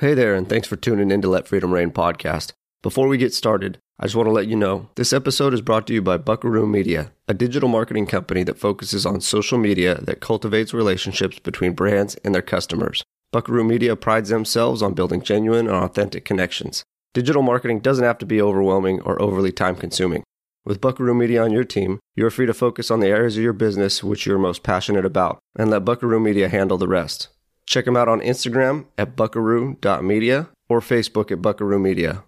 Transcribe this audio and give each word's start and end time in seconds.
Hey 0.00 0.14
there, 0.14 0.36
and 0.36 0.48
thanks 0.48 0.68
for 0.68 0.76
tuning 0.76 1.10
in 1.10 1.22
to 1.22 1.28
Let 1.28 1.48
Freedom 1.48 1.74
Reign 1.74 1.90
podcast. 1.90 2.52
Before 2.84 3.08
we 3.08 3.18
get 3.18 3.34
started, 3.34 3.80
I 3.98 4.04
just 4.04 4.14
want 4.14 4.28
to 4.28 4.32
let 4.32 4.46
you 4.46 4.54
know 4.54 4.90
this 4.94 5.12
episode 5.12 5.52
is 5.52 5.60
brought 5.60 5.88
to 5.88 5.92
you 5.92 6.00
by 6.00 6.18
Buckaroo 6.18 6.68
Media, 6.68 7.10
a 7.26 7.34
digital 7.34 7.68
marketing 7.68 8.06
company 8.06 8.44
that 8.44 8.60
focuses 8.60 9.04
on 9.04 9.20
social 9.20 9.58
media 9.58 10.00
that 10.02 10.20
cultivates 10.20 10.72
relationships 10.72 11.40
between 11.40 11.72
brands 11.72 12.14
and 12.22 12.32
their 12.32 12.42
customers. 12.42 13.02
Buckaroo 13.32 13.64
Media 13.64 13.96
prides 13.96 14.28
themselves 14.28 14.82
on 14.82 14.94
building 14.94 15.20
genuine 15.20 15.66
and 15.66 15.74
authentic 15.74 16.24
connections. 16.24 16.84
Digital 17.12 17.42
marketing 17.42 17.80
doesn't 17.80 18.04
have 18.04 18.18
to 18.18 18.24
be 18.24 18.40
overwhelming 18.40 19.00
or 19.00 19.20
overly 19.20 19.50
time 19.50 19.74
consuming. 19.74 20.22
With 20.64 20.80
Buckaroo 20.80 21.12
Media 21.12 21.42
on 21.42 21.50
your 21.50 21.64
team, 21.64 21.98
you 22.14 22.24
are 22.24 22.30
free 22.30 22.46
to 22.46 22.54
focus 22.54 22.92
on 22.92 23.00
the 23.00 23.08
areas 23.08 23.36
of 23.36 23.42
your 23.42 23.52
business 23.52 24.04
which 24.04 24.26
you 24.26 24.34
are 24.36 24.38
most 24.38 24.62
passionate 24.62 25.04
about, 25.04 25.40
and 25.58 25.70
let 25.70 25.84
Buckaroo 25.84 26.20
Media 26.20 26.48
handle 26.48 26.78
the 26.78 26.86
rest. 26.86 27.30
Check 27.68 27.84
them 27.84 27.98
out 27.98 28.08
on 28.08 28.20
Instagram 28.22 28.86
at 28.96 29.14
buckaroo.media 29.14 30.48
or 30.70 30.80
Facebook 30.80 31.30
at 31.30 31.42
Buckaroo 31.42 31.78
Media. 31.78 32.24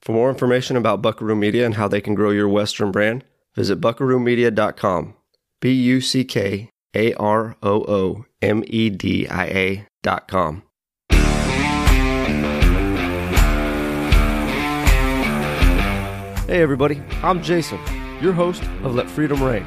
For 0.00 0.12
more 0.12 0.30
information 0.30 0.76
about 0.76 1.02
Buckaroo 1.02 1.34
Media 1.34 1.66
and 1.66 1.74
how 1.74 1.88
they 1.88 2.00
can 2.00 2.14
grow 2.14 2.30
your 2.30 2.48
Western 2.48 2.92
brand, 2.92 3.24
visit 3.56 3.80
buckaroomedia.com. 3.80 5.14
B 5.60 5.72
U 5.72 6.00
C 6.00 6.24
K 6.24 6.70
A 6.94 7.12
R 7.14 7.56
O 7.64 7.82
O 7.82 8.24
M 8.40 8.62
E 8.68 8.90
D 8.90 9.26
I 9.26 9.46
A.com. 9.46 10.62
Hey, 16.46 16.62
everybody, 16.62 17.02
I'm 17.24 17.42
Jason, 17.42 17.80
your 18.22 18.32
host 18.32 18.62
of 18.84 18.94
Let 18.94 19.10
Freedom 19.10 19.42
Reign, 19.42 19.64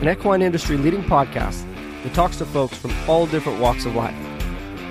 an 0.00 0.08
equine 0.08 0.40
industry 0.40 0.78
leading 0.78 1.02
podcast 1.02 1.66
that 2.02 2.14
talks 2.14 2.38
to 2.38 2.46
folks 2.46 2.78
from 2.78 2.92
all 3.06 3.26
different 3.26 3.60
walks 3.60 3.84
of 3.84 3.94
life 3.94 4.37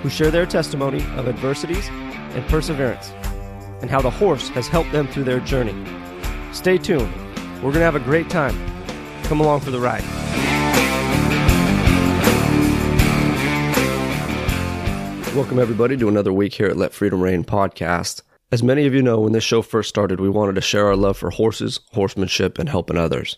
who 0.01 0.09
share 0.09 0.31
their 0.31 0.45
testimony 0.45 1.01
of 1.15 1.27
adversities 1.27 1.87
and 1.89 2.47
perseverance 2.47 3.11
and 3.81 3.89
how 3.89 4.01
the 4.01 4.09
horse 4.09 4.49
has 4.49 4.67
helped 4.67 4.91
them 4.91 5.07
through 5.07 5.23
their 5.23 5.39
journey. 5.41 5.75
Stay 6.53 6.77
tuned. 6.77 7.13
We're 7.55 7.71
going 7.71 7.75
to 7.75 7.79
have 7.81 7.95
a 7.95 7.99
great 7.99 8.29
time. 8.29 8.55
Come 9.23 9.39
along 9.39 9.61
for 9.61 9.71
the 9.71 9.79
ride. 9.79 10.03
Welcome, 15.35 15.59
everybody, 15.59 15.95
to 15.97 16.07
another 16.07 16.33
week 16.33 16.53
here 16.53 16.67
at 16.67 16.77
Let 16.77 16.93
Freedom 16.93 17.21
Reign 17.21 17.43
podcast. 17.43 18.23
As 18.51 18.63
many 18.63 18.87
of 18.87 18.93
you 18.93 19.01
know, 19.03 19.19
when 19.19 19.33
this 19.33 19.43
show 19.43 19.61
first 19.61 19.89
started, 19.89 20.19
we 20.19 20.29
wanted 20.29 20.55
to 20.55 20.61
share 20.61 20.87
our 20.87 20.95
love 20.95 21.17
for 21.17 21.29
horses, 21.29 21.79
horsemanship, 21.91 22.57
and 22.57 22.69
helping 22.69 22.97
others. 22.97 23.37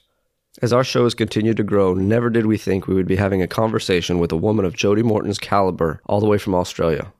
As 0.61 0.73
our 0.73 0.83
show 0.83 1.03
has 1.03 1.13
continued 1.13 1.57
to 1.57 1.63
grow, 1.63 1.93
never 1.93 2.29
did 2.29 2.45
we 2.45 2.57
think 2.57 2.87
we 2.87 2.95
would 2.95 3.07
be 3.07 3.15
having 3.15 3.41
a 3.41 3.47
conversation 3.47 4.19
with 4.19 4.31
a 4.31 4.37
woman 4.37 4.65
of 4.65 4.75
Jody 4.75 5.03
Morton's 5.03 5.37
caliber 5.37 6.01
all 6.07 6.19
the 6.19 6.27
way 6.27 6.37
from 6.37 6.55
Australia. 6.55 7.13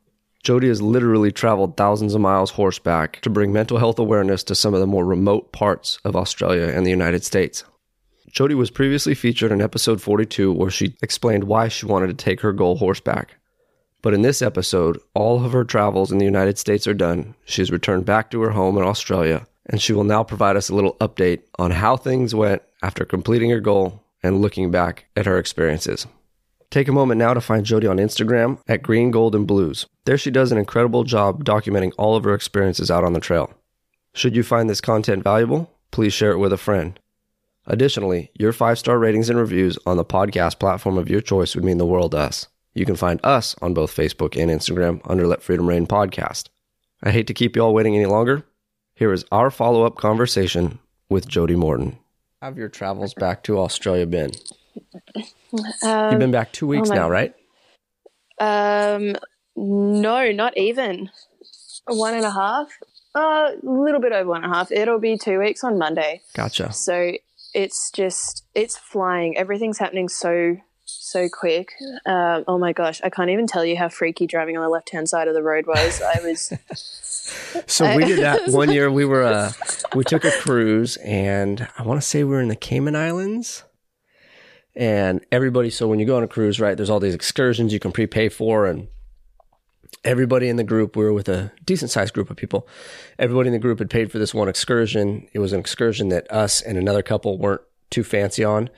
Jody 0.44 0.67
has 0.67 0.81
literally 0.81 1.31
traveled 1.31 1.77
thousands 1.77 2.16
of 2.16 2.22
miles 2.22 2.52
horseback 2.52 3.22
to 3.22 3.30
bring 3.30 3.53
mental 3.53 3.77
health 3.77 4.00
awareness 4.00 4.44
to 4.44 4.55
some 4.55 4.73
of 4.73 4.80
the 4.80 4.88
more 4.88 5.05
remote 5.05 5.52
parts 5.52 6.00
of 6.03 6.16
Australia 6.16 6.67
and 6.67 6.85
the 6.85 6.91
United 6.91 7.23
States. 7.23 7.63
Jody 8.31 8.55
was 8.55 8.72
previously 8.72 9.13
featured 9.13 9.52
in 9.52 9.61
episode 9.61 10.02
42 10.02 10.52
where 10.52 10.69
she 10.69 10.95
explained 11.02 11.44
why 11.45 11.67
she 11.67 11.85
wanted 11.85 12.07
to 12.07 12.13
take 12.13 12.41
her 12.41 12.53
goal 12.53 12.77
horseback. 12.77 13.35
But 14.02 14.13
in 14.13 14.22
this 14.22 14.41
episode, 14.41 14.97
all 15.13 15.44
of 15.44 15.52
her 15.52 15.66
travels 15.66 16.11
in 16.11 16.19
the 16.19 16.25
United 16.25 16.57
States 16.57 16.88
are 16.88 16.94
done. 16.94 17.35
She's 17.44 17.72
returned 17.72 18.05
back 18.05 18.31
to 18.31 18.41
her 18.41 18.52
home 18.52 18.77
in 18.77 18.83
Australia, 18.83 19.45
and 19.70 19.81
she 19.81 19.94
will 19.94 20.03
now 20.03 20.23
provide 20.23 20.58
us 20.58 20.70
a 20.70 20.75
little 20.75 20.95
update 20.95 21.44
on 21.58 21.72
how 21.72 21.95
things 21.95 22.36
went 22.36 22.62
after 22.81 23.06
completing 23.06 23.52
her 23.52 23.59
goal 23.59 24.03
and 24.22 24.42
looking 24.42 24.72
back 24.72 25.06
at 25.16 25.25
her 25.25 25.38
experiences. 25.38 26.08
Take 26.72 26.88
a 26.88 26.92
moment 26.92 27.20
now 27.20 27.34
to 27.34 27.42
find 27.42 27.66
Jody 27.66 27.88
on 27.88 27.97
Instagram 27.97 28.59
at 28.67 28.84
Green 28.84 29.12
Gold 29.12 29.36
and 29.36 29.47
Blues. 29.47 29.88
There 30.06 30.17
she 30.17 30.30
does 30.30 30.52
an 30.52 30.58
incredible 30.58 31.03
job 31.03 31.45
documenting 31.45 31.94
all 31.97 32.16
of 32.16 32.23
her 32.25 32.34
experiences 32.34 32.92
out 32.92 33.03
on 33.03 33.14
the 33.14 33.20
trail. 33.20 33.53
Should 34.14 34.36
you 34.36 34.44
find 34.44 34.70
this 34.70 34.81
content 34.81 35.23
valuable, 35.23 35.72
please 35.92 36.14
share 36.14 36.31
it 36.31 36.38
with 36.38 36.53
a 36.53 36.58
friend. 36.58 37.00
Additionally, 37.66 38.31
your 38.34 38.52
five 38.52 38.79
star 38.79 38.97
ratings 38.97 39.29
and 39.29 39.40
reviews 39.40 39.78
on 39.85 39.97
the 39.97 40.06
podcast 40.06 40.59
platform 40.59 40.97
of 40.97 41.09
your 41.09 41.22
choice 41.22 41.56
would 41.56 41.63
mean 41.63 41.78
the 41.78 41.85
world 41.85 42.12
to 42.12 42.18
us. 42.18 42.47
You 42.74 42.85
can 42.85 42.96
find 42.96 43.19
us 43.24 43.56
on 43.62 43.74
both 43.74 43.96
Facebook 43.96 44.40
and 44.40 44.52
Instagram 44.52 45.02
under 45.06 45.28
Let 45.28 45.44
Freedom 45.44 45.68
Reign 45.68 45.88
Podcast. 45.88 46.50
I 47.03 47.12
hate 47.12 47.28
to 47.28 47.34
keep 47.34 47.56
you 47.56 47.63
all 47.63 47.74
waiting 47.74 47.96
any 47.96 48.06
longer. 48.06 48.46
Here 48.99 49.13
is 49.13 49.23
our 49.31 49.49
follow 49.49 49.85
up 49.85 49.95
conversation 49.95 50.79
with 51.07 51.25
Jody 51.25 51.55
Morton. 51.55 51.97
Have 52.41 52.57
your 52.57 52.67
travels 52.67 53.13
back 53.13 53.43
to 53.43 53.57
Australia 53.57 54.05
been? 54.05 54.31
Um, 55.81 56.11
You've 56.11 56.19
been 56.19 56.31
back 56.31 56.51
two 56.51 56.67
weeks 56.67 56.89
my- 56.89 56.95
now, 56.95 57.09
right? 57.09 57.33
um, 58.41 59.15
no, 59.55 60.31
not 60.33 60.57
even 60.57 61.09
one 61.87 62.13
and 62.13 62.25
a 62.25 62.31
half. 62.31 62.67
Uh, 63.15 63.51
a 63.53 63.55
little 63.63 64.01
bit 64.01 64.11
over 64.11 64.31
one 64.31 64.43
and 64.43 64.51
a 64.51 64.55
half. 64.55 64.69
It'll 64.69 64.99
be 64.99 65.17
two 65.17 65.39
weeks 65.39 65.63
on 65.63 65.77
Monday. 65.77 66.19
Gotcha. 66.33 66.73
So 66.73 67.13
it's 67.53 67.91
just 67.91 68.43
it's 68.53 68.77
flying. 68.77 69.37
Everything's 69.37 69.77
happening 69.77 70.09
so 70.09 70.57
so 71.00 71.29
quick. 71.29 71.73
Um, 72.05 72.44
oh 72.47 72.57
my 72.57 72.73
gosh, 72.73 73.01
I 73.03 73.09
can't 73.09 73.29
even 73.29 73.47
tell 73.47 73.66
you 73.66 73.77
how 73.77 73.89
freaky 73.89 74.27
driving 74.27 74.57
on 74.57 74.63
the 74.63 74.69
left 74.69 74.89
hand 74.91 75.09
side 75.09 75.27
of 75.27 75.33
the 75.33 75.44
road 75.44 75.66
was. 75.67 76.01
I 76.01 76.19
was 76.22 76.53
So 77.67 77.95
we 77.95 78.05
did 78.05 78.19
that 78.19 78.50
one 78.50 78.72
year. 78.72 78.91
We 78.91 79.05
were 79.05 79.23
uh, 79.23 79.51
we 79.95 80.03
took 80.03 80.25
a 80.25 80.31
cruise, 80.31 80.97
and 80.97 81.67
I 81.78 81.83
want 81.83 82.01
to 82.01 82.07
say 82.07 82.23
we 82.23 82.31
were 82.31 82.41
in 82.41 82.47
the 82.47 82.55
Cayman 82.55 82.95
Islands. 82.95 83.63
And 84.75 85.25
everybody, 85.31 85.69
so 85.69 85.88
when 85.88 85.99
you 85.99 86.05
go 86.05 86.17
on 86.17 86.23
a 86.23 86.28
cruise, 86.28 86.59
right, 86.59 86.78
there's 86.78 86.89
all 86.89 86.99
these 86.99 87.16
excursions 87.16 87.73
you 87.73 87.79
can 87.79 87.91
prepay 87.91 88.29
for, 88.29 88.66
and 88.66 88.88
everybody 90.03 90.47
in 90.47 90.55
the 90.55 90.63
group, 90.63 90.95
we 90.95 91.03
were 91.03 91.13
with 91.13 91.28
a 91.28 91.51
decent 91.66 91.91
sized 91.91 92.13
group 92.13 92.29
of 92.29 92.38
people. 92.38 92.67
Everybody 93.17 93.47
in 93.47 93.53
the 93.53 93.59
group 93.59 93.79
had 93.79 93.89
paid 93.89 94.11
for 94.11 94.19
this 94.19 94.33
one 94.33 94.47
excursion. 94.47 95.28
It 95.33 95.39
was 95.39 95.53
an 95.53 95.59
excursion 95.59 96.09
that 96.09 96.31
us 96.31 96.61
and 96.61 96.78
another 96.78 97.03
couple 97.03 97.38
weren't 97.38 97.61
too 97.89 98.03
fancy 98.03 98.44
on. 98.44 98.69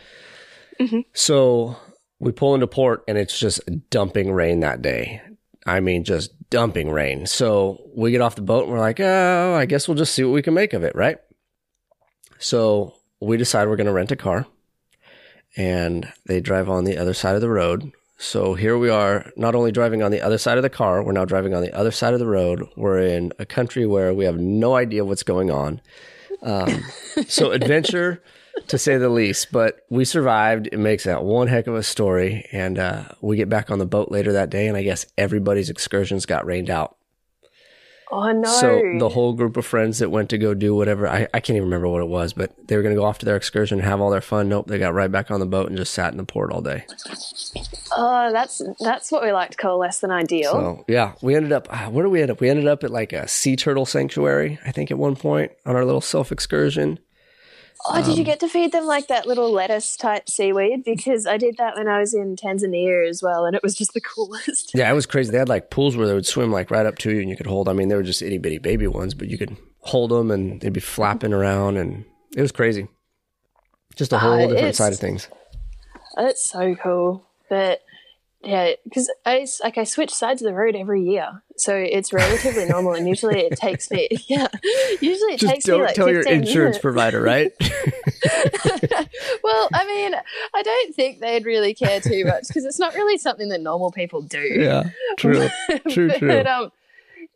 So 1.14 1.78
we 2.22 2.32
pull 2.32 2.54
into 2.54 2.68
port, 2.68 3.04
and 3.08 3.18
it's 3.18 3.38
just 3.38 3.60
dumping 3.90 4.32
rain 4.32 4.60
that 4.60 4.82
day. 4.82 5.22
I 5.66 5.80
mean, 5.80 6.04
just 6.04 6.32
dumping 6.52 6.92
rain. 6.92 7.26
So 7.26 7.82
we 7.96 8.12
get 8.12 8.22
off 8.22 8.36
the 8.36 8.42
boat 8.42 8.64
and 8.64 8.72
we're 8.72 8.80
like, 8.80 9.00
oh, 9.00 9.56
I 9.56 9.66
guess 9.66 9.88
we'll 9.88 9.98
just 9.98 10.14
see 10.14 10.24
what 10.24 10.34
we 10.34 10.42
can 10.42 10.54
make 10.54 10.74
of 10.74 10.84
it, 10.84 10.96
right? 10.96 11.18
So 12.38 12.96
we 13.20 13.38
decide 13.38 13.68
we're 13.68 13.76
going 13.76 13.88
to 13.88 13.94
rent 13.94 14.12
a 14.12 14.16
car 14.16 14.46
and 15.56 16.12
they 16.26 16.42
drive 16.42 16.70
on 16.70 16.84
the 16.84 16.98
other 16.98 17.14
side 17.14 17.36
of 17.36 17.42
the 17.42 17.50
road. 17.50 17.92
So 18.18 18.54
here 18.54 18.78
we 18.78 18.90
are, 18.90 19.32
not 19.36 19.56
only 19.56 19.72
driving 19.72 20.04
on 20.04 20.12
the 20.12 20.22
other 20.22 20.38
side 20.38 20.58
of 20.58 20.64
the 20.64 20.70
car, 20.70 21.04
we're 21.04 21.12
now 21.12 21.26
driving 21.26 21.56
on 21.56 21.64
the 21.64 21.74
other 21.74 21.92
side 21.92 22.14
of 22.14 22.20
the 22.20 22.28
road. 22.28 22.68
We're 22.76 23.00
in 23.00 23.34
a 23.40 23.46
country 23.46 23.88
where 23.88 24.14
we 24.14 24.26
have 24.26 24.38
no 24.38 24.76
idea 24.76 25.06
what's 25.06 25.24
going 25.24 25.50
on. 25.50 25.82
Um, 26.44 26.84
so 27.28 27.52
adventure 27.52 28.22
to 28.68 28.78
say 28.78 28.98
the 28.98 29.10
least, 29.10 29.52
but 29.52 29.86
we 29.90 30.06
survived. 30.06 30.68
It 30.72 30.78
makes 30.80 31.04
that 31.06 31.24
one 31.24 31.48
heck 31.48 31.68
of 31.68 31.76
a 31.76 31.84
story. 31.84 32.48
And 32.52 32.80
uh, 32.80 33.04
we 33.22 33.38
get 33.38 33.50
back 33.50 33.72
on 33.72 33.80
the 33.80 33.86
boat 33.86 34.12
later 34.12 34.32
that 34.34 34.50
day, 34.50 34.68
and 34.68 34.78
I 34.78 34.84
guess 34.84 35.06
everybody's 35.18 35.70
excursions 35.70 36.26
got 36.26 36.46
rained 36.46 36.70
out. 36.70 36.96
oh 38.12 38.32
no. 38.32 38.50
So 38.50 38.82
the 39.00 39.10
whole 39.10 39.34
group 39.34 39.58
of 39.58 39.66
friends 39.66 40.00
that 40.00 40.10
went 40.10 40.30
to 40.32 40.38
go 40.38 40.54
do 40.54 40.76
whatever, 40.76 41.08
I, 41.08 41.28
I 41.34 41.40
can't 41.40 41.56
even 41.56 41.64
remember 41.64 41.88
what 41.88 42.02
it 42.02 42.08
was, 42.10 42.34
but 42.34 42.52
they 42.68 42.76
were 42.76 42.82
going 42.84 42.96
to 42.96 43.00
go 43.00 43.06
off 43.06 43.20
to 43.20 43.26
their 43.26 43.38
excursion, 43.38 43.80
and 43.80 43.88
have 43.88 44.02
all 44.02 44.10
their 44.10 44.22
fun. 44.22 44.50
Nope, 44.50 44.68
they 44.68 44.80
got 44.80 44.94
right 44.94 45.12
back 45.12 45.32
on 45.32 45.40
the 45.40 45.46
boat 45.46 45.68
and 45.68 45.78
just 45.78 45.94
sat 45.94 46.12
in 46.12 46.18
the 46.18 46.26
port 46.26 46.52
all 46.52 46.62
day. 46.62 46.86
oh, 47.98 48.32
that's 48.32 48.62
that's 48.80 49.12
what 49.12 49.24
we 49.24 49.32
like 49.32 49.52
to 49.52 49.58
call 49.58 49.78
less 49.78 50.00
than 50.00 50.12
ideal. 50.12 50.52
So 50.52 50.86
yeah, 50.88 51.14
we 51.22 51.36
ended 51.36 51.52
up, 51.52 51.68
ah, 51.72 51.90
where 51.90 52.04
do 52.04 52.10
we 52.10 52.22
end 52.22 52.32
up? 52.32 52.42
We 52.42 52.50
ended 52.50 52.68
up 52.68 52.84
at 52.84 52.92
like 52.92 53.14
a 53.14 53.28
sea 53.28 53.56
turtle 53.56 53.86
sanctuary, 53.86 54.60
I 54.66 54.72
think 54.72 54.92
at 54.92 54.98
one 54.98 55.16
point 55.16 55.52
on 55.66 55.76
our 55.76 55.86
little 55.86 56.02
self 56.02 56.32
excursion. 56.32 57.00
Oh, 57.88 57.96
did 58.02 58.12
Um, 58.12 58.18
you 58.18 58.24
get 58.24 58.40
to 58.42 58.48
feed 58.48 58.72
them 58.72 58.86
like 58.86 59.08
that 59.08 59.26
little 59.26 59.52
lettuce 59.52 59.96
type 59.98 60.30
seaweed? 60.30 60.84
Because 60.84 61.26
I 61.26 61.38
did 61.38 61.58
that 61.58 61.76
when 61.76 61.88
I 61.88 62.00
was 62.00 62.14
in 62.14 62.36
Tanzania 62.36 63.08
as 63.10 63.24
well, 63.24 63.46
and 63.46 63.56
it 63.56 63.64
was 63.64 63.76
just 63.76 63.94
the 63.94 64.02
coolest. 64.16 64.72
Yeah, 64.76 64.90
it 64.92 64.94
was 64.94 65.06
crazy. 65.06 65.32
They 65.32 65.38
had 65.40 65.50
like 65.50 65.70
pools 65.70 65.96
where 65.98 66.08
they 66.08 66.14
would 66.14 66.26
swim 66.26 66.52
like 66.52 66.70
right 66.72 66.86
up 66.86 66.98
to 67.00 67.12
you 67.12 67.22
and 67.22 67.30
you 67.30 67.36
could 67.36 67.48
hold. 67.48 67.68
I 67.70 67.74
mean, 67.74 67.88
they 67.88 67.96
were 67.96 68.04
just 68.04 68.22
itty 68.22 68.38
bitty 68.38 68.60
baby 68.60 68.88
ones, 68.88 69.14
but 69.14 69.30
you 69.30 69.38
could 69.38 69.56
hold 69.80 70.12
them 70.12 70.30
and 70.32 70.62
they'd 70.62 70.72
be 70.74 70.80
flapping 70.80 71.34
around 71.34 71.78
and 71.78 72.06
it 72.36 72.42
was 72.42 72.52
crazy. 72.52 72.88
Just 73.96 74.14
a 74.14 74.20
whole 74.20 74.46
Ah, 74.46 74.48
different 74.48 74.76
side 74.76 74.94
of 74.94 75.00
things. 75.00 75.28
It's 76.18 76.50
so 76.50 76.76
cool. 76.76 77.24
But 77.50 77.82
yeah, 78.44 78.72
because 78.84 79.12
I 79.26 79.46
like 79.64 79.78
I 79.78 79.84
switch 79.84 80.10
sides 80.12 80.42
of 80.42 80.48
the 80.48 80.54
road 80.54 80.76
every 80.76 81.04
year, 81.04 81.44
so 81.58 81.76
it's 81.76 82.12
relatively 82.12 82.66
normal. 82.66 82.94
And 82.94 83.08
usually 83.08 83.40
it 83.40 83.56
takes 83.58 83.92
me, 83.92 84.08
yeah, 84.28 84.48
usually 85.00 85.34
it 85.34 85.40
Just 85.40 85.54
takes 85.54 85.68
me 85.68 85.74
don't 85.74 85.84
like 85.84 85.96
tell 85.96 86.10
your 86.10 86.24
15 86.24 86.40
insurance 86.40 86.56
minutes. 86.56 86.80
provider, 86.80 87.22
right? 87.22 87.52
well, 89.44 89.70
I 89.74 89.86
mean, 89.86 90.16
I 90.56 90.62
don't 90.64 90.96
think 90.96 91.20
they'd 91.20 91.46
really 91.46 91.74
care 91.74 92.00
too 92.02 92.26
much 92.26 92.48
because 92.48 92.66
it's 92.66 92.80
not 92.80 92.96
really 92.96 93.18
something 93.18 93.50
that 93.50 93.62
normal 93.62 93.92
people 93.92 94.22
do. 94.22 94.40
yeah, 94.40 94.90
true, 95.18 95.48
true, 95.90 96.10
true. 96.12 96.42
Um, 96.42 96.72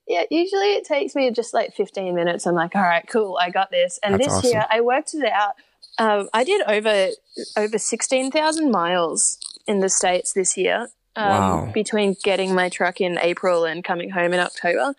yeah, 0.08 0.24
usually 0.30 0.74
it 0.74 0.86
takes 0.86 1.16
me 1.16 1.32
just 1.32 1.54
like 1.54 1.74
15 1.74 2.14
minutes. 2.16 2.46
I'm 2.46 2.56
like, 2.56 2.76
all 2.76 2.82
right, 2.82 3.06
cool, 3.08 3.38
I 3.42 3.50
got 3.50 3.72
this. 3.72 4.00
And 4.04 4.16
That's 4.16 4.26
this 4.26 4.34
awesome. 4.34 4.52
year 4.52 4.66
I 4.70 4.82
worked 4.82 5.14
it 5.14 5.24
out. 5.26 5.54
Um, 5.98 6.30
I 6.34 6.44
did 6.44 6.62
over 6.68 7.10
over 7.58 7.78
16,000 7.78 8.72
miles 8.72 9.38
in 9.68 9.80
the 9.80 9.90
States 9.90 10.34
this 10.34 10.58
year. 10.58 10.88
um, 11.18 11.30
Wow. 11.30 11.72
between 11.74 12.16
getting 12.26 12.54
my 12.54 12.68
truck 12.68 13.00
in 13.00 13.18
April 13.22 13.64
and 13.64 13.86
coming 13.86 14.10
home 14.10 14.34
in 14.34 14.40
October. 14.42 14.94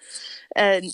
And 0.56 0.84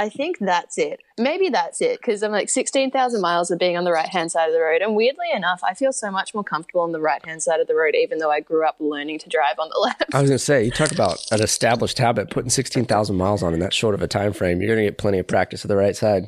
I 0.00 0.08
think 0.08 0.38
that's 0.40 0.76
it. 0.78 0.98
Maybe 1.16 1.48
that's 1.48 1.80
it 1.80 2.00
because 2.00 2.24
I'm 2.24 2.32
like 2.32 2.48
16,000 2.48 3.20
miles 3.20 3.52
of 3.52 3.60
being 3.60 3.76
on 3.76 3.84
the 3.84 3.92
right 3.92 4.08
hand 4.08 4.32
side 4.32 4.48
of 4.48 4.52
the 4.52 4.60
road. 4.60 4.82
And 4.82 4.96
weirdly 4.96 5.30
enough, 5.32 5.60
I 5.62 5.74
feel 5.74 5.92
so 5.92 6.10
much 6.10 6.34
more 6.34 6.42
comfortable 6.42 6.80
on 6.80 6.90
the 6.90 6.98
right 7.00 7.24
hand 7.24 7.40
side 7.44 7.60
of 7.60 7.68
the 7.68 7.76
road, 7.76 7.94
even 7.94 8.18
though 8.18 8.32
I 8.32 8.40
grew 8.40 8.66
up 8.66 8.74
learning 8.80 9.20
to 9.20 9.28
drive 9.28 9.60
on 9.60 9.68
the 9.68 9.78
left. 9.80 10.12
I 10.12 10.20
was 10.20 10.30
going 10.30 10.38
to 10.38 10.44
say, 10.44 10.64
you 10.64 10.72
talk 10.72 10.90
about 10.90 11.18
an 11.30 11.40
established 11.40 11.98
habit, 11.98 12.30
putting 12.30 12.50
16,000 12.50 13.14
miles 13.14 13.44
on 13.44 13.54
in 13.54 13.60
that 13.60 13.72
short 13.72 13.94
of 13.94 14.02
a 14.02 14.08
time 14.08 14.32
frame. 14.32 14.60
You're 14.60 14.74
going 14.74 14.84
to 14.84 14.90
get 14.90 14.98
plenty 14.98 15.20
of 15.20 15.28
practice 15.28 15.62
to 15.62 15.68
the 15.68 15.76
right 15.76 15.94
side. 15.94 16.24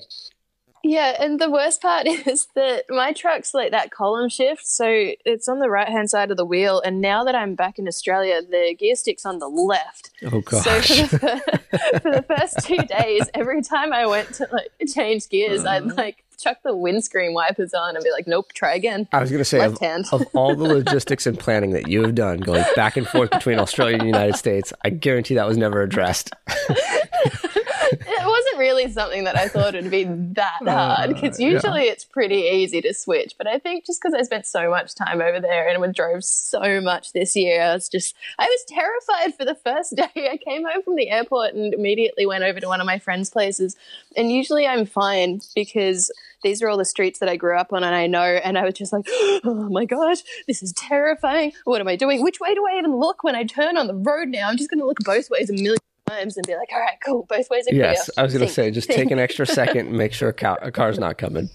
Yeah, 0.89 1.17
and 1.21 1.41
the 1.41 1.51
worst 1.51 1.83
part 1.83 2.07
is 2.27 2.47
that 2.55 2.85
my 2.89 3.13
truck's 3.13 3.53
like 3.55 3.73
that 3.73 3.91
column 3.91 4.29
shift, 4.29 4.67
so 4.67 4.87
it's 5.25 5.49
on 5.49 5.59
the 5.59 5.69
right 5.69 5.89
hand 5.89 6.11
side 6.11 6.31
of 6.31 6.37
the 6.37 6.45
wheel. 6.45 6.81
And 6.85 7.01
now 7.01 7.25
that 7.25 7.35
I'm 7.35 7.57
back 7.57 7.79
in 7.81 7.89
Australia, 7.89 8.41
the 8.41 8.77
gear 8.79 8.95
stick's 8.95 9.27
on 9.27 9.41
the 9.41 9.49
left. 9.49 10.11
Oh, 10.31 10.41
gosh. 10.43 10.65
So 10.65 10.81
for 10.81 11.17
the, 11.17 11.19
fir- 11.19 11.99
for 12.01 12.11
the 12.13 12.23
first 12.23 12.61
two 12.67 12.77
days, 12.99 13.29
every 13.35 13.63
time 13.63 13.93
I 13.93 14.07
went 14.07 14.33
to 14.35 14.49
like 14.53 14.69
change 14.93 15.29
gears, 15.29 15.65
I'd 15.67 15.83
Uh-huh. 15.83 15.95
like 15.97 16.23
chuck 16.39 16.59
the 16.63 16.77
windscreen 16.77 17.33
wipers 17.35 17.73
on 17.75 17.97
and 17.97 18.05
be 18.05 18.11
like, 18.13 18.27
"Nope, 18.29 18.53
try 18.53 18.75
again." 18.75 19.09
I 19.13 19.21
was 19.21 19.31
going 19.31 19.41
to 19.41 19.45
say, 19.45 19.65
of, 19.65 19.79
of 20.13 20.23
all 20.35 20.55
the 20.55 20.65
logistics 20.65 21.27
and 21.27 21.37
planning 21.39 21.71
that 21.73 21.89
you 21.89 22.03
have 22.03 22.15
done 22.15 22.39
going 22.39 22.65
back 22.77 22.97
and 22.97 23.09
forth 23.09 23.31
between 23.31 23.59
Australia 23.59 23.95
and 23.95 24.03
the 24.03 24.07
United 24.07 24.37
States, 24.37 24.73
I 24.85 24.91
guarantee 24.91 25.35
that 25.35 25.47
was 25.49 25.57
never 25.57 25.83
addressed. 25.83 26.31
Really 28.77 28.93
something 28.93 29.25
that 29.25 29.37
I 29.37 29.49
thought 29.49 29.75
would 29.75 29.91
be 29.91 30.05
that 30.05 30.59
hard 30.65 31.15
because 31.15 31.39
Uh, 31.39 31.43
yeah. 31.45 31.51
usually 31.51 31.83
it's 31.85 32.05
pretty 32.05 32.37
easy 32.37 32.81
to 32.83 32.93
switch. 32.95 33.35
But 33.39 33.47
I 33.47 33.59
think 33.59 33.87
just 33.87 34.01
because 34.01 34.15
I 34.15 34.23
spent 34.23 34.47
so 34.47 34.71
much 34.71 34.95
time 34.95 35.21
over 35.21 35.41
there 35.41 35.69
and 35.69 35.81
we 35.81 35.89
drove 35.93 36.25
so 36.25 36.81
much 36.81 37.13
this 37.13 37.35
year, 37.37 37.63
I 37.63 37.75
was 37.75 37.89
just 37.89 38.15
I 38.39 38.45
was 38.47 38.65
terrified 38.69 39.35
for 39.37 39.45
the 39.45 39.55
first 39.55 39.97
day. 40.15 40.29
I 40.31 40.37
came 40.37 40.65
home 40.65 40.83
from 40.83 40.97
the 40.97 41.11
airport 41.11 41.55
and 41.55 41.73
immediately 41.75 42.27
went 42.27 42.45
over 42.45 42.61
to 42.61 42.67
one 42.69 42.81
of 42.81 42.87
my 42.87 42.99
friends' 42.99 43.31
places. 43.31 43.77
And 44.17 44.31
usually 44.31 44.67
I'm 44.67 44.87
fine 44.87 45.41
because 45.55 46.11
these 46.43 46.63
are 46.63 46.69
all 46.69 46.77
the 46.77 46.85
streets 46.85 47.19
that 47.21 47.29
I 47.29 47.37
grew 47.37 47.59
up 47.59 47.73
on 47.73 47.83
and 47.83 47.95
I 47.95 48.07
know. 48.07 48.23
And 48.23 48.57
I 48.59 48.65
was 48.65 48.75
just 48.75 48.93
like, 48.93 49.07
oh 49.11 49.69
my 49.71 49.85
gosh, 49.85 50.19
this 50.47 50.63
is 50.63 50.73
terrifying. 50.75 51.53
What 51.65 51.81
am 51.81 51.89
I 51.89 51.97
doing? 51.97 52.23
Which 52.23 52.41
way 52.41 52.55
do 52.55 52.65
I 52.67 52.79
even 52.79 52.95
look 52.97 53.25
when 53.25 53.35
I 53.35 53.45
turn 53.45 53.77
on 53.77 53.87
the 53.87 53.95
road 53.95 54.29
now? 54.29 54.49
I'm 54.49 54.57
just 54.57 54.71
going 54.71 54.81
to 54.81 54.87
look 54.87 54.99
both 55.05 55.31
ways 55.31 55.51
a 55.51 55.55
million 55.55 55.77
times 56.09 56.37
and 56.37 56.47
be 56.47 56.55
like, 56.55 56.69
all 56.73 56.81
right, 56.81 56.99
cool, 57.05 57.27
both 57.29 57.51
ways 57.51 57.67
are 57.67 57.71
clear. 57.71 57.83
Yes, 57.83 58.11
I 58.17 58.23
was 58.23 58.33
going 58.33 58.47
to 58.47 58.53
say, 58.53 58.71
just 58.71 58.89
take 58.91 59.11
an 59.11 59.19
extra 59.19 59.47
second 59.47 59.89
and 59.89 59.97
make 59.97 60.13
sure 60.13 60.29
a, 60.31 60.33
ca- 60.33 60.59
a 60.63 60.71
car's 60.71 60.99
not 60.99 61.19
coming. 61.19 61.51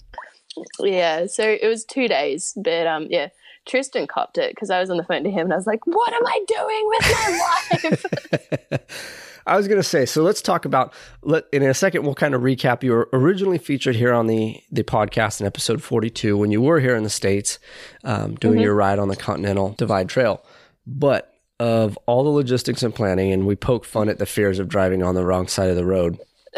Yeah, 0.80 1.28
so 1.28 1.44
it 1.44 1.68
was 1.68 1.86
two 1.86 2.08
days, 2.08 2.54
but 2.58 2.86
um, 2.86 3.08
yeah, 3.10 3.30
Tristan 3.66 4.08
copped 4.08 4.38
it 4.38 4.54
because 4.54 4.70
I 4.70 4.80
was 4.80 4.90
on 4.90 4.98
the 4.98 5.04
phone 5.04 5.24
to 5.24 5.32
him 5.32 5.46
and 5.46 5.54
I 5.54 5.56
was 5.56 5.68
like, 5.68 5.86
"What 5.88 6.14
am 6.14 6.26
I 6.26 6.46
doing 6.48 6.90
with 6.90 7.12
my 7.12 8.70
life?" 8.72 9.42
I 9.48 9.56
was 9.56 9.68
going 9.68 9.80
to 9.80 9.88
say, 9.88 10.06
so 10.06 10.24
let's 10.24 10.42
talk 10.42 10.66
about. 10.66 10.94
Let 11.22 11.46
in 11.54 11.64
a 11.64 11.74
second, 11.74 12.04
we'll 12.04 12.16
kind 12.16 12.36
of 12.36 12.42
recap. 12.42 12.84
You 12.84 12.92
were 12.92 13.10
originally 13.14 13.58
featured 13.58 13.96
here 13.96 14.14
on 14.14 14.28
the 14.28 14.62
the 14.72 14.84
podcast 14.84 15.40
in 15.40 15.48
episode 15.48 15.82
forty 15.82 16.10
two 16.10 16.38
when 16.38 16.52
you 16.52 16.62
were 16.62 16.80
here 16.80 16.96
in 16.96 17.04
the 17.04 17.10
states, 17.10 17.60
um, 18.04 18.36
doing 18.36 18.60
your 18.60 18.76
ride 18.76 19.00
on 19.00 19.08
the 19.08 19.16
Continental 19.16 19.70
Divide 19.78 20.10
Trail. 20.10 20.44
But 20.86 21.31
of 21.62 21.96
all 22.08 22.24
the 22.24 22.32
logistics 22.32 22.82
and 22.82 22.94
planning, 22.94 23.32
and 23.32 23.46
we 23.46 23.56
poke 23.56 23.86
fun 23.86 24.10
at 24.10 24.18
the 24.18 24.26
fears 24.26 24.58
of 24.58 24.68
driving 24.68 25.04
on 25.04 25.14
the 25.14 25.24
wrong 25.24 25.48
side 25.48 25.70
of 25.70 25.76
the 25.76 25.86
road. 25.86 26.18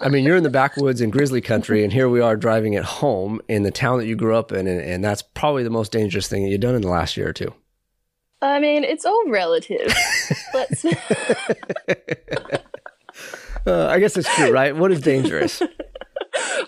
I 0.00 0.08
mean, 0.08 0.24
you're 0.24 0.38
in 0.38 0.44
the 0.44 0.48
backwoods 0.48 1.02
in 1.02 1.10
grizzly 1.10 1.42
country, 1.42 1.84
and 1.84 1.92
here 1.92 2.08
we 2.08 2.22
are 2.22 2.36
driving 2.36 2.74
at 2.74 2.84
home 2.84 3.38
in 3.48 3.62
the 3.62 3.70
town 3.70 3.98
that 3.98 4.06
you 4.06 4.16
grew 4.16 4.34
up 4.34 4.50
in, 4.50 4.66
and, 4.66 4.80
and 4.80 5.04
that's 5.04 5.20
probably 5.20 5.62
the 5.62 5.68
most 5.68 5.92
dangerous 5.92 6.26
thing 6.26 6.42
that 6.42 6.48
you've 6.48 6.62
done 6.62 6.74
in 6.74 6.80
the 6.80 6.88
last 6.88 7.18
year 7.18 7.28
or 7.28 7.34
two. 7.34 7.52
I 8.40 8.60
mean, 8.60 8.82
it's 8.82 9.04
all 9.04 9.28
relative. 9.28 9.94
Let's. 10.54 10.86
Uh, 13.66 13.88
I 13.88 13.98
guess 13.98 14.16
it's 14.16 14.34
true, 14.36 14.50
right? 14.50 14.74
What 14.74 14.90
is 14.90 15.02
dangerous? 15.02 15.60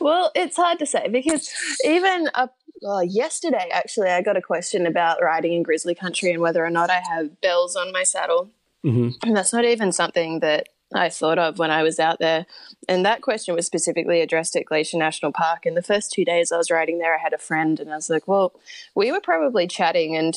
well, 0.00 0.30
it's 0.34 0.56
hard 0.56 0.78
to 0.80 0.84
say 0.84 1.08
because 1.08 1.50
even 1.86 2.28
up 2.34 2.54
uh, 2.87 3.00
yesterday, 3.00 3.69
actually, 3.73 4.08
I 4.11 4.23
got 4.23 4.37
a 4.37 4.43
question 4.43 4.87
about 4.87 5.23
riding 5.23 5.52
in 5.52 5.62
grizzly 5.62 5.94
country 5.94 6.31
and 6.32 6.40
whether 6.40 6.64
or 6.64 6.70
not 6.70 6.90
I 6.90 7.00
have 7.00 7.40
bells 7.40 7.76
on 7.76 7.93
my 7.93 8.02
saddle. 8.02 8.50
hmm 8.82 9.11
And 9.25 9.37
that's 9.37 9.52
not 9.52 9.64
even 9.64 9.93
something 9.93 10.40
that 10.40 10.69
I 10.94 11.08
thought 11.08 11.38
of 11.38 11.58
when 11.58 11.70
I 11.70 11.82
was 11.82 11.99
out 11.99 12.19
there. 12.19 12.46
And 12.88 13.05
that 13.06 13.23
question 13.23 13.55
was 13.55 13.67
specifically 13.67 14.20
addressed 14.20 14.56
at 14.56 14.67
Glacier 14.67 14.99
National 14.99 15.32
Park. 15.32 15.64
And 15.64 15.76
the 15.76 15.82
first 15.82 16.12
two 16.12 16.25
days 16.25 16.52
I 16.52 16.56
was 16.58 16.70
riding 16.70 16.99
there, 16.99 17.14
I 17.14 17.19
had 17.23 17.32
a 17.32 17.38
friend, 17.38 17.81
and 17.81 17.90
I 17.90 17.96
was 17.96 18.11
like, 18.11 18.29
well, 18.29 18.52
we 18.94 19.11
were 19.11 19.20
probably 19.20 19.67
chatting 19.67 20.17
and 20.17 20.37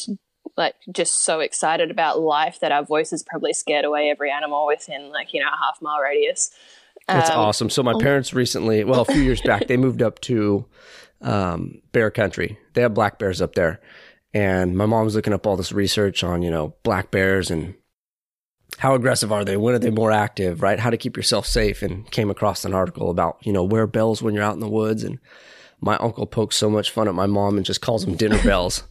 like 0.55 0.75
just 0.91 1.25
so 1.25 1.41
excited 1.41 1.91
about 1.91 2.19
life 2.21 2.59
that 2.61 2.71
our 2.71 2.83
voices 2.83 3.23
probably 3.23 3.51
scared 3.51 3.83
away 3.83 4.09
every 4.09 4.31
animal 4.31 4.65
within 4.65 5.09
like, 5.09 5.33
you 5.33 5.41
know, 5.41 5.47
a 5.47 5.57
half 5.57 5.81
mile 5.81 5.99
radius. 5.99 6.51
That's 7.07 7.29
Um, 7.29 7.39
awesome. 7.39 7.69
So 7.69 7.83
my 7.83 7.93
parents 7.99 8.33
recently, 8.33 8.83
well, 8.83 9.01
a 9.01 9.05
few 9.05 9.21
years 9.21 9.41
back, 9.41 9.67
they 9.67 9.77
moved 9.77 10.01
up 10.01 10.21
to 10.21 10.65
um, 11.25 11.81
bear 11.91 12.09
country. 12.11 12.57
They 12.73 12.81
have 12.81 12.93
black 12.93 13.19
bears 13.19 13.41
up 13.41 13.55
there, 13.55 13.81
and 14.33 14.77
my 14.77 14.85
mom 14.85 15.05
was 15.05 15.15
looking 15.15 15.33
up 15.33 15.45
all 15.45 15.57
this 15.57 15.71
research 15.71 16.23
on 16.23 16.41
you 16.41 16.51
know 16.51 16.75
black 16.83 17.11
bears 17.11 17.51
and 17.51 17.75
how 18.77 18.93
aggressive 18.93 19.31
are 19.31 19.45
they? 19.45 19.57
When 19.57 19.73
are 19.75 19.79
they 19.79 19.89
more 19.89 20.11
active? 20.11 20.61
Right? 20.61 20.79
How 20.79 20.89
to 20.89 20.97
keep 20.97 21.17
yourself 21.17 21.45
safe? 21.45 21.81
And 21.81 22.09
came 22.11 22.29
across 22.29 22.65
an 22.65 22.73
article 22.73 23.09
about 23.09 23.37
you 23.41 23.51
know 23.51 23.63
wear 23.63 23.87
bells 23.87 24.21
when 24.21 24.33
you're 24.33 24.43
out 24.43 24.53
in 24.53 24.59
the 24.59 24.69
woods. 24.69 25.03
And 25.03 25.19
my 25.81 25.97
uncle 25.97 26.25
pokes 26.25 26.55
so 26.55 26.69
much 26.69 26.91
fun 26.91 27.07
at 27.07 27.15
my 27.15 27.25
mom 27.25 27.57
and 27.57 27.65
just 27.65 27.81
calls 27.81 28.05
them 28.05 28.15
dinner 28.15 28.41
bells. 28.43 28.83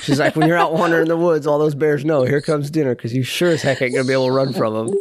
She's 0.00 0.18
like, 0.18 0.34
when 0.34 0.48
you're 0.48 0.58
out 0.58 0.72
wandering 0.72 1.02
in 1.02 1.08
the 1.08 1.16
woods, 1.16 1.46
all 1.46 1.58
those 1.58 1.74
bears 1.74 2.04
know 2.04 2.24
here 2.24 2.40
comes 2.40 2.70
dinner 2.70 2.94
because 2.94 3.14
you 3.14 3.22
sure 3.22 3.50
as 3.50 3.62
heck 3.62 3.82
ain't 3.82 3.94
gonna 3.94 4.06
be 4.06 4.12
able 4.12 4.26
to 4.26 4.32
run 4.32 4.52
from 4.52 4.74
them. 4.74 4.96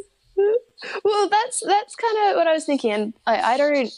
Well, 1.03 1.29
that's 1.29 1.61
that's 1.65 1.95
kind 1.95 2.29
of 2.31 2.35
what 2.37 2.47
I 2.47 2.53
was 2.53 2.65
thinking. 2.65 2.91
And 2.91 3.13
I, 3.25 3.53
I 3.53 3.57
don't, 3.57 3.89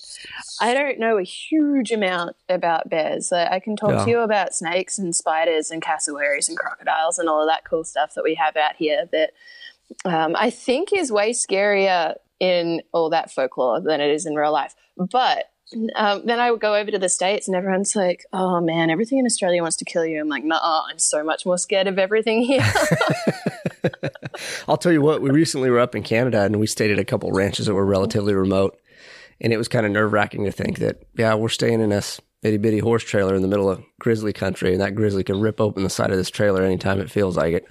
I 0.62 0.74
don't 0.74 1.00
know 1.00 1.18
a 1.18 1.24
huge 1.24 1.92
amount 1.92 2.36
about 2.50 2.90
bears. 2.90 3.32
I, 3.32 3.56
I 3.56 3.60
can 3.60 3.76
talk 3.76 3.92
Yeah. 3.92 4.04
to 4.06 4.10
you 4.10 4.20
about 4.20 4.54
snakes 4.54 4.98
and 4.98 5.16
spiders 5.16 5.72
and 5.72 5.82
cassowaries 5.82 6.48
and 6.50 6.58
crocodiles 6.58 7.18
and 7.20 7.28
all 7.30 7.42
of 7.42 7.48
that 7.50 7.66
cool 7.66 7.84
stuff 7.84 8.14
that 8.16 8.24
we 8.24 8.36
have 8.36 8.56
out 8.56 8.76
here. 8.78 9.10
That 9.12 9.32
um, 10.06 10.36
I 10.38 10.50
think 10.50 10.94
is 10.94 11.12
way 11.12 11.32
scarier 11.32 12.16
in 12.40 12.82
all 12.92 13.10
that 13.10 13.32
folklore 13.32 13.82
than 13.82 14.02
it 14.02 14.12
is 14.12 14.26
in 14.26 14.36
real 14.36 14.52
life. 14.52 14.76
But 14.98 15.46
um, 15.96 16.26
then 16.26 16.40
I 16.40 16.52
would 16.52 16.62
go 16.62 16.76
over 16.76 16.92
to 16.92 17.00
the 17.00 17.10
states 17.10 17.48
and 17.48 17.56
everyone's 17.56 17.96
like, 17.96 18.26
"Oh 18.32 18.62
man, 18.62 18.90
everything 18.90 19.18
in 19.18 19.26
Australia 19.26 19.62
wants 19.62 19.78
to 19.78 19.86
kill 19.86 20.06
you." 20.06 20.20
I'm 20.20 20.30
like, 20.30 20.44
"Nah, 20.44 20.84
I'm 20.90 21.00
so 21.00 21.24
much 21.24 21.46
more 21.46 21.58
scared 21.58 21.88
of 21.88 21.98
everything 21.98 22.44
here." 22.44 22.64
I'll 24.68 24.78
tell 24.78 24.92
you 24.92 25.02
what, 25.02 25.22
we 25.22 25.32
recently 25.32 25.70
were 25.70 25.80
up 25.80 25.96
in 25.96 26.04
Canada 26.04 26.42
and 26.42 26.60
we 26.60 26.68
stayed 26.68 26.92
at 26.92 27.00
a 27.00 27.06
couple 27.06 27.32
ranches 27.32 27.66
that 27.66 27.74
were 27.74 27.86
relatively 27.86 28.34
remote. 28.34 28.80
And 29.42 29.52
it 29.52 29.58
was 29.58 29.68
kind 29.68 29.86
of 29.86 29.92
nerve 29.92 30.14
wracking 30.14 30.46
to 30.46 30.52
think 30.52 30.80
that, 30.80 31.04
yeah, 31.18 31.36
we're 31.36 31.50
staying 31.50 31.82
in 31.82 31.90
this 31.90 32.22
itty 32.42 32.58
bitty 32.58 32.80
horse 32.80 33.04
trailer 33.04 33.36
in 33.36 33.42
the 33.42 33.48
middle 33.48 33.70
of 33.70 33.84
grizzly 34.00 34.32
country 34.32 34.72
and 34.72 34.82
that 34.82 34.94
grizzly 34.94 35.24
can 35.24 35.42
rip 35.42 35.60
open 35.60 35.84
the 35.84 35.90
side 35.90 36.12
of 36.12 36.18
this 36.18 36.30
trailer 36.30 36.64
anytime 36.64 37.00
it 37.00 37.12
feels 37.12 37.36
like 37.36 37.54
it. 37.54 37.66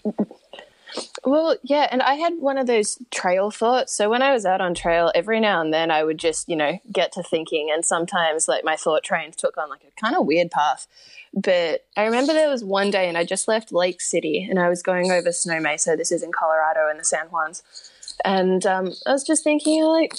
Well, 1.24 1.56
yeah, 1.62 1.88
and 1.90 2.02
I 2.02 2.14
had 2.14 2.34
one 2.38 2.58
of 2.58 2.66
those 2.66 2.98
trail 3.10 3.50
thoughts. 3.50 3.96
So 3.96 4.08
when 4.08 4.22
I 4.22 4.32
was 4.32 4.44
out 4.44 4.60
on 4.60 4.74
trail, 4.74 5.10
every 5.14 5.40
now 5.40 5.60
and 5.60 5.72
then 5.72 5.90
I 5.90 6.04
would 6.04 6.18
just, 6.18 6.48
you 6.48 6.56
know, 6.56 6.78
get 6.92 7.12
to 7.12 7.22
thinking, 7.22 7.70
and 7.72 7.84
sometimes 7.84 8.48
like 8.48 8.64
my 8.64 8.76
thought 8.76 9.02
trains 9.02 9.36
took 9.36 9.56
on 9.56 9.70
like 9.70 9.84
a 9.84 10.00
kind 10.00 10.16
of 10.16 10.26
weird 10.26 10.50
path. 10.50 10.86
But 11.32 11.84
I 11.96 12.04
remember 12.04 12.32
there 12.32 12.48
was 12.48 12.62
one 12.62 12.90
day, 12.90 13.08
and 13.08 13.18
I 13.18 13.24
just 13.24 13.48
left 13.48 13.72
Lake 13.72 14.00
City, 14.00 14.46
and 14.48 14.58
I 14.58 14.68
was 14.68 14.82
going 14.82 15.10
over 15.10 15.32
Snow 15.32 15.58
Mesa. 15.58 15.96
This 15.96 16.12
is 16.12 16.22
in 16.22 16.30
Colorado 16.30 16.88
in 16.90 16.98
the 16.98 17.04
San 17.04 17.28
Juans, 17.28 17.62
and 18.24 18.64
um, 18.66 18.92
I 19.06 19.12
was 19.12 19.24
just 19.24 19.42
thinking, 19.44 19.84
like, 19.84 20.14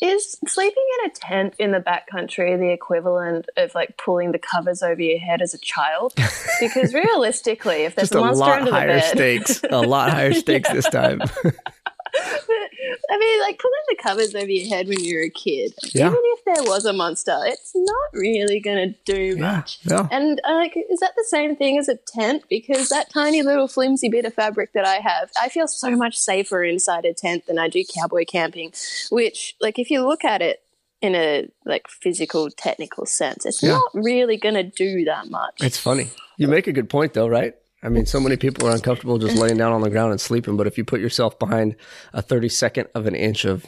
is 0.00 0.38
sleeping 0.46 0.84
in 0.98 1.10
a 1.10 1.14
tent 1.14 1.54
in 1.58 1.72
the 1.72 1.78
backcountry 1.78 2.58
the 2.58 2.72
equivalent 2.72 3.48
of 3.56 3.74
like 3.74 3.96
pulling 3.96 4.32
the 4.32 4.38
covers 4.38 4.82
over 4.82 5.00
your 5.00 5.18
head 5.18 5.42
as 5.42 5.54
a 5.54 5.58
child? 5.58 6.14
Because 6.60 6.94
realistically, 6.94 7.84
if 7.84 7.94
there's 7.94 8.10
Just 8.10 8.14
a 8.14 8.20
monster 8.20 8.44
lot 8.44 8.58
under 8.58 8.70
the 8.70 8.76
higher 8.76 8.88
bed, 8.88 9.16
stakes. 9.16 9.62
A 9.70 9.80
lot 9.80 10.10
higher 10.10 10.32
stakes 10.32 10.70
this 10.70 10.88
time. 10.88 11.20
I 12.14 13.18
mean, 13.18 13.40
like 13.40 13.58
pulling 13.58 13.74
the 13.88 13.96
covers 14.02 14.34
over 14.34 14.50
your 14.50 14.68
head 14.68 14.88
when 14.88 15.02
you're 15.04 15.24
a 15.24 15.30
kid. 15.30 15.72
Yeah. 15.94 16.08
Even 16.08 16.18
if 16.18 16.44
there 16.44 16.64
was 16.64 16.84
a 16.84 16.92
monster, 16.92 17.36
it's 17.44 17.72
not 17.74 18.10
really 18.12 18.60
going 18.60 18.92
to 18.92 19.12
do 19.12 19.36
yeah. 19.36 19.56
much. 19.56 19.78
Yeah. 19.84 20.08
And 20.10 20.40
uh, 20.44 20.54
like, 20.54 20.76
is 20.76 21.00
that 21.00 21.12
the 21.16 21.26
same 21.28 21.56
thing 21.56 21.78
as 21.78 21.88
a 21.88 21.96
tent? 21.96 22.44
Because 22.48 22.88
that 22.88 23.10
tiny 23.10 23.42
little 23.42 23.68
flimsy 23.68 24.08
bit 24.08 24.24
of 24.24 24.34
fabric 24.34 24.72
that 24.72 24.86
I 24.86 24.96
have, 24.96 25.30
I 25.40 25.48
feel 25.48 25.68
so 25.68 25.90
much 25.96 26.16
safer 26.16 26.62
inside 26.62 27.04
a 27.04 27.14
tent 27.14 27.46
than 27.46 27.58
I 27.58 27.68
do 27.68 27.84
cowboy 27.84 28.24
camping. 28.24 28.72
Which, 29.10 29.54
like, 29.60 29.78
if 29.78 29.90
you 29.90 30.06
look 30.06 30.24
at 30.24 30.42
it 30.42 30.62
in 31.00 31.14
a 31.14 31.48
like 31.64 31.88
physical, 31.88 32.50
technical 32.50 33.06
sense, 33.06 33.46
it's 33.46 33.62
Yeah. 33.62 33.70
not 33.72 33.90
really 33.94 34.36
going 34.36 34.54
to 34.54 34.62
do 34.62 35.04
that 35.04 35.30
much. 35.30 35.54
It's 35.60 35.78
funny. 35.78 36.10
You 36.36 36.48
make 36.48 36.66
a 36.66 36.72
good 36.72 36.88
point 36.88 37.14
though, 37.14 37.28
right? 37.28 37.54
I 37.82 37.88
mean, 37.88 38.06
so 38.06 38.20
many 38.20 38.36
people 38.36 38.68
are 38.68 38.74
uncomfortable 38.74 39.18
just 39.18 39.36
laying 39.36 39.56
down 39.56 39.72
on 39.72 39.80
the 39.80 39.90
ground 39.90 40.10
and 40.10 40.20
sleeping, 40.20 40.56
but 40.56 40.66
if 40.66 40.76
you 40.76 40.84
put 40.84 41.00
yourself 41.00 41.38
behind 41.38 41.76
a 42.12 42.22
32nd 42.22 42.88
of 42.94 43.06
an 43.06 43.14
inch 43.14 43.44
of 43.44 43.66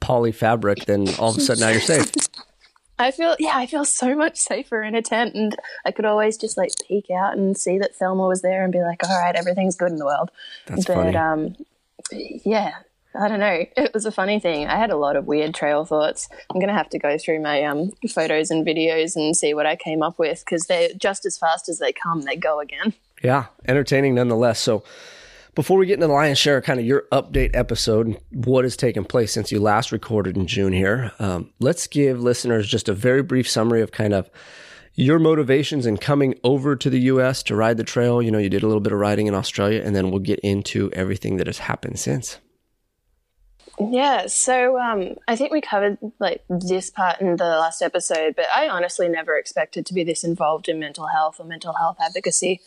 poly 0.00 0.32
fabric, 0.32 0.84
then 0.84 1.08
all 1.18 1.30
of 1.30 1.38
a 1.38 1.40
sudden 1.40 1.62
now 1.62 1.70
you're 1.70 1.80
safe. 1.80 2.12
I 2.98 3.10
feel 3.10 3.34
yeah, 3.40 3.56
I 3.56 3.66
feel 3.66 3.84
so 3.84 4.14
much 4.14 4.36
safer 4.36 4.80
in 4.82 4.94
a 4.94 5.02
tent, 5.02 5.34
and 5.34 5.56
I 5.84 5.90
could 5.90 6.04
always 6.04 6.36
just 6.36 6.56
like 6.56 6.70
peek 6.86 7.06
out 7.10 7.36
and 7.36 7.56
see 7.56 7.76
that 7.78 7.96
Thelma 7.96 8.28
was 8.28 8.42
there 8.42 8.62
and 8.62 8.72
be 8.72 8.82
like, 8.82 9.02
"All 9.02 9.20
right, 9.20 9.34
everything's 9.34 9.74
good 9.74 9.90
in 9.90 9.96
the 9.96 10.04
world." 10.04 10.30
That's 10.66 10.84
but 10.84 10.94
funny. 10.94 11.16
um, 11.16 11.56
yeah, 12.12 12.72
I 13.18 13.26
don't 13.26 13.40
know. 13.40 13.66
It 13.76 13.92
was 13.92 14.06
a 14.06 14.12
funny 14.12 14.38
thing. 14.38 14.68
I 14.68 14.76
had 14.76 14.90
a 14.90 14.96
lot 14.96 15.16
of 15.16 15.26
weird 15.26 15.54
trail 15.54 15.84
thoughts. 15.84 16.28
I'm 16.50 16.60
gonna 16.60 16.72
have 16.72 16.88
to 16.90 16.98
go 17.00 17.18
through 17.18 17.40
my 17.40 17.64
um 17.64 17.90
photos 18.08 18.52
and 18.52 18.64
videos 18.64 19.16
and 19.16 19.36
see 19.36 19.54
what 19.54 19.66
I 19.66 19.74
came 19.74 20.02
up 20.02 20.18
with 20.20 20.44
because 20.44 20.66
they're 20.66 20.90
just 20.96 21.26
as 21.26 21.36
fast 21.36 21.68
as 21.68 21.80
they 21.80 21.92
come, 21.92 22.22
they 22.22 22.36
go 22.36 22.60
again. 22.60 22.94
Yeah, 23.24 23.46
entertaining 23.66 24.14
nonetheless. 24.14 24.60
So, 24.60 24.84
before 25.54 25.78
we 25.78 25.86
get 25.86 25.94
into 25.94 26.08
the 26.08 26.12
lion's 26.12 26.38
share, 26.38 26.60
kind 26.60 26.78
of 26.78 26.84
your 26.84 27.04
update 27.10 27.54
episode, 27.54 28.18
what 28.30 28.64
has 28.64 28.76
taken 28.76 29.04
place 29.04 29.32
since 29.32 29.50
you 29.50 29.60
last 29.60 29.92
recorded 29.92 30.36
in 30.36 30.46
June 30.46 30.72
here, 30.72 31.12
um, 31.18 31.52
let's 31.58 31.86
give 31.86 32.20
listeners 32.20 32.68
just 32.68 32.88
a 32.88 32.92
very 32.92 33.22
brief 33.22 33.48
summary 33.48 33.80
of 33.80 33.92
kind 33.92 34.12
of 34.12 34.28
your 34.94 35.18
motivations 35.18 35.86
in 35.86 35.96
coming 35.96 36.34
over 36.44 36.76
to 36.76 36.90
the 36.90 37.00
U.S. 37.00 37.42
to 37.44 37.56
ride 37.56 37.78
the 37.78 37.84
trail. 37.84 38.20
You 38.20 38.30
know, 38.30 38.38
you 38.38 38.50
did 38.50 38.62
a 38.62 38.66
little 38.66 38.80
bit 38.80 38.92
of 38.92 38.98
riding 38.98 39.26
in 39.26 39.34
Australia, 39.34 39.80
and 39.82 39.96
then 39.96 40.10
we'll 40.10 40.20
get 40.20 40.40
into 40.40 40.90
everything 40.92 41.38
that 41.38 41.46
has 41.46 41.58
happened 41.58 41.98
since. 41.98 42.38
Yeah, 43.80 44.28
so 44.28 44.78
um, 44.78 45.16
I 45.26 45.34
think 45.34 45.50
we 45.50 45.60
covered 45.60 45.98
like 46.20 46.44
this 46.48 46.90
part 46.90 47.20
in 47.20 47.36
the 47.36 47.44
last 47.44 47.82
episode, 47.82 48.36
but 48.36 48.46
I 48.54 48.68
honestly 48.68 49.08
never 49.08 49.36
expected 49.36 49.84
to 49.86 49.94
be 49.94 50.04
this 50.04 50.22
involved 50.22 50.68
in 50.68 50.78
mental 50.78 51.08
health 51.08 51.40
or 51.40 51.44
mental 51.44 51.72
health 51.72 51.96
advocacy. 52.00 52.60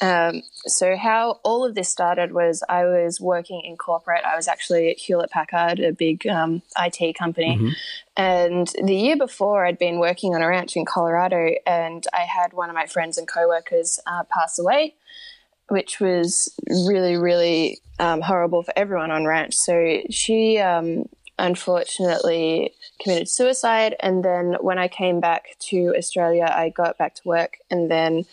Um, 0.00 0.42
so 0.66 0.96
how 0.96 1.40
all 1.44 1.64
of 1.64 1.74
this 1.74 1.88
started 1.88 2.32
was 2.32 2.62
I 2.68 2.84
was 2.84 3.20
working 3.20 3.62
in 3.64 3.76
corporate. 3.76 4.24
I 4.24 4.34
was 4.34 4.48
actually 4.48 4.90
at 4.90 4.98
Hewlett 4.98 5.30
Packard, 5.30 5.78
a 5.80 5.92
big 5.92 6.26
um, 6.26 6.62
IT 6.76 7.16
company, 7.16 7.74
and 8.16 8.72
the 8.82 8.94
year 8.94 9.16
before 9.16 9.64
I'd 9.66 9.78
been 9.78 9.98
working 9.98 10.34
on 10.34 10.42
a 10.42 10.48
ranch 10.48 10.76
in 10.76 10.84
Colorado, 10.84 11.50
and 11.66 12.04
I 12.12 12.22
had 12.22 12.52
one 12.52 12.70
of 12.70 12.74
my 12.74 12.86
friends 12.86 13.18
and 13.18 13.28
coworkers 13.28 14.00
uh, 14.06 14.24
pass 14.24 14.58
away 14.58 14.94
which 15.68 16.00
was 16.00 16.54
really, 16.68 17.16
really 17.16 17.80
um, 17.98 18.20
horrible 18.20 18.62
for 18.62 18.72
everyone 18.76 19.10
on 19.10 19.24
ranch. 19.24 19.54
So 19.54 20.02
she 20.10 20.58
um, 20.58 21.08
unfortunately 21.38 22.74
committed 23.00 23.28
suicide. 23.28 23.96
And 24.00 24.24
then 24.24 24.56
when 24.60 24.78
I 24.78 24.88
came 24.88 25.20
back 25.20 25.56
to 25.70 25.94
Australia, 25.96 26.44
I 26.44 26.68
got 26.68 26.98
back 26.98 27.14
to 27.16 27.22
work. 27.24 27.58
And 27.70 27.90
then 27.90 28.24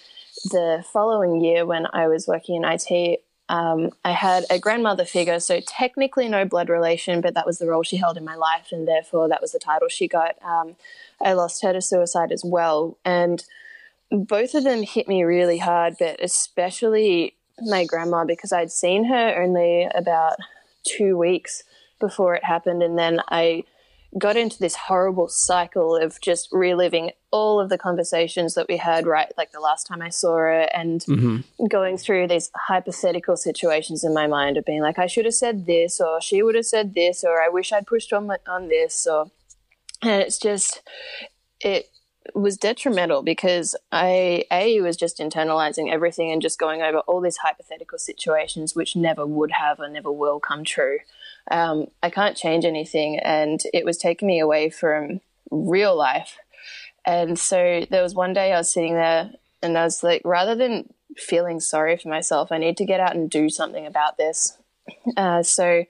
the 0.46 0.84
following 0.92 1.42
year, 1.42 1.66
when 1.66 1.88
I 1.94 2.08
was 2.08 2.28
working 2.28 2.56
in 2.56 2.66
IT, 2.66 3.24
um, 3.50 3.92
I 4.06 4.12
had 4.12 4.46
a 4.50 4.60
grandmother 4.60 5.04
figure, 5.04 5.40
so 5.40 5.60
technically 5.60 6.30
no 6.30 6.46
blood 6.46 6.70
relation, 6.70 7.20
but 7.22 7.34
that 7.34 7.46
was 7.46 7.60
the 7.60 7.68
role 7.68 7.84
she 7.84 7.98
held 7.98 8.18
in 8.18 8.24
my 8.24 8.36
life, 8.36 8.70
and 8.72 8.88
therefore 8.88 9.28
that 9.28 9.42
was 9.42 9.52
the 9.52 9.60
title 9.60 9.90
she 9.90 10.08
got. 10.08 10.36
Um, 10.44 10.76
I 11.22 11.34
lost 11.34 11.62
her 11.64 11.74
to 11.74 11.82
suicide 11.82 12.32
as 12.32 12.44
well, 12.46 12.98
and 13.04 13.44
both 14.10 14.54
of 14.56 14.64
them 14.64 14.84
hit 14.84 15.08
me 15.08 15.24
really 15.24 15.58
hard, 15.58 15.96
but 16.00 16.24
especially 16.24 17.36
my 17.62 17.86
grandma 17.86 18.26
because 18.26 18.52
I'd 18.52 18.72
seen 18.72 19.06
her 19.06 19.42
only 19.42 19.88
about 19.94 20.38
two 20.84 21.18
weeks 21.18 21.64
before 22.00 22.36
it 22.36 22.44
happened. 22.44 22.84
And 22.84 22.98
then 22.98 23.22
I 23.30 23.64
got 24.18 24.36
into 24.36 24.60
this 24.60 24.76
horrible 24.76 25.28
cycle 25.30 25.96
of 25.96 26.20
just 26.22 26.50
reliving 26.52 27.12
all 27.32 27.60
of 27.60 27.70
the 27.70 27.78
conversations 27.78 28.56
that 28.56 28.68
we 28.68 28.78
had, 28.78 29.06
right? 29.08 29.32
Like 29.38 29.52
the 29.52 29.60
last 29.60 29.88
time 29.88 30.02
I 30.02 30.10
saw 30.10 30.36
her, 30.36 30.62
and 30.74 31.02
mm-hmm. 31.02 31.68
going 31.68 31.98
through 31.98 32.28
these 32.28 32.52
hypothetical 32.56 33.38
situations 33.38 34.04
in 34.04 34.14
my 34.14 34.28
mind 34.28 34.58
of 34.58 34.66
being 34.66 34.82
like, 34.82 35.00
I 35.00 35.08
should 35.08 35.26
have 35.26 35.34
said 35.34 35.66
this, 35.66 36.02
or 36.02 36.22
she 36.22 36.44
would 36.44 36.56
have 36.56 36.66
said 36.66 36.94
this, 36.94 37.24
or 37.24 37.42
I 37.42 37.50
wish 37.50 37.72
I'd 37.72 37.88
pushed 37.88 38.12
on, 38.12 38.30
on 38.48 38.68
this, 38.68 39.08
or, 39.10 39.32
and 40.02 40.22
it's 40.22 40.38
just, 40.38 40.82
it, 41.62 41.88
was 42.36 42.58
detrimental 42.58 43.24
because 43.24 43.76
I 43.92 44.46
a 44.52 44.80
was 44.82 44.96
just 44.96 45.18
internalizing 45.18 45.92
everything 45.92 46.32
and 46.32 46.42
just 46.42 46.60
going 46.60 46.82
over 46.82 47.00
all 47.00 47.20
these 47.20 47.38
hypothetical 47.38 47.98
situations 47.98 48.76
which 48.76 48.96
never 48.96 49.26
would 49.26 49.52
have 49.52 49.80
or 49.80 49.90
never 49.90 50.12
will 50.12 50.40
come 50.40 50.64
true. 50.64 51.00
Um, 51.50 51.88
I 52.04 52.10
can't 52.10 52.38
change 52.38 52.66
anything, 52.66 53.20
and 53.20 53.62
it 53.74 53.86
was 53.86 53.98
taking 53.98 54.28
me 54.28 54.40
away 54.40 54.70
from 54.70 55.22
real 55.50 55.96
life. 55.96 56.38
And 57.06 57.38
so 57.38 57.86
there 57.90 58.04
was 58.04 58.14
one 58.14 58.34
day 58.34 58.54
I 58.54 58.58
was 58.58 58.72
sitting 58.72 58.94
there, 58.94 59.32
and 59.62 59.78
I 59.78 59.84
was 59.84 60.04
like, 60.04 60.22
rather 60.24 60.56
than 60.56 60.94
feeling 61.18 61.60
sorry 61.60 61.98
for 61.98 62.10
myself, 62.10 62.52
I 62.52 62.58
need 62.58 62.78
to 62.78 62.86
get 62.86 63.00
out 63.00 63.16
and 63.16 63.30
do 63.30 63.50
something 63.50 63.86
about 63.86 64.18
this. 64.18 64.58
Uh, 65.18 65.44
so 65.44 65.84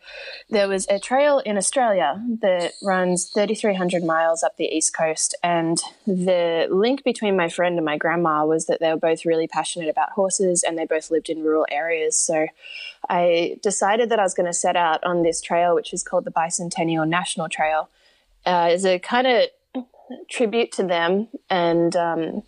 there 0.49 0.67
was 0.67 0.87
a 0.89 0.99
trail 0.99 1.39
in 1.39 1.57
Australia 1.57 2.21
that 2.41 2.73
runs 2.83 3.29
3,300 3.29 4.03
miles 4.03 4.43
up 4.43 4.57
the 4.57 4.65
east 4.65 4.95
coast, 4.95 5.35
and 5.43 5.79
the 6.05 6.67
link 6.69 7.03
between 7.03 7.35
my 7.35 7.49
friend 7.49 7.77
and 7.77 7.85
my 7.85 7.97
grandma 7.97 8.45
was 8.45 8.65
that 8.67 8.79
they 8.79 8.89
were 8.89 8.99
both 8.99 9.25
really 9.25 9.47
passionate 9.47 9.89
about 9.89 10.11
horses, 10.11 10.63
and 10.63 10.77
they 10.77 10.85
both 10.85 11.11
lived 11.11 11.29
in 11.29 11.43
rural 11.43 11.65
areas. 11.69 12.17
So 12.17 12.47
I 13.09 13.57
decided 13.61 14.09
that 14.09 14.19
I 14.19 14.23
was 14.23 14.33
going 14.33 14.47
to 14.47 14.53
set 14.53 14.75
out 14.75 15.03
on 15.03 15.23
this 15.23 15.41
trail, 15.41 15.75
which 15.75 15.93
is 15.93 16.03
called 16.03 16.25
the 16.25 16.31
Bicentennial 16.31 17.07
National 17.07 17.49
Trail, 17.49 17.89
uh, 18.45 18.69
as 18.71 18.85
a 18.85 18.99
kind 18.99 19.27
of 19.27 19.83
tribute 20.29 20.71
to 20.73 20.83
them 20.83 21.27
and 21.49 21.95
um, 21.95 22.43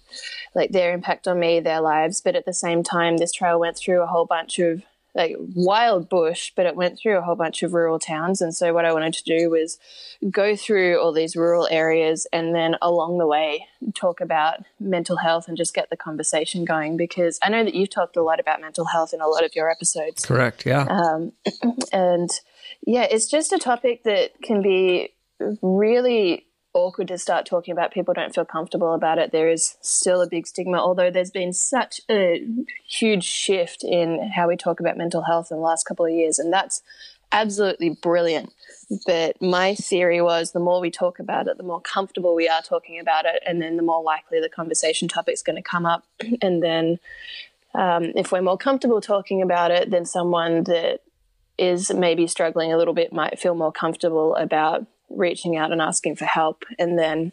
like 0.54 0.72
their 0.72 0.94
impact 0.94 1.28
on 1.28 1.40
me, 1.40 1.60
their 1.60 1.82
lives. 1.82 2.22
But 2.22 2.36
at 2.36 2.46
the 2.46 2.54
same 2.54 2.84
time, 2.84 3.18
this 3.18 3.32
trail 3.32 3.60
went 3.60 3.78
through 3.78 4.02
a 4.02 4.08
whole 4.08 4.26
bunch 4.26 4.60
of 4.60 4.84
like 5.16 5.36
wild 5.38 6.10
bush, 6.10 6.52
but 6.56 6.66
it 6.66 6.76
went 6.76 6.98
through 6.98 7.18
a 7.18 7.22
whole 7.22 7.36
bunch 7.36 7.62
of 7.62 7.74
rural 7.74 8.00
towns. 8.00 8.42
And 8.42 8.56
so 8.56 8.74
what 8.74 8.86
I 8.86 8.94
wanted 8.94 9.14
to 9.14 9.24
do 9.24 9.50
was 9.50 9.78
go 10.30 10.56
through 10.56 11.00
all 11.00 11.12
these 11.12 11.36
rural 11.36 11.68
areas 11.70 12.26
and 12.34 12.56
then 12.56 12.76
along 12.82 13.20
the 13.20 13.28
way 13.28 13.68
talk 13.94 14.22
about 14.22 14.60
mental 14.80 15.18
health 15.18 15.48
and 15.48 15.56
just 15.56 15.74
get 15.74 15.90
the 15.90 15.98
conversation 15.98 16.66
going 16.66 16.98
because 16.98 17.38
I 17.44 17.50
know 17.50 17.64
that 17.64 17.76
you've 17.76 17.92
talked 17.92 18.18
a 18.18 18.24
lot 18.24 18.40
about 18.40 18.62
mental 18.62 18.86
health 18.86 19.14
in 19.14 19.22
a 19.22 19.28
lot 19.28 19.44
of 19.44 19.56
your 19.56 19.70
episodes. 19.70 20.26
Correct. 20.26 20.66
Yeah. 20.66 20.86
Um, 20.90 21.34
and 21.94 22.30
yeah, 22.86 23.08
it's 23.10 23.30
just 23.30 23.54
a 23.54 23.60
topic 23.60 24.04
that 24.04 24.32
can 24.42 24.62
be 24.62 25.14
really 25.62 26.48
awkward 26.74 27.08
to 27.10 27.18
start 27.18 27.46
talking 27.46 27.72
about. 27.72 27.94
People 27.94 28.14
don't 28.14 28.34
feel 28.34 28.46
comfortable 28.46 28.94
about 28.94 29.18
it. 29.18 29.32
There 29.32 29.50
is 29.50 29.78
still 29.82 30.22
a 30.22 30.28
big 30.28 30.48
stigma, 30.48 30.78
although 30.78 31.12
there's 31.12 31.32
been 31.32 31.54
such 31.54 32.02
a 32.10 32.46
huge 32.88 33.24
shift 33.24 33.84
in 33.84 34.32
how 34.36 34.48
we 34.48 34.56
talk 34.56 34.80
about 34.80 34.98
mental 34.98 35.24
health 35.24 35.52
in 35.52 35.58
the 35.58 35.64
last 35.64 35.86
couple 35.86 36.06
of 36.06 36.12
years, 36.12 36.40
and 36.40 36.52
that's 36.52 36.82
absolutely 37.32 37.90
brilliant. 37.90 38.54
But 39.06 39.42
my 39.42 39.76
theory 39.76 40.22
was 40.22 40.52
the 40.52 40.60
more 40.60 40.80
we 40.80 40.92
talk 40.92 41.20
about 41.20 41.48
it, 41.48 41.58
the 41.58 41.64
more 41.64 41.82
comfortable 41.82 42.36
we 42.36 42.48
are 42.48 42.62
talking 42.62 43.00
about 43.00 43.26
it, 43.26 43.42
and 43.46 43.62
then 43.62 43.76
the 43.76 43.84
more 43.84 44.02
likely 44.02 44.40
the 44.40 44.50
conversation 44.50 45.08
topic's 45.08 45.44
going 45.44 45.56
to 45.56 45.62
come 45.62 45.86
up. 45.86 46.06
And 46.42 46.62
then 46.62 47.00
um, 47.74 48.12
if 48.16 48.32
we're 48.32 48.42
more 48.42 48.58
comfortable 48.58 49.02
talking 49.02 49.42
about 49.42 49.72
it, 49.72 49.90
then 49.90 50.06
someone 50.06 50.64
that 50.66 51.00
is 51.58 51.94
maybe 51.94 52.28
struggling 52.28 52.74
a 52.74 52.78
little 52.78 52.94
bit 52.94 53.14
might 53.14 53.40
feel 53.40 53.56
more 53.56 53.72
comfortable 53.72 54.36
about 54.36 54.86
reaching 55.16 55.58
out 55.58 55.72
and 55.72 55.82
asking 55.82 56.16
for 56.16 56.26
help. 56.26 56.64
And 56.78 56.98
then 56.98 57.32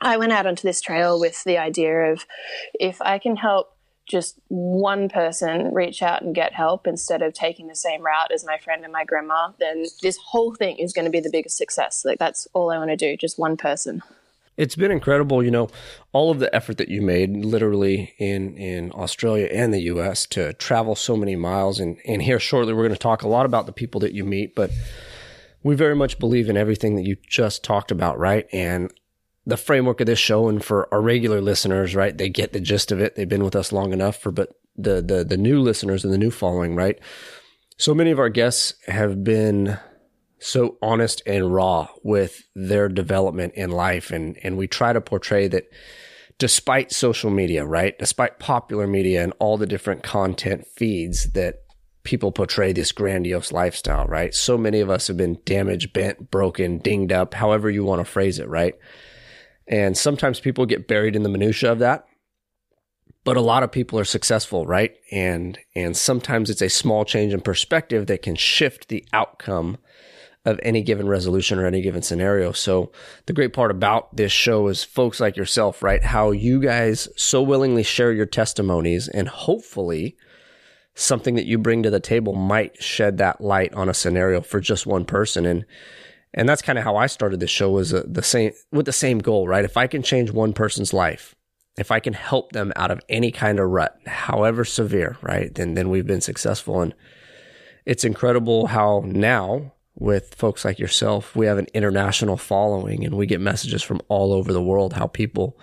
I 0.00 0.16
went 0.16 0.32
out 0.32 0.46
onto 0.46 0.66
this 0.66 0.80
trail 0.80 1.18
with 1.20 1.42
the 1.44 1.58
idea 1.58 2.12
of 2.12 2.26
if 2.74 3.00
I 3.00 3.18
can 3.18 3.36
help 3.36 3.76
just 4.06 4.38
one 4.48 5.08
person 5.08 5.72
reach 5.72 6.02
out 6.02 6.22
and 6.22 6.34
get 6.34 6.52
help 6.52 6.86
instead 6.86 7.22
of 7.22 7.32
taking 7.32 7.68
the 7.68 7.74
same 7.74 8.02
route 8.02 8.32
as 8.32 8.44
my 8.44 8.58
friend 8.58 8.84
and 8.84 8.92
my 8.92 9.04
grandma, 9.04 9.52
then 9.60 9.84
this 10.02 10.18
whole 10.18 10.54
thing 10.54 10.76
is 10.78 10.92
going 10.92 11.04
to 11.04 11.10
be 11.10 11.20
the 11.20 11.30
biggest 11.30 11.56
success. 11.56 12.04
Like 12.04 12.18
that's 12.18 12.48
all 12.52 12.70
I 12.70 12.78
want 12.78 12.90
to 12.90 12.96
do, 12.96 13.16
just 13.16 13.38
one 13.38 13.56
person. 13.56 14.02
It's 14.56 14.76
been 14.76 14.90
incredible, 14.90 15.42
you 15.42 15.50
know, 15.50 15.70
all 16.12 16.30
of 16.30 16.38
the 16.38 16.54
effort 16.54 16.76
that 16.76 16.88
you 16.88 17.00
made 17.00 17.30
literally 17.30 18.14
in, 18.18 18.56
in 18.58 18.92
Australia 18.92 19.48
and 19.50 19.72
the 19.72 19.80
US 19.82 20.26
to 20.26 20.52
travel 20.54 20.94
so 20.94 21.16
many 21.16 21.36
miles. 21.36 21.80
And, 21.80 21.96
and 22.06 22.20
here 22.20 22.38
shortly, 22.38 22.74
we're 22.74 22.82
going 22.82 22.92
to 22.92 22.98
talk 22.98 23.22
a 23.22 23.28
lot 23.28 23.46
about 23.46 23.66
the 23.66 23.72
people 23.72 24.00
that 24.00 24.12
you 24.12 24.24
meet, 24.24 24.54
but 24.54 24.70
we 25.62 25.74
very 25.74 25.94
much 25.94 26.18
believe 26.18 26.48
in 26.48 26.56
everything 26.56 26.96
that 26.96 27.06
you 27.06 27.16
just 27.28 27.62
talked 27.62 27.90
about, 27.90 28.18
right? 28.18 28.46
And 28.52 28.92
the 29.46 29.56
framework 29.56 30.00
of 30.00 30.06
this 30.06 30.18
show 30.18 30.48
and 30.48 30.64
for 30.64 30.92
our 30.92 31.00
regular 31.00 31.40
listeners, 31.40 31.94
right? 31.94 32.16
They 32.16 32.28
get 32.28 32.52
the 32.52 32.60
gist 32.60 32.92
of 32.92 33.00
it. 33.00 33.16
They've 33.16 33.28
been 33.28 33.44
with 33.44 33.56
us 33.56 33.72
long 33.72 33.92
enough 33.92 34.16
for, 34.16 34.30
but 34.30 34.50
the, 34.76 35.02
the, 35.02 35.24
the 35.24 35.36
new 35.36 35.60
listeners 35.60 36.04
and 36.04 36.12
the 36.12 36.18
new 36.18 36.30
following, 36.30 36.74
right? 36.74 36.98
So 37.76 37.94
many 37.94 38.10
of 38.10 38.18
our 38.18 38.28
guests 38.28 38.74
have 38.86 39.24
been 39.24 39.78
so 40.38 40.76
honest 40.82 41.22
and 41.26 41.52
raw 41.52 41.88
with 42.02 42.42
their 42.54 42.88
development 42.88 43.54
in 43.54 43.70
life. 43.70 44.10
And, 44.10 44.38
and 44.42 44.56
we 44.56 44.66
try 44.66 44.92
to 44.92 45.00
portray 45.00 45.48
that 45.48 45.64
despite 46.38 46.92
social 46.92 47.30
media, 47.30 47.64
right? 47.64 47.98
Despite 47.98 48.38
popular 48.38 48.86
media 48.86 49.22
and 49.22 49.32
all 49.38 49.56
the 49.56 49.66
different 49.66 50.02
content 50.02 50.66
feeds 50.66 51.32
that 51.32 51.61
people 52.04 52.32
portray 52.32 52.72
this 52.72 52.92
grandiose 52.92 53.52
lifestyle, 53.52 54.06
right? 54.06 54.34
So 54.34 54.58
many 54.58 54.80
of 54.80 54.90
us 54.90 55.06
have 55.06 55.16
been 55.16 55.38
damaged, 55.44 55.92
bent, 55.92 56.30
broken, 56.30 56.78
dinged 56.78 57.12
up, 57.12 57.34
however 57.34 57.70
you 57.70 57.84
want 57.84 58.00
to 58.00 58.04
phrase 58.04 58.38
it, 58.38 58.48
right? 58.48 58.74
And 59.68 59.96
sometimes 59.96 60.40
people 60.40 60.66
get 60.66 60.88
buried 60.88 61.16
in 61.16 61.22
the 61.22 61.28
minutia 61.28 61.70
of 61.70 61.78
that. 61.78 62.06
But 63.24 63.36
a 63.36 63.40
lot 63.40 63.62
of 63.62 63.70
people 63.70 64.00
are 64.00 64.04
successful, 64.04 64.66
right? 64.66 64.96
And 65.12 65.56
and 65.76 65.96
sometimes 65.96 66.50
it's 66.50 66.60
a 66.60 66.68
small 66.68 67.04
change 67.04 67.32
in 67.32 67.40
perspective 67.40 68.08
that 68.08 68.22
can 68.22 68.34
shift 68.34 68.88
the 68.88 69.06
outcome 69.12 69.78
of 70.44 70.58
any 70.64 70.82
given 70.82 71.06
resolution 71.06 71.60
or 71.60 71.66
any 71.66 71.82
given 71.82 72.02
scenario. 72.02 72.50
So 72.50 72.90
the 73.26 73.32
great 73.32 73.52
part 73.52 73.70
about 73.70 74.16
this 74.16 74.32
show 74.32 74.66
is 74.66 74.82
folks 74.82 75.20
like 75.20 75.36
yourself, 75.36 75.84
right? 75.84 76.02
How 76.02 76.32
you 76.32 76.60
guys 76.60 77.08
so 77.16 77.42
willingly 77.42 77.84
share 77.84 78.12
your 78.12 78.26
testimonies 78.26 79.06
and 79.06 79.28
hopefully 79.28 80.16
something 80.94 81.34
that 81.36 81.46
you 81.46 81.58
bring 81.58 81.82
to 81.82 81.90
the 81.90 82.00
table 82.00 82.34
might 82.34 82.82
shed 82.82 83.18
that 83.18 83.40
light 83.40 83.72
on 83.74 83.88
a 83.88 83.94
scenario 83.94 84.40
for 84.40 84.60
just 84.60 84.86
one 84.86 85.04
person. 85.04 85.46
And, 85.46 85.64
and 86.34 86.48
that's 86.48 86.62
kind 86.62 86.78
of 86.78 86.84
how 86.84 86.96
I 86.96 87.06
started 87.06 87.40
this 87.40 87.50
show 87.50 87.70
was 87.70 87.94
uh, 87.94 88.04
the 88.06 88.22
same 88.22 88.52
with 88.70 88.86
the 88.86 88.92
same 88.92 89.18
goal, 89.18 89.48
right? 89.48 89.64
If 89.64 89.76
I 89.76 89.86
can 89.86 90.02
change 90.02 90.30
one 90.30 90.52
person's 90.52 90.92
life, 90.92 91.34
if 91.78 91.90
I 91.90 92.00
can 92.00 92.12
help 92.12 92.52
them 92.52 92.72
out 92.76 92.90
of 92.90 93.00
any 93.08 93.32
kind 93.32 93.58
of 93.58 93.70
rut, 93.70 93.98
however 94.06 94.64
severe, 94.64 95.16
right? 95.22 95.54
Then, 95.54 95.74
then 95.74 95.88
we've 95.88 96.06
been 96.06 96.20
successful. 96.20 96.82
And 96.82 96.94
it's 97.86 98.04
incredible 98.04 98.66
how 98.66 99.02
now 99.06 99.72
with 99.94 100.34
folks 100.34 100.64
like 100.64 100.78
yourself, 100.78 101.34
we 101.34 101.46
have 101.46 101.58
an 101.58 101.68
international 101.74 102.36
following 102.36 103.04
and 103.04 103.16
we 103.16 103.26
get 103.26 103.40
messages 103.40 103.82
from 103.82 104.00
all 104.08 104.32
over 104.32 104.52
the 104.52 104.62
world 104.62 104.92
how 104.94 105.06
people, 105.06 105.58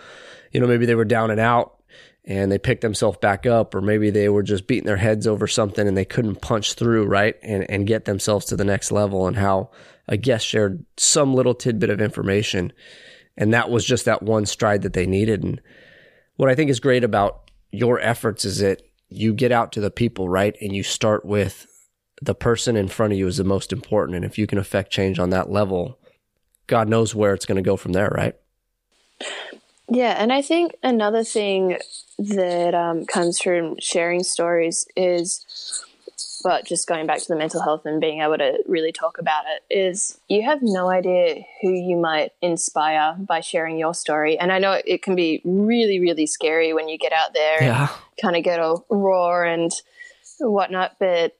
you 0.51 0.59
know, 0.59 0.67
maybe 0.67 0.86
they 0.86 0.95
were 0.95 1.05
down 1.05 1.31
and 1.31 1.39
out 1.39 1.78
and 2.26 2.52
they 2.52 2.60
picked 2.60 2.82
themselves 2.82 3.18
back 3.18 3.46
up, 3.46 3.74
or 3.74 3.82
maybe 3.82 4.10
they 4.10 4.30
were 4.30 4.44
just 4.44 4.68
beating 4.68 4.86
their 4.86 4.98
heads 4.98 5.26
over 5.26 5.48
something 5.48 5.88
and 5.88 5.98
they 5.98 6.06
couldn't 6.06 6.42
punch 6.42 6.74
through, 6.74 7.06
right? 7.06 7.36
And, 7.42 7.70
and 7.70 7.88
get 7.88 8.06
themselves 8.06 8.46
to 8.48 8.56
the 8.56 8.66
next 8.66 8.92
level, 8.92 9.28
and 9.28 9.38
how 9.38 9.72
a 10.08 10.18
guest 10.18 10.46
shared 10.46 10.86
some 10.98 11.34
little 11.34 11.54
tidbit 11.54 11.90
of 11.90 12.02
information. 12.02 12.74
And 13.38 13.54
that 13.54 13.70
was 13.70 13.86
just 13.86 14.06
that 14.06 14.22
one 14.22 14.46
stride 14.46 14.82
that 14.82 14.94
they 14.94 15.06
needed. 15.06 15.44
And 15.44 15.62
what 16.36 16.50
I 16.50 16.56
think 16.56 16.70
is 16.70 16.80
great 16.80 17.04
about 17.04 17.50
your 17.72 18.00
efforts 18.00 18.44
is 18.44 18.60
that 18.60 18.82
you 19.08 19.34
get 19.34 19.52
out 19.52 19.72
to 19.72 19.82
the 19.82 19.92
people, 19.92 20.28
right? 20.28 20.56
And 20.62 20.76
you 20.76 20.84
start 20.84 21.26
with 21.26 21.66
the 22.22 22.36
person 22.36 22.76
in 22.76 22.90
front 22.90 23.14
of 23.14 23.20
you 23.20 23.28
is 23.28 23.38
the 23.38 23.44
most 23.44 23.72
important. 23.72 24.18
And 24.18 24.26
if 24.26 24.38
you 24.38 24.46
can 24.46 24.58
affect 24.58 24.92
change 24.92 25.20
on 25.20 25.30
that 25.30 25.50
level, 25.50 26.00
God 26.68 26.90
knows 26.90 27.16
where 27.16 27.34
it's 27.34 27.46
going 27.46 27.56
to 27.56 27.62
go 27.62 27.78
from 27.78 27.94
there, 27.94 28.10
right? 28.10 28.36
Yeah, 29.90 30.16
and 30.22 30.32
I 30.34 30.42
think 30.42 30.76
another 30.84 31.24
thing 31.24 31.78
that 32.20 32.76
um, 32.76 33.06
comes 33.06 33.40
from 33.40 33.76
sharing 33.80 34.24
stories 34.24 34.86
is, 34.96 35.46
but 36.44 36.66
just 36.66 36.88
going 36.88 37.08
back 37.08 37.20
to 37.20 37.28
the 37.30 37.36
mental 37.36 37.62
health 37.62 37.86
and 37.86 38.02
being 38.02 38.22
able 38.22 38.38
to 38.38 38.62
really 38.68 38.92
talk 38.92 39.18
about 39.18 39.46
it, 39.48 39.74
is 39.74 40.20
you 40.28 40.44
have 40.44 40.60
no 40.62 40.90
idea 40.90 41.44
who 41.62 41.72
you 41.72 41.98
might 41.98 42.32
inspire 42.42 43.16
by 43.18 43.40
sharing 43.40 43.78
your 43.78 43.94
story. 43.94 44.38
And 44.38 44.52
I 44.52 44.60
know 44.60 44.80
it 44.86 45.02
can 45.02 45.16
be 45.16 45.42
really, 45.46 46.00
really 46.00 46.26
scary 46.26 46.74
when 46.74 46.90
you 46.90 46.98
get 46.98 47.14
out 47.14 47.34
there 47.34 47.64
yeah. 47.64 47.88
and 47.90 47.90
kind 48.22 48.36
of 48.36 48.44
get 48.44 48.60
all 48.60 48.86
raw 48.90 49.44
and 49.44 49.72
whatnot, 50.40 50.98
but 51.00 51.38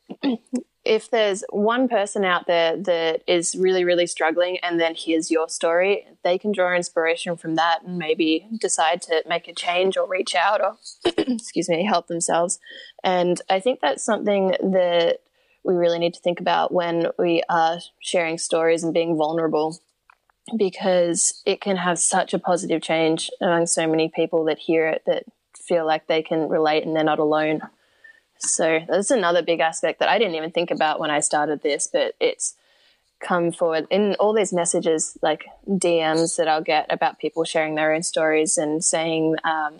if 0.90 1.12
there's 1.12 1.44
one 1.52 1.88
person 1.88 2.26
out 2.26 2.48
there 2.48 2.76
that 2.76 3.22
is 3.28 3.56
really, 3.56 3.86
really 3.86 4.08
struggling 4.08 4.58
and 4.64 4.82
then 4.82 4.96
hears 4.96 5.30
your 5.30 5.48
story, 5.48 6.08
they 6.24 6.40
can 6.40 6.52
draw 6.52 6.76
inspiration 6.76 7.38
from 7.38 7.54
that 7.56 7.84
and 7.84 8.00
maybe 8.00 8.48
decide 8.60 9.00
to 9.04 9.22
make 9.30 9.48
a 9.48 9.54
change 9.54 9.98
or 9.98 10.10
reach 10.10 10.34
out 10.34 10.62
or, 10.62 10.78
excuse 11.06 11.70
me, 11.70 11.86
help 11.86 12.08
themselves. 12.08 12.58
And 13.04 13.40
I 13.52 13.60
think 13.60 13.82
that's 13.82 14.04
something 14.04 14.56
that 14.64 15.20
we 15.64 15.76
really 15.76 16.00
need 16.00 16.16
to 16.16 16.22
think 16.22 16.40
about 16.40 16.74
when 16.74 17.12
we 17.20 17.44
are 17.48 17.78
sharing 18.00 18.40
stories 18.40 18.84
and 18.84 18.92
being 18.92 19.16
vulnerable 19.16 19.80
because 20.58 21.44
it 21.46 21.62
can 21.62 21.78
have 21.78 22.00
such 22.00 22.34
a 22.34 22.40
positive 22.40 22.82
change 22.82 23.30
among 23.42 23.68
so 23.68 23.88
many 23.88 24.10
people 24.10 24.46
that 24.46 24.58
hear 24.58 24.88
it 24.88 25.04
that 25.06 25.26
feel 25.56 25.86
like 25.86 26.08
they 26.08 26.24
can 26.24 26.50
relate 26.50 26.84
and 26.84 26.96
they're 26.96 27.04
not 27.04 27.20
alone. 27.20 27.62
So 28.40 28.80
that's 28.88 29.12
another 29.12 29.42
big 29.42 29.60
aspect 29.60 30.00
that 30.00 30.10
I 30.10 30.18
didn't 30.18 30.36
even 30.36 30.52
think 30.52 30.72
about 30.72 31.00
when 31.00 31.12
I 31.12 31.20
started 31.20 31.62
this, 31.62 31.88
but 31.92 32.16
it's 32.20 32.56
come 33.20 33.52
forward 33.52 33.86
in 33.90 34.16
all 34.20 34.34
these 34.34 34.54
messages, 34.54 35.18
like 35.22 35.46
DMs 35.68 36.38
that 36.38 36.48
I'll 36.48 36.64
get 36.64 36.88
about 36.90 37.20
people 37.20 37.44
sharing 37.44 37.76
their 37.76 37.94
own 37.94 38.04
stories 38.04 38.58
and 38.58 38.84
saying, 38.84 39.36
um, 39.44 39.76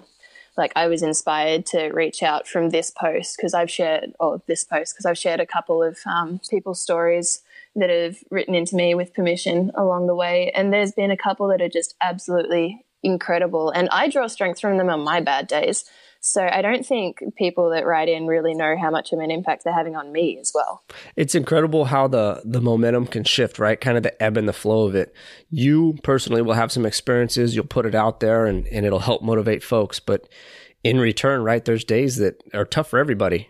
like, 0.58 0.74
I 0.76 0.88
was 0.88 1.02
inspired 1.02 1.66
to 1.68 1.88
reach 1.92 2.22
out 2.22 2.46
from 2.46 2.70
this 2.70 2.92
post 2.92 3.38
because 3.38 3.54
I've 3.54 3.72
shared, 3.72 4.14
or 4.20 4.42
this 4.46 4.66
post 4.66 4.94
because 4.94 5.06
I've 5.06 5.18
shared 5.18 5.40
a 5.40 5.46
couple 5.46 5.82
of 5.82 5.98
um, 6.06 6.42
people's 6.50 6.82
stories 6.82 7.42
that 7.78 7.90
have 7.90 8.18
written 8.30 8.56
into 8.56 8.76
me 8.76 8.94
with 8.94 9.14
permission 9.14 9.72
along 9.76 10.08
the 10.08 10.16
way. 10.16 10.52
And 10.54 10.74
there's 10.74 10.92
been 10.92 11.12
a 11.12 11.18
couple 11.18 11.48
that 11.48 11.62
are 11.62 11.70
just 11.70 11.96
absolutely 12.02 12.86
incredible. 13.04 13.70
And 13.70 13.88
I 13.90 14.10
draw 14.10 14.28
strength 14.28 14.60
from 14.60 14.78
them 14.78 14.90
on 14.90 15.00
my 15.00 15.22
bad 15.22 15.48
days. 15.48 15.86
So 16.22 16.46
I 16.46 16.62
don't 16.62 16.86
think 16.86 17.24
people 17.38 17.70
that 17.70 17.86
write 17.86 18.10
in 18.10 18.28
really 18.28 18.54
know 18.54 18.76
how 18.80 18.92
much 18.92 19.14
of 19.14 19.20
an 19.20 19.32
impact 19.32 19.64
they're 19.64 19.74
having 19.74 19.96
on 19.96 20.12
me 20.12 20.38
as 20.40 20.52
well. 20.54 20.84
It's 21.16 21.34
incredible 21.34 21.86
how 21.86 22.08
the 22.08 22.42
the 22.44 22.62
momentum 22.62 23.08
can 23.08 23.24
shift, 23.24 23.58
right? 23.58 23.80
Kind 23.80 23.98
of 23.98 24.04
the 24.04 24.22
ebb 24.22 24.36
and 24.36 24.48
the 24.48 24.54
flow 24.54 24.86
of 24.86 24.96
it. 24.96 25.14
You 25.50 25.98
personally 26.04 26.42
will 26.42 26.54
have 26.54 26.72
some 26.72 26.86
experiences, 26.86 27.56
you'll 27.56 27.66
put 27.66 27.86
it 27.86 27.96
out 27.96 28.20
there 28.20 28.46
and, 28.46 28.68
and 28.68 28.86
it'll 28.86 29.00
help 29.00 29.22
motivate 29.22 29.64
folks. 29.64 30.00
But 30.00 30.28
in 30.84 31.00
return, 31.00 31.44
right, 31.44 31.64
there's 31.64 31.84
days 31.84 32.18
that 32.18 32.44
are 32.54 32.66
tough 32.66 32.90
for 32.90 33.00
everybody. 33.00 33.50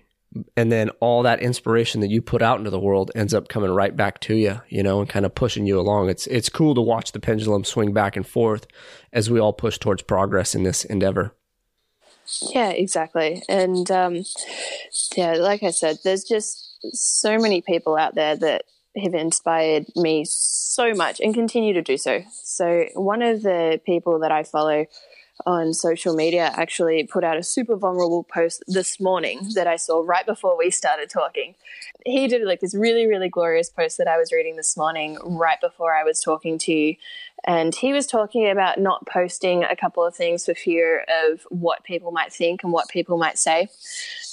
And 0.55 0.71
then 0.71 0.91
all 0.99 1.23
that 1.23 1.41
inspiration 1.41 2.01
that 2.01 2.11
you 2.11 2.21
put 2.21 2.43
out 2.43 2.59
into 2.59 2.69
the 2.69 2.79
world 2.79 3.09
ends 3.15 3.33
up 3.33 3.49
coming 3.49 3.71
right 3.71 3.95
back 3.95 4.19
to 4.21 4.35
you, 4.35 4.61
you 4.69 4.83
know, 4.83 4.99
and 4.99 5.09
kind 5.09 5.25
of 5.25 5.33
pushing 5.33 5.65
you 5.65 5.79
along. 5.79 6.09
It's 6.09 6.27
it's 6.27 6.49
cool 6.49 6.75
to 6.75 6.81
watch 6.81 7.13
the 7.13 7.19
pendulum 7.19 7.63
swing 7.63 7.93
back 7.93 8.15
and 8.15 8.27
forth 8.27 8.67
as 9.11 9.31
we 9.31 9.39
all 9.39 9.53
push 9.53 9.79
towards 9.79 10.03
progress 10.03 10.53
in 10.53 10.61
this 10.61 10.85
endeavor. 10.85 11.33
Yeah, 12.53 12.69
exactly. 12.69 13.43
And 13.49 13.89
um, 13.91 14.23
yeah, 15.15 15.33
like 15.33 15.63
I 15.63 15.71
said, 15.71 15.99
there's 16.03 16.23
just 16.23 16.77
so 16.93 17.37
many 17.37 17.61
people 17.61 17.97
out 17.97 18.15
there 18.15 18.35
that 18.35 18.63
have 18.97 19.13
inspired 19.13 19.85
me 19.95 20.25
so 20.27 20.93
much 20.93 21.19
and 21.19 21.33
continue 21.33 21.73
to 21.73 21.81
do 21.81 21.97
so. 21.97 22.23
So, 22.43 22.85
one 22.95 23.21
of 23.21 23.43
the 23.43 23.79
people 23.85 24.19
that 24.19 24.31
I 24.31 24.43
follow 24.43 24.85
on 25.45 25.73
social 25.73 26.13
media 26.15 26.51
actually 26.55 27.05
put 27.05 27.23
out 27.23 27.37
a 27.37 27.43
super 27.43 27.75
vulnerable 27.75 28.23
post 28.23 28.63
this 28.67 28.99
morning 28.99 29.39
that 29.55 29.67
I 29.67 29.77
saw 29.77 30.03
right 30.05 30.25
before 30.25 30.57
we 30.57 30.69
started 30.69 31.09
talking. 31.09 31.55
He 32.05 32.27
did 32.27 32.43
like 32.43 32.59
this 32.59 32.75
really, 32.75 33.07
really 33.07 33.29
glorious 33.29 33.69
post 33.69 33.97
that 33.97 34.07
I 34.07 34.17
was 34.17 34.31
reading 34.31 34.55
this 34.55 34.75
morning 34.75 35.17
right 35.23 35.59
before 35.61 35.93
I 35.93 36.03
was 36.03 36.21
talking 36.21 36.57
to 36.59 36.73
you. 36.73 36.95
And 37.45 37.73
he 37.73 37.93
was 37.93 38.05
talking 38.05 38.49
about 38.49 38.79
not 38.79 39.05
posting 39.05 39.63
a 39.63 39.75
couple 39.75 40.03
of 40.05 40.15
things 40.15 40.45
for 40.45 40.53
fear 40.53 41.05
of 41.23 41.41
what 41.49 41.83
people 41.83 42.11
might 42.11 42.33
think 42.33 42.63
and 42.63 42.71
what 42.71 42.89
people 42.89 43.17
might 43.17 43.37
say. 43.37 43.69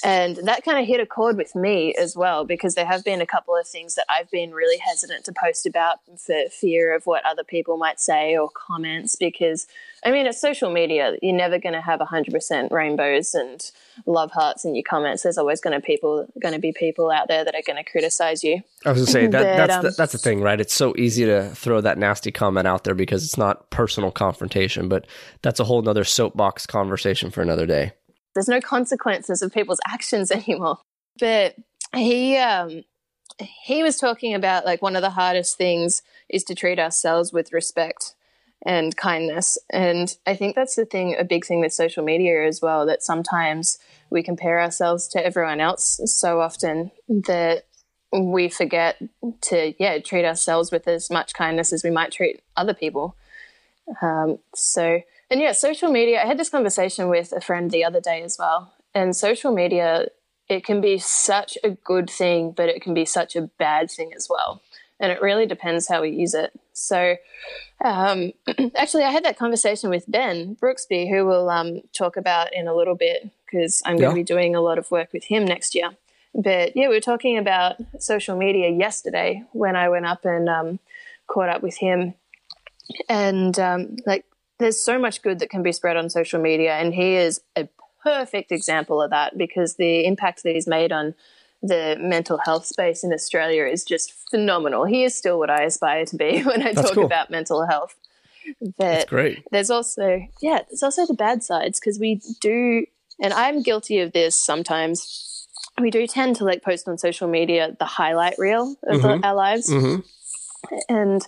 And 0.07 0.37
that 0.45 0.65
kind 0.65 0.79
of 0.79 0.87
hit 0.87 1.01
a 1.01 1.05
chord 1.05 1.37
with 1.37 1.57
me 1.57 1.93
as 2.01 2.15
well, 2.15 2.45
because 2.45 2.77
there 2.77 2.87
have 2.87 3.03
been 3.03 3.21
a 3.21 3.27
couple 3.27 3.57
of 3.57 3.67
things 3.67 3.97
that 3.97 4.07
I've 4.09 4.31
been 4.31 4.53
really 4.53 4.79
hesitant 4.79 5.25
to 5.25 5.33
post 5.33 5.67
about 5.67 5.99
for 6.17 6.45
fear 6.49 6.95
of 6.95 7.07
what 7.07 7.27
other 7.27 7.43
people 7.43 7.77
might 7.77 7.99
say 7.99 8.37
or 8.37 8.49
comments. 8.49 9.17
Because, 9.17 9.67
I 10.05 10.13
mean, 10.13 10.27
it's 10.27 10.41
social 10.41 10.71
media. 10.71 11.17
You're 11.23 11.35
never 11.35 11.59
going 11.59 11.73
to 11.73 11.81
have 11.81 11.99
100% 11.99 12.71
rainbows 12.71 13.35
and 13.35 13.69
love 14.07 14.31
hearts 14.31 14.65
in 14.65 14.77
your 14.77 14.85
comments. 14.89 15.25
There's 15.25 15.39
always 15.39 15.61
going 15.61 15.75
to 15.75 15.85
people 15.85 16.29
going 16.41 16.55
to 16.55 16.61
be 16.61 16.73
people 16.73 17.11
out 17.11 17.27
there 17.27 17.45
that 17.45 17.57
are 17.57 17.63
going 17.67 17.83
to 17.85 17.91
criticize 17.91 18.45
you. 18.45 18.63
I 18.85 18.93
was 18.93 18.99
going 18.99 19.07
to 19.07 19.13
say 19.13 19.27
that, 19.27 19.33
but, 19.59 19.67
that's 19.67 19.75
um, 19.75 19.83
the, 19.83 19.91
that's 19.91 20.13
the 20.13 20.19
thing, 20.19 20.41
right? 20.41 20.61
It's 20.61 20.75
so 20.75 20.95
easy 20.97 21.25
to 21.25 21.49
throw 21.49 21.81
that 21.81 21.99
nasty 21.99 22.31
comment 22.31 22.69
out 22.69 22.85
there 22.85 22.95
because 22.95 23.25
it's 23.25 23.37
not 23.37 23.71
personal 23.71 24.13
confrontation, 24.13 24.89
but 24.89 25.05
that's 25.43 25.59
a 25.59 25.65
whole 25.65 25.83
nother 25.83 26.05
soapbox 26.05 26.65
conversation 26.65 27.33
for 27.33 27.43
another 27.43 27.67
day. 27.67 27.91
There's 28.37 28.49
no 28.49 28.61
consequences 28.61 29.43
of 29.43 29.53
people's 29.53 29.81
actions 29.87 30.31
anymore. 30.31 30.79
But 31.19 31.57
he 31.95 32.37
um, 32.37 32.85
he 33.39 33.83
was 33.83 33.97
talking 33.97 34.35
about 34.35 34.65
like 34.65 34.83
one 34.83 34.97
of 34.97 35.03
the 35.03 35.11
hardest 35.11 35.57
things 35.57 36.03
is 36.29 36.45
to 36.45 36.55
treat 36.55 36.79
ourselves 36.79 37.33
with 37.33 37.53
respect 37.53 38.15
and 38.65 38.97
kindness. 38.97 39.59
And 39.71 40.17
I 40.27 40.35
think 40.35 40.55
that's 40.55 40.77
the 40.77 40.87
thing, 40.87 41.17
a 41.19 41.25
big 41.25 41.45
thing 41.45 41.61
with 41.61 41.73
social 41.73 42.05
media 42.05 42.47
as 42.47 42.61
well, 42.63 42.87
that 42.87 43.03
sometimes 43.03 43.79
we 44.11 44.23
compare 44.23 44.61
ourselves 44.61 45.09
to 45.09 45.25
everyone 45.25 45.61
else 45.61 46.01
so 46.05 46.41
often 46.41 46.91
that 47.09 47.65
we 48.13 48.49
forget 48.49 48.97
to, 49.43 49.75
yeah, 49.79 49.99
treat 49.99 50.25
ourselves 50.25 50.73
with 50.73 50.89
as 50.89 51.11
much 51.11 51.35
kindness 51.35 51.73
as 51.73 51.85
we 51.85 51.91
might 51.91 52.13
treat 52.13 52.41
other 52.57 52.75
people. 52.75 53.17
Um, 54.01 54.39
so, 54.55 55.01
and 55.31 55.41
yeah, 55.41 55.53
social 55.53 55.91
media, 55.91 56.23
I 56.23 56.27
had 56.27 56.39
this 56.39 56.51
conversation 56.51 57.09
with 57.09 57.33
a 57.33 57.41
friend 57.41 57.71
the 57.71 57.85
other 57.85 58.01
day 58.01 58.23
as 58.23 58.37
well. 58.39 58.73
And 58.95 59.15
social 59.15 59.53
media, 59.53 60.07
it 60.49 60.65
can 60.65 60.81
be 60.81 60.99
such 60.99 61.59
a 61.65 61.71
good 61.71 62.09
thing, 62.09 62.53
but 62.53 62.69
it 62.69 62.83
can 62.83 62.95
be 62.95 63.05
such 63.05 63.37
a 63.37 63.43
bad 63.43 63.91
thing 63.91 64.13
as 64.15 64.29
well. 64.31 64.63
And 64.99 65.13
it 65.13 65.21
really 65.21 65.45
depends 65.45 65.89
how 65.89 66.03
we 66.03 66.11
use 66.11 66.33
it. 66.33 66.53
So, 66.73 67.17
um, 67.85 68.33
actually, 68.77 69.03
I 69.05 69.11
had 69.11 69.25
that 69.25 69.39
conversation 69.39 69.91
with 69.91 70.11
Ben 70.11 70.57
Brooksby, 70.57 71.11
who 71.11 71.27
we'll 71.27 71.51
um, 71.51 71.83
talk 71.93 72.17
about 72.17 72.55
in 72.55 72.69
a 72.69 72.75
little 72.75 72.95
bit 72.95 73.31
because 73.45 73.83
I'm 73.85 73.97
going 73.97 74.11
to 74.11 74.15
be 74.15 74.23
doing 74.23 74.55
a 74.55 74.61
lot 74.61 74.79
of 74.79 74.91
work 74.91 75.13
with 75.13 75.25
him 75.25 75.45
next 75.45 75.75
year. 75.75 75.91
But 76.35 76.77
yeah, 76.77 76.89
we 76.89 76.95
were 76.95 77.01
talking 77.01 77.37
about 77.39 77.77
social 77.99 78.37
media 78.37 78.71
yesterday 78.71 79.43
when 79.53 79.77
I 79.77 79.89
went 79.89 80.07
up 80.07 80.25
and 80.25 80.49
um, 80.49 80.79
caught 81.27 81.49
up 81.49 81.63
with 81.63 81.77
him 81.77 82.15
and 83.09 83.59
um, 83.59 83.97
like 84.07 84.25
there's 84.59 84.81
so 84.81 84.99
much 84.99 85.23
good 85.23 85.39
that 85.39 85.51
can 85.51 85.63
be 85.63 85.73
spread 85.73 85.97
on 85.97 86.09
social 86.11 86.41
media 86.41 86.75
and 86.75 86.95
he 86.95 87.15
is 87.17 87.41
a 87.57 87.69
perfect 88.03 88.53
example 88.53 89.03
of 89.03 89.11
that 89.11 89.37
because 89.37 89.77
the 89.77 90.05
impact 90.07 90.43
that 90.43 90.55
he's 90.55 90.67
made 90.67 90.93
on 90.93 91.15
the 91.63 91.97
mental 91.99 92.39
health 92.45 92.65
space 92.67 93.03
in 93.03 93.13
Australia 93.13 93.65
is 93.65 93.83
just 93.83 94.13
phenomenal. 94.31 94.85
He 94.85 95.03
is 95.05 95.15
still 95.15 95.39
what 95.39 95.51
I 95.51 95.63
aspire 95.65 96.05
to 96.07 96.17
be 96.17 96.43
when 96.45 96.63
I 96.63 96.73
That's 96.73 96.83
talk 96.89 96.95
cool. 96.95 97.07
about 97.07 97.31
mental 97.31 97.67
health. 97.67 97.97
But 98.61 98.75
That's 98.79 99.05
great. 99.07 99.43
there's 99.51 99.71
also 99.71 100.21
yeah 100.41 100.61
there's 100.69 100.83
also 100.83 101.05
the 101.07 101.15
bad 101.15 101.43
sides 101.43 101.81
because 101.81 101.99
we 101.99 102.21
do 102.41 102.87
and 103.21 103.33
i'm 103.33 103.61
guilty 103.63 103.99
of 103.99 104.13
this 104.13 104.37
sometimes 104.37 105.49
we 105.81 105.91
do 105.91 106.07
tend 106.07 106.37
to 106.37 106.45
like 106.45 106.63
post 106.63 106.87
on 106.87 106.97
social 106.97 107.27
media 107.27 107.75
the 107.81 107.85
highlight 107.85 108.39
reel 108.39 108.77
of 108.85 109.03
the, 109.03 109.09
Mhm. 109.09 109.25
our 109.25 109.35
lives 109.35 109.73
hmm 109.73 109.97
and 110.89 111.23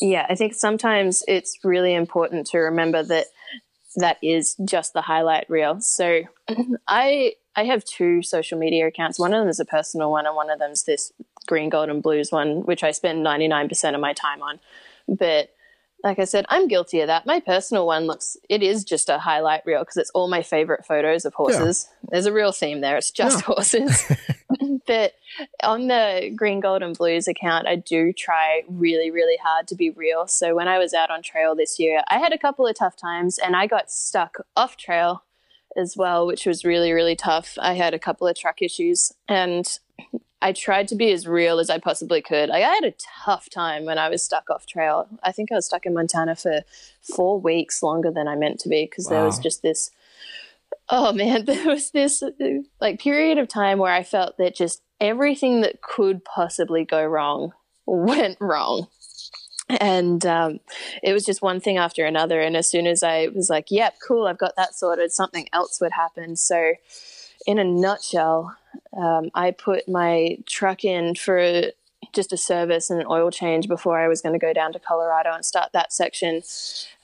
yeah 0.00 0.26
i 0.28 0.34
think 0.34 0.54
sometimes 0.54 1.22
it's 1.28 1.58
really 1.64 1.94
important 1.94 2.46
to 2.46 2.58
remember 2.58 3.02
that 3.02 3.26
that 3.96 4.18
is 4.22 4.56
just 4.64 4.92
the 4.92 5.02
highlight 5.02 5.48
reel 5.48 5.80
so 5.80 6.22
i 6.88 7.32
i 7.54 7.64
have 7.64 7.84
two 7.84 8.22
social 8.22 8.58
media 8.58 8.86
accounts 8.86 9.18
one 9.18 9.32
of 9.32 9.40
them 9.40 9.48
is 9.48 9.60
a 9.60 9.64
personal 9.64 10.10
one 10.10 10.26
and 10.26 10.36
one 10.36 10.50
of 10.50 10.58
them's 10.58 10.84
this 10.84 11.12
green 11.46 11.68
gold 11.68 11.88
and 11.88 12.02
blues 12.02 12.30
one 12.32 12.62
which 12.66 12.82
i 12.82 12.90
spend 12.90 13.24
99% 13.24 13.94
of 13.94 14.00
my 14.00 14.12
time 14.12 14.42
on 14.42 14.58
but 15.08 15.50
like 16.04 16.18
I 16.18 16.24
said, 16.24 16.44
I'm 16.50 16.68
guilty 16.68 17.00
of 17.00 17.08
that. 17.08 17.26
My 17.26 17.40
personal 17.40 17.86
one 17.86 18.06
looks, 18.06 18.36
it 18.48 18.62
is 18.62 18.84
just 18.84 19.08
a 19.08 19.18
highlight 19.18 19.62
reel 19.64 19.80
because 19.80 19.96
it's 19.96 20.10
all 20.10 20.28
my 20.28 20.42
favorite 20.42 20.84
photos 20.86 21.24
of 21.24 21.34
horses. 21.34 21.88
There's 22.10 22.26
a 22.26 22.32
real 22.32 22.52
theme 22.52 22.80
there. 22.80 22.96
It's 22.96 23.10
just 23.10 23.38
Yeah. 23.40 23.54
horses. 23.54 24.04
but 24.86 25.14
on 25.62 25.88
the 25.88 26.32
Green, 26.34 26.60
Gold, 26.60 26.82
and 26.82 26.96
Blues 26.96 27.28
account, 27.28 27.66
I 27.66 27.76
do 27.76 28.12
try 28.12 28.62
really, 28.68 29.10
really 29.10 29.38
hard 29.42 29.68
to 29.68 29.74
be 29.74 29.90
real. 29.90 30.26
So 30.26 30.54
when 30.54 30.68
I 30.68 30.78
was 30.78 30.94
out 30.94 31.10
on 31.10 31.22
trail 31.22 31.54
this 31.54 31.78
year, 31.78 32.02
I 32.08 32.18
had 32.18 32.32
a 32.32 32.38
couple 32.38 32.66
of 32.66 32.76
tough 32.76 32.96
times 32.96 33.38
and 33.38 33.56
I 33.56 33.66
got 33.66 33.90
stuck 33.90 34.38
off 34.56 34.76
trail 34.76 35.24
as 35.76 35.96
well, 35.96 36.26
which 36.26 36.46
was 36.46 36.64
really, 36.64 36.92
really 36.92 37.16
tough. 37.16 37.56
I 37.60 37.74
had 37.74 37.94
a 37.94 37.98
couple 37.98 38.26
of 38.26 38.36
truck 38.36 38.62
issues 38.62 39.12
and 39.28 39.66
I 40.42 40.52
tried 40.52 40.88
to 40.88 40.94
be 40.94 41.12
as 41.12 41.26
real 41.26 41.58
as 41.58 41.70
I 41.70 41.78
possibly 41.78 42.20
could. 42.20 42.50
Like, 42.50 42.62
I 42.62 42.74
had 42.74 42.84
a 42.84 42.94
tough 43.24 43.48
time 43.48 43.84
when 43.84 43.98
I 43.98 44.08
was 44.08 44.22
stuck 44.22 44.50
off 44.50 44.66
trail. 44.66 45.08
I 45.22 45.32
think 45.32 45.50
I 45.50 45.54
was 45.54 45.66
stuck 45.66 45.86
in 45.86 45.94
Montana 45.94 46.36
for 46.36 46.60
four 47.02 47.40
weeks 47.40 47.82
longer 47.82 48.10
than 48.10 48.28
I 48.28 48.36
meant 48.36 48.60
to 48.60 48.68
be 48.68 48.84
because 48.84 49.06
there 49.06 49.24
was 49.24 49.38
just 49.38 49.62
this. 49.62 49.90
Oh 50.88 51.12
man, 51.12 51.44
there 51.46 51.66
was 51.66 51.90
this 51.90 52.22
uh, 52.22 52.30
like 52.80 53.00
period 53.00 53.38
of 53.38 53.48
time 53.48 53.78
where 53.78 53.92
I 53.92 54.02
felt 54.02 54.38
that 54.38 54.54
just 54.54 54.82
everything 55.00 55.60
that 55.62 55.82
could 55.82 56.24
possibly 56.24 56.84
go 56.84 57.04
wrong 57.04 57.52
went 57.86 58.38
wrong. 58.40 58.88
And 59.68 60.24
um, 60.24 60.60
it 61.02 61.12
was 61.12 61.24
just 61.24 61.42
one 61.42 61.58
thing 61.58 61.76
after 61.76 62.04
another. 62.04 62.40
And 62.40 62.56
as 62.56 62.70
soon 62.70 62.86
as 62.86 63.02
I 63.02 63.28
was 63.34 63.50
like, 63.50 63.66
yep, 63.70 63.96
cool, 64.06 64.28
I've 64.28 64.38
got 64.38 64.54
that 64.56 64.76
sorted, 64.76 65.10
something 65.10 65.48
else 65.52 65.80
would 65.80 65.90
happen. 65.90 66.36
So, 66.36 66.74
in 67.48 67.58
a 67.58 67.64
nutshell, 67.64 68.56
um, 68.96 69.30
I 69.34 69.50
put 69.50 69.88
my 69.88 70.38
truck 70.46 70.84
in 70.84 71.16
for 71.16 71.72
just 72.16 72.32
a 72.32 72.36
service 72.36 72.90
and 72.90 73.00
an 73.00 73.06
oil 73.08 73.30
change 73.30 73.68
before 73.68 73.98
I 73.98 74.08
was 74.08 74.20
going 74.20 74.32
to 74.32 74.44
go 74.44 74.52
down 74.52 74.72
to 74.72 74.80
Colorado 74.80 75.32
and 75.32 75.44
start 75.44 75.70
that 75.72 75.92
section, 75.92 76.42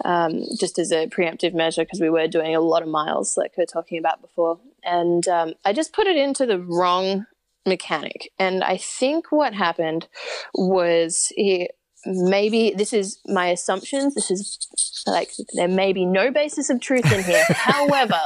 um, 0.05 0.43
just 0.59 0.79
as 0.79 0.91
a 0.91 1.07
preemptive 1.07 1.55
measure 1.55 1.85
because 1.85 2.01
we 2.01 2.11
were 2.11 2.27
doing 2.27 2.57
a 2.57 2.61
lot 2.61 2.83
of 2.83 2.89
miles, 2.89 3.37
like 3.37 3.57
we 3.57 3.63
were 3.63 3.67
talking 3.67 3.99
about 3.99 4.21
before. 4.21 4.59
And 4.83 5.29
um, 5.29 5.55
I 5.65 5.73
just 5.73 5.93
put 5.93 6.09
it 6.09 6.17
into 6.17 6.47
the 6.47 6.59
wrong 6.59 7.27
mechanic. 7.65 8.33
And 8.39 8.65
I 8.65 8.77
think 8.77 9.31
what 9.31 9.55
happened 9.55 10.09
was 10.55 11.33
he 11.37 11.69
maybe 12.05 12.73
this 12.77 12.93
is 12.93 13.19
my 13.27 13.49
assumptions. 13.49 14.15
This 14.15 14.31
is 14.31 14.59
like 15.07 15.31
there 15.55 15.69
may 15.69 15.93
be 15.93 16.05
no 16.05 16.31
basis 16.31 16.71
of 16.71 16.81
truth 16.81 17.11
in 17.13 17.23
here. 17.25 17.45
However, 17.51 18.21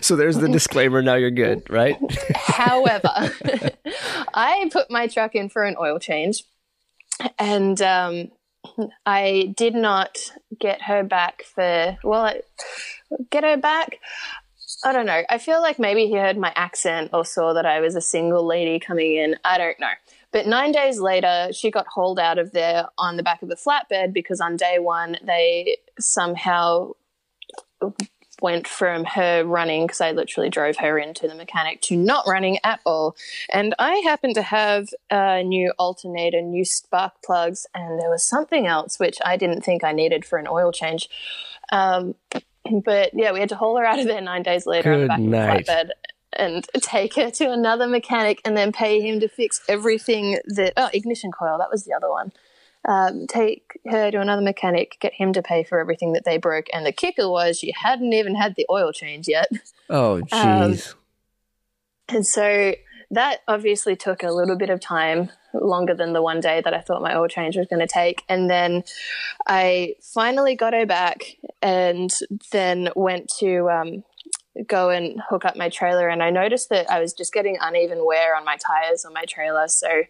So 0.00 0.16
there's 0.16 0.38
the 0.38 0.48
disclaimer. 0.48 1.02
Now 1.02 1.14
you're 1.14 1.30
good, 1.30 1.68
right? 1.70 1.96
However, 2.34 3.10
I 4.34 4.68
put 4.72 4.90
my 4.90 5.06
truck 5.06 5.34
in 5.34 5.48
for 5.48 5.64
an 5.64 5.76
oil 5.80 5.98
change 5.98 6.44
and 7.38 7.80
um, 7.82 8.30
I 9.06 9.52
did 9.56 9.74
not 9.74 10.18
get 10.58 10.82
her 10.82 11.02
back 11.02 11.42
for, 11.42 11.98
well, 12.04 12.22
I, 12.22 12.40
get 13.30 13.44
her 13.44 13.56
back. 13.56 13.98
I 14.84 14.92
don't 14.92 15.06
know. 15.06 15.22
I 15.28 15.38
feel 15.38 15.60
like 15.60 15.78
maybe 15.78 16.06
he 16.06 16.14
heard 16.14 16.38
my 16.38 16.52
accent 16.56 17.10
or 17.12 17.24
saw 17.24 17.52
that 17.54 17.66
I 17.66 17.80
was 17.80 17.96
a 17.96 18.00
single 18.00 18.46
lady 18.46 18.78
coming 18.78 19.16
in. 19.16 19.36
I 19.44 19.58
don't 19.58 19.78
know. 19.78 19.90
But 20.32 20.46
nine 20.46 20.72
days 20.72 21.00
later, 21.00 21.48
she 21.52 21.70
got 21.70 21.86
hauled 21.88 22.18
out 22.18 22.38
of 22.38 22.52
there 22.52 22.86
on 22.98 23.16
the 23.16 23.22
back 23.22 23.42
of 23.42 23.50
a 23.50 23.56
flatbed 23.56 24.12
because 24.12 24.40
on 24.40 24.56
day 24.56 24.78
one, 24.78 25.16
they 25.22 25.78
somehow 25.98 26.92
went 28.40 28.66
from 28.66 29.04
her 29.04 29.44
running 29.44 29.86
because 29.86 30.00
I 30.00 30.12
literally 30.12 30.48
drove 30.48 30.76
her 30.78 30.98
into 30.98 31.28
the 31.28 31.34
mechanic 31.34 31.80
to 31.82 31.96
not 31.96 32.26
running 32.26 32.58
at 32.64 32.80
all. 32.84 33.16
And 33.52 33.74
I 33.78 33.96
happened 33.96 34.34
to 34.36 34.42
have 34.42 34.88
a 35.10 35.42
new 35.42 35.72
alternator, 35.78 36.40
new 36.40 36.64
spark 36.64 37.14
plugs, 37.24 37.66
and 37.74 38.00
there 38.00 38.10
was 38.10 38.24
something 38.24 38.66
else 38.66 38.98
which 38.98 39.18
I 39.24 39.36
didn't 39.36 39.62
think 39.62 39.84
I 39.84 39.92
needed 39.92 40.24
for 40.24 40.38
an 40.38 40.46
oil 40.48 40.72
change. 40.72 41.08
Um, 41.72 42.14
but 42.84 43.10
yeah, 43.14 43.32
we 43.32 43.40
had 43.40 43.48
to 43.50 43.56
haul 43.56 43.76
her 43.76 43.84
out 43.84 43.98
of 43.98 44.06
there 44.06 44.20
nine 44.20 44.42
days 44.42 44.66
later 44.66 44.92
on 44.92 45.00
the 45.00 45.06
back 45.06 45.20
night. 45.20 45.60
of 45.60 45.66
the 45.66 45.72
flatbed. 45.72 45.90
And 46.32 46.64
take 46.80 47.16
her 47.16 47.30
to 47.30 47.50
another 47.50 47.88
mechanic, 47.88 48.40
and 48.44 48.56
then 48.56 48.72
pay 48.72 49.00
him 49.00 49.20
to 49.20 49.28
fix 49.28 49.60
everything 49.68 50.38
that. 50.46 50.74
Oh, 50.76 50.88
ignition 50.92 51.32
coil. 51.32 51.58
That 51.58 51.70
was 51.70 51.84
the 51.84 51.92
other 51.92 52.08
one 52.08 52.32
um, 52.88 53.26
take 53.26 53.78
her 53.86 54.10
to 54.10 54.20
another 54.20 54.42
mechanic, 54.42 54.96
get 55.00 55.12
him 55.12 55.32
to 55.34 55.42
pay 55.42 55.64
for 55.64 55.78
everything 55.78 56.12
that 56.12 56.24
they 56.24 56.38
broke. 56.38 56.66
And 56.72 56.86
the 56.86 56.92
kicker 56.92 57.28
was 57.28 57.58
she 57.58 57.72
hadn't 57.72 58.12
even 58.12 58.34
had 58.34 58.54
the 58.56 58.66
oil 58.70 58.92
change 58.92 59.28
yet. 59.28 59.48
Oh, 59.88 60.16
Um, 60.32 60.72
jeez. 60.72 60.94
And 62.08 62.26
so 62.26 62.74
that 63.12 63.40
obviously 63.46 63.96
took 63.96 64.22
a 64.22 64.30
little 64.30 64.56
bit 64.56 64.70
of 64.70 64.80
time, 64.80 65.30
longer 65.52 65.94
than 65.94 66.12
the 66.12 66.22
one 66.22 66.40
day 66.40 66.60
that 66.64 66.74
I 66.74 66.80
thought 66.80 67.02
my 67.02 67.16
oil 67.16 67.28
change 67.28 67.56
was 67.56 67.66
going 67.66 67.80
to 67.80 67.92
take. 67.92 68.22
And 68.28 68.48
then 68.48 68.84
I 69.46 69.94
finally 70.00 70.56
got 70.56 70.72
her 70.72 70.86
back 70.86 71.36
and 71.60 72.10
then 72.52 72.90
went 72.96 73.28
to 73.40 73.68
um, 73.68 74.04
go 74.66 74.90
and 74.90 75.20
hook 75.28 75.44
up 75.44 75.56
my 75.56 75.68
trailer. 75.68 76.08
And 76.08 76.22
I 76.22 76.30
noticed 76.30 76.68
that 76.70 76.90
I 76.90 77.00
was 77.00 77.12
just 77.12 77.32
getting 77.32 77.56
uneven 77.60 78.04
wear 78.04 78.34
on 78.36 78.44
my 78.44 78.56
tires 78.56 79.04
on 79.04 79.12
my 79.12 79.24
trailer. 79.24 79.68
So 79.68 80.02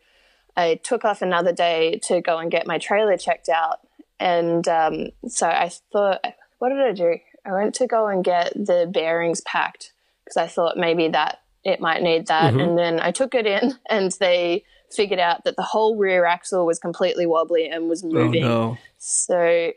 I 0.57 0.81
took 0.83 1.05
off 1.05 1.23
another 1.23 1.53
day 1.53 2.01
to 2.05 2.21
go 2.21 2.39
and 2.39 2.51
get 2.51 2.67
my 2.67 2.79
trailer 2.79 3.17
checked 3.17 3.49
out. 3.49 3.81
And 4.19 4.67
um, 4.69 5.09
so 5.29 5.47
I 5.49 5.71
thought, 5.93 6.25
what 6.59 6.71
did 6.71 6.81
I 6.81 6.93
do? 6.93 7.19
I 7.45 7.53
went 7.53 7.75
to 7.77 7.87
go 7.87 8.07
and 8.09 8.23
get 8.25 8.53
the 8.55 8.89
bearings 8.93 9.41
packed 9.43 9.93
because 10.25 10.37
I 10.37 10.47
thought 10.47 10.77
maybe 10.77 11.09
that 11.09 11.41
it 11.65 11.81
might 11.81 12.03
need 12.03 12.27
that. 12.27 12.55
Mhm. 12.55 12.63
And 12.63 12.79
then 12.79 13.01
I 13.01 13.13
took 13.13 13.35
it 13.35 13.47
in 13.47 13.75
and 13.91 14.13
they 14.21 14.65
figured 14.91 15.21
out 15.21 15.45
that 15.45 15.57
the 15.57 15.63
whole 15.63 15.97
rear 15.97 16.25
axle 16.25 16.67
was 16.67 16.79
completely 16.79 17.25
wobbly 17.25 17.69
and 17.69 17.89
was 17.89 18.03
oh 18.05 18.09
moving. 18.09 18.43
no. 18.43 18.77
So 18.99 19.73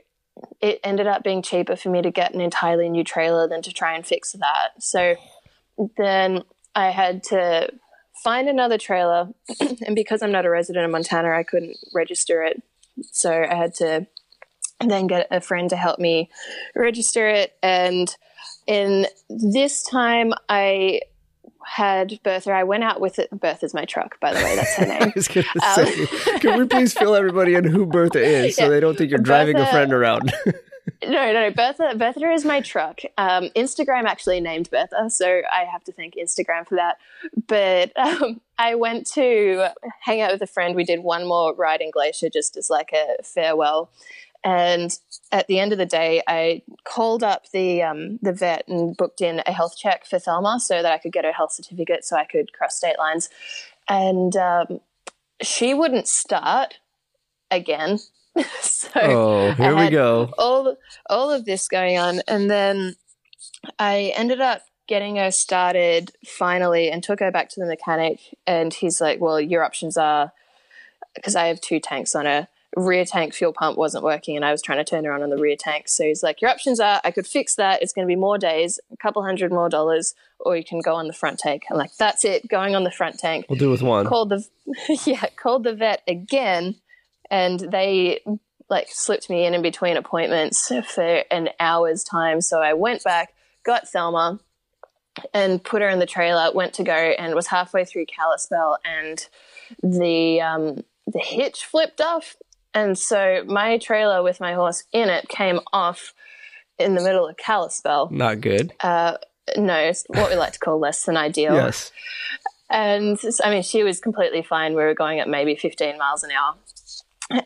it 0.62 0.80
ended 0.84 1.08
up 1.08 1.24
being 1.24 1.42
cheaper 1.42 1.76
for 1.76 1.90
me 1.90 2.02
to 2.02 2.12
get 2.12 2.34
an 2.34 2.42
entirely 2.42 2.90
new 2.90 3.04
trailer 3.04 3.48
than 3.48 3.62
to 3.62 3.72
try 3.72 3.94
and 3.94 4.06
fix 4.06 4.32
that. 4.34 4.72
So 4.82 5.16
then 5.98 6.44
I 6.76 6.90
had 6.90 7.24
to 7.26 7.70
find 8.24 8.48
another 8.48 8.78
trailer, 8.78 9.30
and 9.60 9.96
because 9.96 10.22
I'm 10.22 10.32
not 10.32 10.46
a 10.46 10.50
resident 10.50 10.86
of 10.86 10.92
Montana, 10.92 11.32
I 11.32 11.44
couldn't 11.44 11.78
register 11.94 12.44
it. 12.44 12.62
So 13.12 13.32
I 13.32 13.54
had 13.54 13.76
to 13.76 14.08
then 14.80 15.08
get 15.08 15.28
a 15.32 15.42
friend 15.42 15.70
to 15.70 15.76
help 15.76 16.00
me 16.00 16.30
register 16.76 17.28
it. 17.28 17.54
And 17.62 18.14
in 18.68 19.08
this 19.30 19.84
time, 19.84 20.34
I 20.50 21.02
had 21.66 22.20
Bertha. 22.24 22.52
I 22.52 22.64
went 22.64 22.84
out 22.84 23.00
with 23.02 23.20
it. 23.20 23.30
Bertha's 23.32 23.74
my 23.74 23.86
truck, 23.86 24.20
by 24.20 24.34
the 24.34 24.40
way. 24.44 24.56
That's 24.56 24.76
her 24.76 24.86
name. 24.86 25.14
Um, 25.64 26.40
can 26.40 26.60
we 26.60 26.66
please 26.68 26.94
fill 26.98 27.16
everybody 27.16 27.56
in 27.56 27.64
who 27.64 27.86
Bertha 27.86 28.20
is 28.22 28.56
so 28.56 28.64
Yeah. 28.64 28.70
they 28.70 28.80
don't 28.80 28.98
think 28.98 29.10
you're 29.10 29.20
driving 29.20 29.58
a 29.58 29.66
friend 29.72 29.94
around? 29.94 30.34
No, 31.02 31.32
no, 31.34 31.50
Bertha. 31.52 31.96
Bertha 31.98 32.30
is 32.32 32.44
my 32.46 32.60
truck. 32.62 33.00
Um, 33.18 33.50
Instagram 33.56 34.04
actually 34.06 34.40
named 34.42 34.70
Bertha, 34.70 35.10
so 35.10 35.42
I 35.52 35.64
have 35.64 35.84
to 35.86 35.92
thank 35.94 36.16
Instagram 36.16 36.68
for 36.68 36.76
that. 36.76 36.98
But 37.48 37.92
um, 37.98 38.42
I 38.58 38.76
went 38.76 39.08
to 39.14 39.70
hang 40.02 40.22
out 40.22 40.32
with 40.34 40.42
a 40.42 40.48
friend. 40.48 40.76
We 40.76 40.84
did 40.84 41.02
one 41.02 41.26
more 41.26 41.54
ride 41.56 41.82
in 41.82 41.92
Glacier 41.92 42.30
just 42.30 42.56
as 42.58 42.70
like 42.70 42.92
a 42.94 43.22
farewell. 43.24 43.90
And 44.44 44.98
at 45.32 45.48
the 45.48 45.60
end 45.60 45.72
of 45.72 45.78
the 45.78 45.86
day, 45.86 46.22
I 46.28 46.64
called 46.84 47.24
up 47.24 47.50
the 47.52 47.82
um, 47.82 48.20
the 48.22 48.34
vet 48.34 48.68
and 48.68 48.96
booked 48.96 49.22
in 49.22 49.42
a 49.46 49.54
health 49.54 49.78
check 49.78 50.06
for 50.06 50.20
Thelma 50.20 50.60
so 50.60 50.82
that 50.82 50.92
I 50.92 50.98
could 50.98 51.14
get 51.14 51.24
her 51.24 51.32
health 51.32 51.54
certificate 51.54 52.04
so 52.04 52.18
I 52.18 52.26
could 52.26 52.52
cross 52.52 52.76
state 52.76 52.98
lines. 53.00 53.30
And 53.88 54.36
um, 54.36 54.80
she 55.42 55.74
wouldn't 55.74 56.08
start 56.08 56.80
again. 57.52 58.00
so 58.62 58.90
oh, 58.96 59.52
here 59.52 59.76
we 59.76 59.90
go. 59.90 60.34
all 60.38 60.76
all 61.08 61.32
of 61.32 61.46
this 61.46 61.68
going 61.68 62.00
on 62.00 62.20
and 62.28 62.50
then 62.50 62.96
i 63.78 64.12
ended 64.16 64.42
up 64.42 64.64
getting 64.88 65.18
her 65.18 65.30
started 65.30 66.12
finally 66.26 66.90
and 66.90 67.04
took 67.04 67.20
her 67.20 67.30
back 67.30 67.48
to 67.48 67.60
the 67.60 67.68
mechanic 67.68 68.20
and 68.48 68.74
he's 68.74 69.00
like 69.00 69.22
well 69.22 69.40
your 69.40 69.64
options 69.64 69.98
are 69.98 70.32
because 71.14 71.36
i 71.36 71.46
have 71.46 71.62
two 71.62 71.80
tanks 71.80 72.16
on 72.16 72.26
her 72.26 72.48
rear 72.76 73.06
tank 73.06 73.34
fuel 73.34 73.54
pump 73.54 73.78
wasn't 73.78 74.04
working 74.04 74.36
and 74.36 74.44
I 74.44 74.52
was 74.52 74.62
trying 74.62 74.80
to 74.80 74.84
turn 74.84 75.06
around 75.06 75.24
on 75.24 75.30
the 75.30 75.38
rear 75.38 75.56
tank. 75.58 75.88
So 75.88 76.04
he's 76.04 76.24
like, 76.24 76.42
Your 76.42 76.50
options 76.52 76.80
are 76.80 77.02
I 77.04 77.12
could 77.12 77.28
fix 77.28 77.56
that. 77.56 77.82
It's 77.82 77.94
going 77.94 78.08
to 78.08 78.12
be 78.12 78.20
more 78.20 78.38
days, 78.38 78.80
a 78.92 78.98
couple 78.98 79.24
hundred 79.24 79.52
more 79.52 79.70
dollars, 79.70 80.16
or 80.40 80.58
you 80.58 80.64
can 80.64 80.80
go 80.80 80.96
on 80.96 81.08
the 81.08 81.14
front 81.14 81.40
tank. 81.40 81.64
I'm 81.70 81.78
like, 81.78 81.96
That's 81.98 82.26
it, 82.26 82.48
going 82.48 82.76
on 82.76 82.84
the 82.84 82.92
front 82.92 83.20
tank. 83.20 83.46
We'll 83.50 83.60
do 83.60 83.70
with 83.70 83.82
one. 83.82 84.06
Called 84.06 84.30
the, 84.30 84.46
yeah, 85.06 85.26
called 85.36 85.64
the 85.64 85.76
vet 85.76 86.02
again 86.08 86.76
and 87.34 87.60
they 87.60 88.22
like 88.70 88.88
slipped 88.90 89.30
me 89.30 89.46
in 89.46 89.54
in 89.54 89.62
between 89.62 89.98
appointments 89.98 90.72
for 90.86 91.24
an 91.32 91.50
hour's 91.60 92.04
time. 92.04 92.42
So 92.42 92.62
I 92.62 92.74
went 92.74 93.04
back, 93.04 93.34
got 93.64 93.88
Thelma, 93.90 94.40
and 95.34 95.64
put 95.64 95.82
her 95.82 95.90
in 95.90 96.00
the 96.00 96.06
trailer. 96.06 96.52
Went 96.54 96.74
to 96.76 96.84
go 96.84 96.94
and 96.94 97.36
was 97.36 97.48
halfway 97.48 97.86
through 97.86 98.06
Kalispell, 98.06 98.78
and 98.86 99.28
the 99.82 100.42
um, 100.42 100.84
the 101.08 101.20
hitch 101.20 101.66
flipped 101.66 102.02
off, 102.02 102.36
and 102.74 102.98
so 102.98 103.44
my 103.48 103.78
trailer 103.78 104.24
with 104.24 104.40
my 104.40 104.54
horse 104.54 104.84
in 104.92 105.10
it 105.10 105.28
came 105.30 105.60
off 105.72 106.14
in 106.80 106.96
the 106.96 107.02
middle 107.02 107.28
of 107.28 107.38
Kalispell. 107.38 108.10
Not 108.12 108.42
good. 108.42 108.74
Uh, 108.82 109.18
no, 109.58 109.76
it's 109.76 110.06
what 110.08 110.30
we 110.30 110.36
like 110.36 110.54
to 110.54 110.60
call 110.60 110.80
less 110.80 111.04
than 111.04 111.18
ideal. 111.18 111.54
Yes. 111.54 111.92
And 112.70 113.20
I 113.44 113.50
mean, 113.52 113.62
she 113.62 113.84
was 113.84 114.00
completely 114.00 114.42
fine. 114.42 114.74
We 114.74 114.82
were 114.82 114.96
going 114.96 115.20
at 115.20 115.30
maybe 115.30 115.56
15 115.56 115.98
miles 115.98 116.24
an 116.24 116.32
hour 116.32 116.56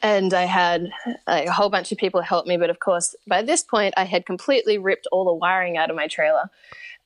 and 0.01 0.33
I 0.33 0.45
had 0.45 0.89
like, 1.27 1.47
a 1.47 1.51
whole 1.51 1.69
bunch 1.69 1.91
of 1.91 1.97
people 1.97 2.21
help 2.21 2.45
me. 2.45 2.57
But 2.57 2.69
of 2.69 2.79
course, 2.79 3.15
by 3.27 3.41
this 3.41 3.63
point, 3.63 3.93
I 3.97 4.05
had 4.05 4.25
completely 4.25 4.77
ripped 4.77 5.07
all 5.11 5.25
the 5.25 5.33
wiring 5.33 5.77
out 5.77 5.89
of 5.89 5.95
my 5.95 6.07
trailer, 6.07 6.49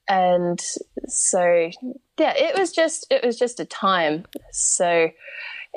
and 0.08 0.60
so 1.08 1.70
yeah, 2.18 2.34
it 2.36 2.58
was 2.58 2.72
just 2.72 3.08
it 3.10 3.24
was 3.24 3.38
just 3.38 3.60
a 3.60 3.66
time. 3.66 4.26
So 4.52 5.10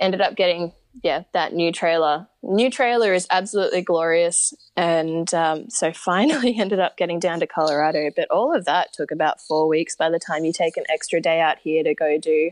ended 0.01 0.21
up 0.21 0.37
getting 0.37 0.73
yeah 1.03 1.25
that 1.33 1.53
new 1.53 1.73
trailer. 1.73 2.29
New 2.43 2.71
trailer 2.71 3.13
is 3.13 3.27
absolutely 3.31 3.83
glorious, 3.83 4.55
and 4.77 5.33
um, 5.35 5.71
so 5.71 5.93
finally 5.93 6.57
ended 6.59 6.81
up 6.81 6.97
getting 6.97 7.19
down 7.19 7.41
to 7.41 7.47
Colorado. 7.47 8.11
But 8.15 8.31
all 8.31 8.55
of 8.55 8.65
that 8.67 8.93
took 8.93 9.11
about 9.11 9.41
four 9.41 9.69
weeks. 9.69 9.97
By 9.97 10.11
the 10.11 10.19
time 10.19 10.45
you 10.45 10.53
take 10.53 10.77
an 10.77 10.85
extra 10.89 11.21
day 11.21 11.41
out 11.41 11.59
here 11.59 11.83
to 11.83 11.95
go 11.95 12.19
do 12.19 12.51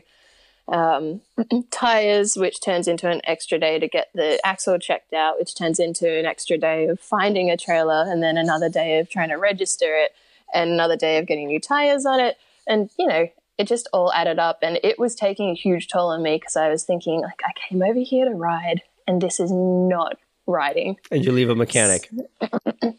um, 0.67 1.21
tires, 1.71 2.35
which 2.35 2.61
turns 2.61 2.87
into 2.87 3.09
an 3.09 3.21
extra 3.25 3.59
day 3.59 3.79
to 3.79 3.87
get 3.87 4.09
the 4.13 4.39
axle 4.45 4.77
checked 4.79 5.13
out, 5.13 5.37
which 5.37 5.55
turns 5.55 5.79
into 5.79 6.09
an 6.09 6.25
extra 6.25 6.57
day 6.57 6.87
of 6.87 6.99
finding 6.99 7.49
a 7.49 7.57
trailer, 7.57 8.05
and 8.07 8.23
then 8.23 8.37
another 8.37 8.69
day 8.69 8.99
of 8.99 9.09
trying 9.09 9.29
to 9.29 9.35
register 9.35 9.95
it, 9.95 10.11
and 10.53 10.71
another 10.71 10.95
day 10.95 11.17
of 11.17 11.27
getting 11.27 11.47
new 11.47 11.59
tires 11.59 12.05
on 12.05 12.19
it. 12.19 12.37
And, 12.67 12.89
you 12.97 13.07
know, 13.07 13.27
it 13.57 13.67
just 13.67 13.87
all 13.93 14.11
added 14.13 14.39
up, 14.39 14.59
and 14.61 14.79
it 14.83 14.99
was 14.99 15.15
taking 15.15 15.49
a 15.49 15.55
huge 15.55 15.87
toll 15.87 16.09
on 16.09 16.23
me 16.23 16.35
because 16.35 16.55
I 16.55 16.69
was 16.69 16.83
thinking, 16.83 17.21
like, 17.21 17.41
I 17.43 17.51
came 17.67 17.81
over 17.81 17.99
here 17.99 18.25
to 18.25 18.35
ride, 18.35 18.81
and 19.07 19.21
this 19.21 19.39
is 19.39 19.51
not 19.51 20.17
riding. 20.47 20.97
And 21.11 21.23
you 21.23 21.31
leave 21.31 21.49
a 21.49 21.55
mechanic. 21.55 22.09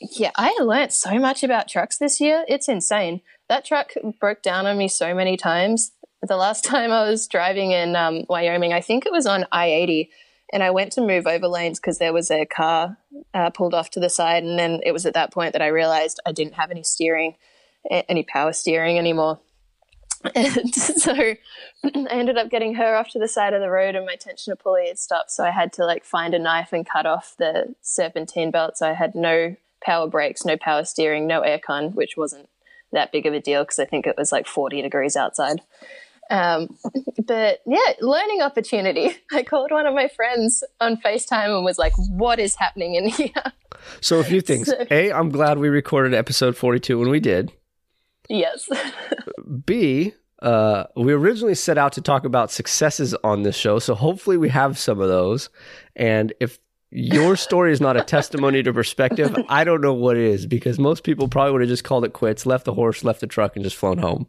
yeah, 0.00 0.30
I 0.36 0.56
learned 0.60 0.92
so 0.92 1.18
much 1.18 1.42
about 1.42 1.68
trucks 1.68 1.98
this 1.98 2.20
year. 2.20 2.44
It's 2.48 2.68
insane. 2.68 3.20
That 3.48 3.64
truck 3.64 3.92
broke 4.20 4.42
down 4.42 4.66
on 4.66 4.76
me 4.78 4.88
so 4.88 5.14
many 5.14 5.36
times 5.36 5.92
the 6.22 6.36
last 6.36 6.64
time 6.72 6.92
I 6.92 7.08
was 7.08 7.26
driving 7.26 7.72
in 7.72 7.96
um, 7.96 8.24
Wyoming, 8.28 8.72
I 8.72 8.80
think 8.80 9.06
it 9.06 9.12
was 9.12 9.26
on 9.26 9.46
I 9.52 9.66
80, 9.66 10.10
and 10.52 10.62
I 10.62 10.70
went 10.70 10.92
to 10.92 11.00
move 11.00 11.26
over 11.26 11.48
lanes 11.48 11.80
because 11.80 11.98
there 11.98 12.12
was 12.12 12.30
a 12.30 12.44
car 12.44 12.98
uh, 13.34 13.50
pulled 13.50 13.74
off 13.74 13.90
to 13.90 14.00
the 14.00 14.10
side. 14.10 14.44
And 14.44 14.58
then 14.58 14.80
it 14.84 14.92
was 14.92 15.06
at 15.06 15.14
that 15.14 15.32
point 15.32 15.54
that 15.54 15.62
I 15.62 15.68
realized 15.68 16.20
I 16.26 16.32
didn't 16.32 16.54
have 16.54 16.70
any 16.70 16.82
steering, 16.82 17.36
any 17.90 18.22
power 18.22 18.52
steering 18.52 18.98
anymore. 18.98 19.40
And 20.34 20.74
so 20.74 21.14
I 21.14 21.38
ended 22.10 22.38
up 22.38 22.50
getting 22.50 22.74
her 22.74 22.96
off 22.96 23.10
to 23.10 23.18
the 23.18 23.28
side 23.28 23.54
of 23.54 23.60
the 23.60 23.70
road, 23.70 23.94
and 23.94 24.06
my 24.06 24.16
tensioner 24.16 24.58
pulley 24.58 24.88
had 24.88 24.98
stopped. 24.98 25.30
So 25.30 25.44
I 25.44 25.50
had 25.50 25.72
to 25.74 25.84
like 25.84 26.04
find 26.04 26.34
a 26.34 26.38
knife 26.38 26.72
and 26.72 26.88
cut 26.88 27.06
off 27.06 27.34
the 27.38 27.74
serpentine 27.80 28.50
belt. 28.50 28.78
So 28.78 28.88
I 28.88 28.92
had 28.94 29.14
no 29.14 29.56
power 29.84 30.08
brakes, 30.08 30.44
no 30.44 30.56
power 30.56 30.84
steering, 30.84 31.26
no 31.26 31.42
aircon, 31.42 31.94
which 31.94 32.16
wasn't 32.16 32.48
that 32.92 33.12
big 33.12 33.26
of 33.26 33.34
a 33.34 33.40
deal 33.40 33.62
because 33.62 33.78
I 33.78 33.84
think 33.84 34.06
it 34.06 34.16
was 34.16 34.32
like 34.32 34.46
40 34.46 34.82
degrees 34.82 35.16
outside. 35.16 35.60
Um, 36.30 36.78
but 37.26 37.60
yeah, 37.66 37.92
learning 38.00 38.42
opportunity. 38.42 39.10
I 39.32 39.42
called 39.42 39.70
one 39.70 39.86
of 39.86 39.94
my 39.94 40.08
friends 40.08 40.64
on 40.80 40.96
FaceTime 40.96 41.54
and 41.54 41.64
was 41.64 41.78
like, 41.78 41.92
what 41.96 42.38
is 42.38 42.54
happening 42.54 42.94
in 42.94 43.08
here? 43.08 43.30
So, 44.00 44.20
a 44.20 44.24
few 44.24 44.40
things. 44.40 44.68
So, 44.72 44.86
a, 44.90 45.12
I'm 45.12 45.30
glad 45.30 45.58
we 45.58 45.68
recorded 45.68 46.14
episode 46.14 46.56
42 46.56 46.98
when 46.98 47.10
we 47.10 47.20
did. 47.20 47.52
Yes. 48.28 48.68
B, 49.64 50.14
uh, 50.40 50.84
we 50.96 51.12
originally 51.12 51.54
set 51.54 51.78
out 51.78 51.92
to 51.92 52.00
talk 52.00 52.24
about 52.24 52.50
successes 52.50 53.14
on 53.22 53.42
this 53.42 53.56
show. 53.56 53.78
So, 53.78 53.94
hopefully, 53.94 54.36
we 54.36 54.48
have 54.48 54.78
some 54.78 55.00
of 55.00 55.08
those. 55.08 55.50
And 55.96 56.32
if 56.40 56.58
your 56.90 57.36
story 57.36 57.72
is 57.72 57.80
not 57.80 57.96
a 57.96 58.02
testimony 58.02 58.62
to 58.62 58.72
perspective, 58.72 59.34
I 59.48 59.64
don't 59.64 59.80
know 59.80 59.94
what 59.94 60.16
is 60.16 60.46
because 60.46 60.78
most 60.78 61.04
people 61.04 61.28
probably 61.28 61.52
would 61.52 61.60
have 61.62 61.70
just 61.70 61.84
called 61.84 62.04
it 62.04 62.12
quits, 62.12 62.44
left 62.44 62.64
the 62.64 62.74
horse, 62.74 63.04
left 63.04 63.20
the 63.20 63.26
truck, 63.26 63.56
and 63.56 63.64
just 63.64 63.76
flown 63.76 63.98
home. 63.98 64.26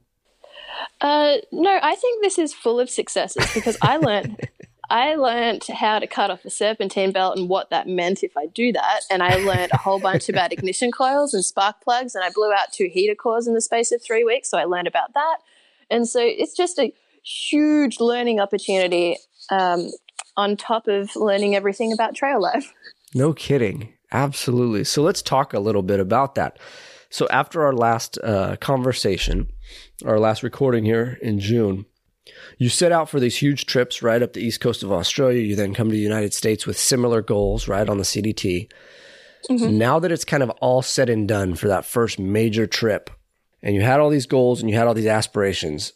Uh, 1.01 1.37
no, 1.51 1.79
I 1.81 1.95
think 1.95 2.23
this 2.23 2.37
is 2.37 2.53
full 2.53 2.79
of 2.79 2.89
successes 2.89 3.45
because 3.53 3.77
I 3.81 3.97
learned 3.97 4.47
I 4.89 5.15
learned 5.15 5.65
how 5.67 5.99
to 5.99 6.07
cut 6.07 6.29
off 6.29 6.45
a 6.45 6.49
serpentine 6.49 7.11
belt 7.11 7.37
and 7.37 7.49
what 7.49 7.69
that 7.69 7.87
meant 7.87 8.23
if 8.23 8.35
I 8.37 8.47
do 8.47 8.71
that, 8.73 9.01
and 9.09 9.23
I 9.23 9.37
learned 9.37 9.71
a 9.71 9.77
whole 9.77 9.99
bunch 9.99 10.29
about 10.29 10.51
ignition 10.53 10.91
coils 10.91 11.33
and 11.33 11.43
spark 11.43 11.81
plugs, 11.81 12.15
and 12.15 12.23
I 12.23 12.29
blew 12.29 12.51
out 12.51 12.71
two 12.71 12.89
heater 12.91 13.15
cores 13.15 13.47
in 13.47 13.53
the 13.53 13.61
space 13.61 13.91
of 13.91 14.01
three 14.03 14.23
weeks, 14.23 14.49
so 14.49 14.57
I 14.57 14.65
learned 14.65 14.87
about 14.87 15.13
that, 15.13 15.37
and 15.89 16.07
so 16.07 16.19
it's 16.21 16.55
just 16.55 16.79
a 16.79 16.93
huge 17.23 17.99
learning 17.99 18.39
opportunity 18.39 19.17
um, 19.49 19.89
on 20.35 20.57
top 20.57 20.87
of 20.87 21.15
learning 21.15 21.55
everything 21.55 21.93
about 21.93 22.15
trail 22.15 22.41
life. 22.41 22.73
No 23.13 23.33
kidding, 23.33 23.93
absolutely. 24.11 24.83
So 24.83 25.01
let's 25.01 25.21
talk 25.21 25.53
a 25.53 25.59
little 25.59 25.83
bit 25.83 25.99
about 25.99 26.35
that. 26.35 26.57
So 27.09 27.27
after 27.29 27.63
our 27.63 27.73
last 27.73 28.17
uh, 28.23 28.55
conversation, 28.57 29.49
our 30.03 30.19
last 30.19 30.41
recording 30.41 30.83
here 30.83 31.19
in 31.21 31.39
June, 31.39 31.85
you 32.57 32.69
set 32.69 32.91
out 32.91 33.09
for 33.09 33.19
these 33.19 33.37
huge 33.37 33.65
trips 33.65 34.01
right 34.01 34.21
up 34.21 34.33
the 34.33 34.41
east 34.41 34.61
coast 34.61 34.83
of 34.83 34.91
Australia. 34.91 35.41
You 35.41 35.55
then 35.55 35.73
come 35.73 35.89
to 35.89 35.95
the 35.95 35.99
United 35.99 36.33
States 36.33 36.65
with 36.65 36.77
similar 36.77 37.21
goals, 37.21 37.67
right 37.67 37.87
on 37.87 37.97
the 37.97 38.03
CDT. 38.03 38.69
Mm-hmm. 39.49 39.77
Now 39.77 39.99
that 39.99 40.11
it's 40.11 40.25
kind 40.25 40.43
of 40.43 40.49
all 40.61 40.81
said 40.81 41.09
and 41.09 41.27
done 41.27 41.55
for 41.55 41.67
that 41.67 41.85
first 41.85 42.17
major 42.17 42.65
trip, 42.65 43.09
and 43.61 43.75
you 43.75 43.81
had 43.81 43.99
all 43.99 44.09
these 44.09 44.25
goals 44.25 44.61
and 44.61 44.69
you 44.69 44.77
had 44.77 44.87
all 44.87 44.93
these 44.93 45.05
aspirations, 45.05 45.93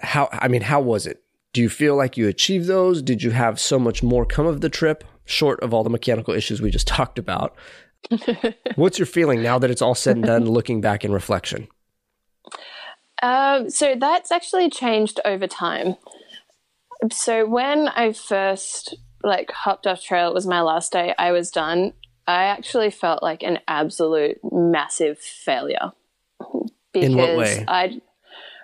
how 0.00 0.28
I 0.32 0.48
mean, 0.48 0.62
how 0.62 0.80
was 0.80 1.06
it? 1.06 1.22
Do 1.52 1.60
you 1.60 1.68
feel 1.68 1.96
like 1.96 2.16
you 2.16 2.28
achieved 2.28 2.66
those? 2.66 3.02
Did 3.02 3.22
you 3.22 3.30
have 3.30 3.58
so 3.58 3.78
much 3.78 4.02
more 4.02 4.24
come 4.24 4.46
of 4.46 4.60
the 4.60 4.68
trip, 4.68 5.04
short 5.24 5.60
of 5.60 5.74
all 5.74 5.82
the 5.82 5.90
mechanical 5.90 6.34
issues 6.34 6.60
we 6.60 6.70
just 6.70 6.86
talked 6.86 7.18
about? 7.18 7.54
What's 8.76 8.98
your 8.98 9.06
feeling 9.06 9.42
now 9.42 9.58
that 9.58 9.70
it's 9.70 9.82
all 9.82 9.94
said 9.94 10.16
and 10.16 10.24
done, 10.24 10.44
looking 10.44 10.80
back 10.80 11.04
in 11.04 11.12
reflection? 11.12 11.68
Um, 13.22 13.70
so 13.70 13.94
that's 13.98 14.32
actually 14.32 14.70
changed 14.70 15.20
over 15.24 15.46
time. 15.46 15.96
So 17.12 17.46
when 17.46 17.88
I 17.88 18.12
first 18.12 18.94
like 19.22 19.50
hopped 19.50 19.86
off 19.86 20.02
trail, 20.02 20.28
it 20.28 20.34
was 20.34 20.46
my 20.46 20.62
last 20.62 20.92
day. 20.92 21.14
I 21.18 21.32
was 21.32 21.50
done. 21.50 21.92
I 22.26 22.44
actually 22.44 22.90
felt 22.90 23.22
like 23.22 23.42
an 23.42 23.58
absolute 23.66 24.38
massive 24.50 25.18
failure 25.18 25.92
because 26.92 27.10
in 27.10 27.16
what 27.16 27.36
way? 27.36 27.64
I'd 27.66 28.00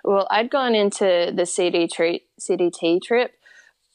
well, 0.03 0.27
I'd 0.31 0.49
gone 0.49 0.73
into 0.73 1.33
the 1.35 1.45
CD 1.45 1.87
treat, 1.87 2.23
CDT 2.39 3.01
trip 3.01 3.33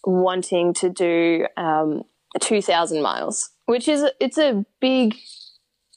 wanting 0.05 0.75
to 0.75 0.91
do 0.91 1.47
um, 1.57 2.03
two 2.41 2.61
thousand 2.63 3.03
miles, 3.03 3.51
which 3.67 3.89
is 3.89 4.05
it's 4.21 4.39
a 4.39 4.65
big 4.81 5.17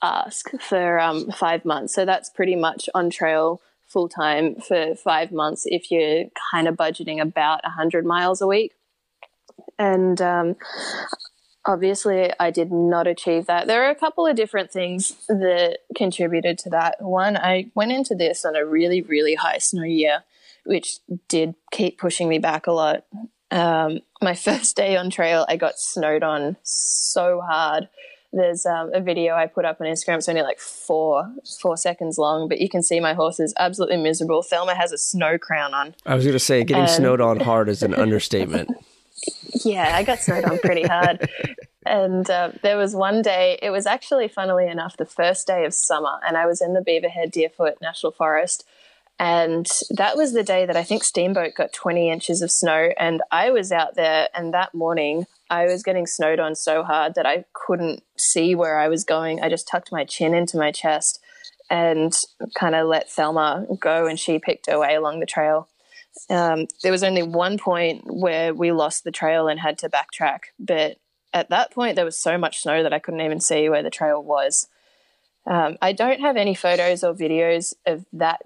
ask 0.02 0.50
for 0.62 1.00
um, 1.00 1.32
five 1.32 1.66
months. 1.66 1.94
So 1.94 2.06
that's 2.06 2.30
pretty 2.30 2.56
much 2.56 2.90
on 2.94 3.10
trail 3.10 3.62
full 3.96 4.10
time 4.10 4.56
for 4.56 4.94
five 4.94 5.32
months 5.32 5.64
if 5.66 5.90
you're 5.90 6.26
kind 6.52 6.68
of 6.68 6.76
budgeting 6.76 7.22
about 7.22 7.64
100 7.64 8.06
miles 8.06 8.42
a 8.42 8.48
week. 8.48 8.74
And 9.80 10.22
um, 10.22 10.58
obviously, 11.66 12.30
I 12.38 12.52
did 12.52 12.74
not 12.74 13.08
achieve 13.08 13.46
that. 13.46 13.68
There 13.68 13.86
are 13.86 13.90
a 13.90 13.96
couple 13.96 14.28
of 14.28 14.36
different 14.36 14.70
things 14.70 15.16
that 15.30 15.78
contributed 15.96 16.58
to 16.60 16.70
that. 16.72 16.98
One, 17.00 17.38
I 17.38 17.72
went 17.74 17.94
into 17.94 18.16
this 18.16 18.44
on 18.44 18.58
a 18.58 18.66
really, 18.66 19.02
really 19.02 19.36
high 19.36 19.60
snow 19.60 19.84
year, 19.84 20.26
which 20.66 20.98
did 21.30 21.56
keep 21.72 21.98
pushing 21.98 22.28
me 22.28 22.38
back 22.38 22.68
a 22.68 22.74
lot. 22.74 23.06
Um, 23.50 24.02
my 24.22 24.36
first 24.48 24.76
day 24.76 24.98
on 24.98 25.10
trail, 25.10 25.46
I 25.48 25.56
got 25.56 25.80
snowed 25.80 26.22
on 26.22 26.58
so 26.64 27.40
hard 27.40 27.88
there's 28.36 28.66
um, 28.66 28.92
a 28.94 29.02
video 29.02 29.36
I 29.36 29.48
put 29.48 29.66
up 29.66 29.80
on 29.80 29.88
Instagram. 29.88 30.18
It's 30.18 30.30
only 30.30 30.42
like 30.42 30.60
four 30.60 31.32
four 31.62 31.78
seconds 31.78 32.18
long, 32.18 32.48
but 32.48 32.60
you 32.60 32.70
can 32.70 32.84
see 32.84 33.00
my 33.00 33.14
horse 33.14 33.40
is 33.40 33.54
absolutely 33.58 33.98
miserable. 33.98 34.44
Thelma 34.44 34.76
has 34.76 34.92
a 34.92 34.98
snow 34.98 35.38
crown 35.38 35.74
on. 35.74 35.96
I 36.06 36.16
was 36.16 36.26
going 36.26 36.34
to 36.34 36.40
say, 36.40 36.64
getting 36.64 36.84
and, 36.84 36.92
snowed 36.92 37.22
on 37.22 37.40
hard 37.40 37.70
is 37.70 37.82
an 37.84 37.94
understatement. 37.94 38.70
Yeah, 39.64 39.96
I 39.96 40.04
got 40.04 40.20
snowed 40.20 40.44
on 40.44 40.60
pretty 40.60 40.84
hard. 40.84 41.28
and 41.86 42.30
uh, 42.30 42.52
there 42.62 42.78
was 42.78 42.94
one 42.94 43.22
day, 43.22 43.58
it 43.62 43.72
was 43.72 43.88
actually, 43.88 44.28
funnily 44.28 44.68
enough, 44.68 44.98
the 44.98 45.06
first 45.06 45.48
day 45.48 45.66
of 45.66 45.74
summer, 45.74 46.20
and 46.28 46.38
I 46.38 46.46
was 46.46 46.62
in 46.62 46.74
the 46.74 46.82
Beaverhead 46.82 47.32
Deerfoot 47.32 47.82
National 47.82 48.12
Forest. 48.12 48.66
And 49.18 49.70
that 49.92 50.18
was 50.18 50.34
the 50.34 50.44
day 50.44 50.66
that 50.66 50.76
I 50.76 50.84
think 50.84 51.04
Steamboat 51.04 51.54
got 51.56 51.72
20 51.72 52.10
inches 52.10 52.42
of 52.42 52.52
snow. 52.52 52.90
And 52.98 53.22
I 53.32 53.50
was 53.50 53.72
out 53.72 53.96
there, 53.96 54.28
and 54.34 54.54
that 54.54 54.74
morning 54.74 55.26
I 55.50 55.66
was 55.66 55.84
getting 55.84 56.06
snowed 56.06 56.40
on 56.40 56.56
so 56.56 56.84
hard 56.84 57.16
that 57.16 57.26
I 57.26 57.46
couldn't 57.54 58.04
see 58.18 58.56
where 58.56 58.78
I 58.78 58.88
was 58.90 59.04
going. 59.04 59.42
I 59.42 59.50
just 59.50 59.68
tucked 59.68 59.92
my 59.92 60.04
chin 60.04 60.34
into 60.34 60.58
my 60.58 60.72
chest 60.72 61.22
and 61.70 62.14
kind 62.56 62.76
of 62.76 62.88
let 62.88 63.10
Thelma 63.10 63.66
go, 63.80 64.06
and 64.06 64.20
she 64.20 64.38
picked 64.38 64.70
her 64.70 64.80
way 64.80 64.96
along 64.96 65.20
the 65.20 65.26
trail. 65.26 65.70
Um, 66.30 66.68
there 66.84 66.92
was 66.92 67.04
only 67.04 67.24
one 67.24 67.58
point 67.58 68.04
where 68.06 68.54
we 68.54 68.72
lost 68.72 69.04
the 69.04 69.12
trail 69.12 69.48
and 69.48 69.60
had 69.60 69.78
to 69.80 69.90
backtrack, 69.90 70.40
but 70.60 70.98
at 71.34 71.50
that 71.50 71.72
point 71.72 71.96
there 71.96 72.06
was 72.06 72.18
so 72.18 72.38
much 72.38 72.62
snow 72.62 72.84
that 72.84 72.94
I 72.94 73.00
couldn't 73.00 73.22
even 73.22 73.40
see 73.40 73.70
where 73.70 73.84
the 73.84 73.90
trail 73.90 74.24
was. 74.24 74.68
Um, 75.46 75.78
I 75.82 75.92
don't 75.92 76.22
have 76.22 76.38
any 76.38 76.56
photos 76.56 77.04
or 77.04 77.14
videos 77.14 77.74
of 77.86 78.06
that 78.14 78.42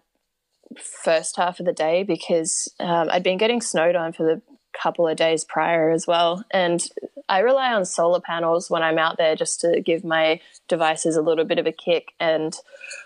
first 0.77 1.37
half 1.37 1.59
of 1.59 1.65
the 1.65 1.73
day 1.73 2.03
because 2.03 2.71
um, 2.79 3.09
I'd 3.11 3.23
been 3.23 3.37
getting 3.37 3.61
snowed 3.61 3.95
on 3.95 4.13
for 4.13 4.23
the 4.23 4.41
couple 4.81 5.07
of 5.07 5.17
days 5.17 5.43
prior 5.43 5.91
as 5.91 6.07
well. 6.07 6.43
And 6.51 6.81
I 7.27 7.39
rely 7.39 7.73
on 7.73 7.85
solar 7.85 8.21
panels 8.21 8.69
when 8.69 8.83
I'm 8.83 8.97
out 8.97 9.17
there 9.17 9.35
just 9.35 9.61
to 9.61 9.81
give 9.81 10.03
my 10.03 10.39
devices 10.67 11.15
a 11.15 11.21
little 11.21 11.45
bit 11.45 11.59
of 11.59 11.65
a 11.65 11.71
kick. 11.71 12.13
And 12.19 12.55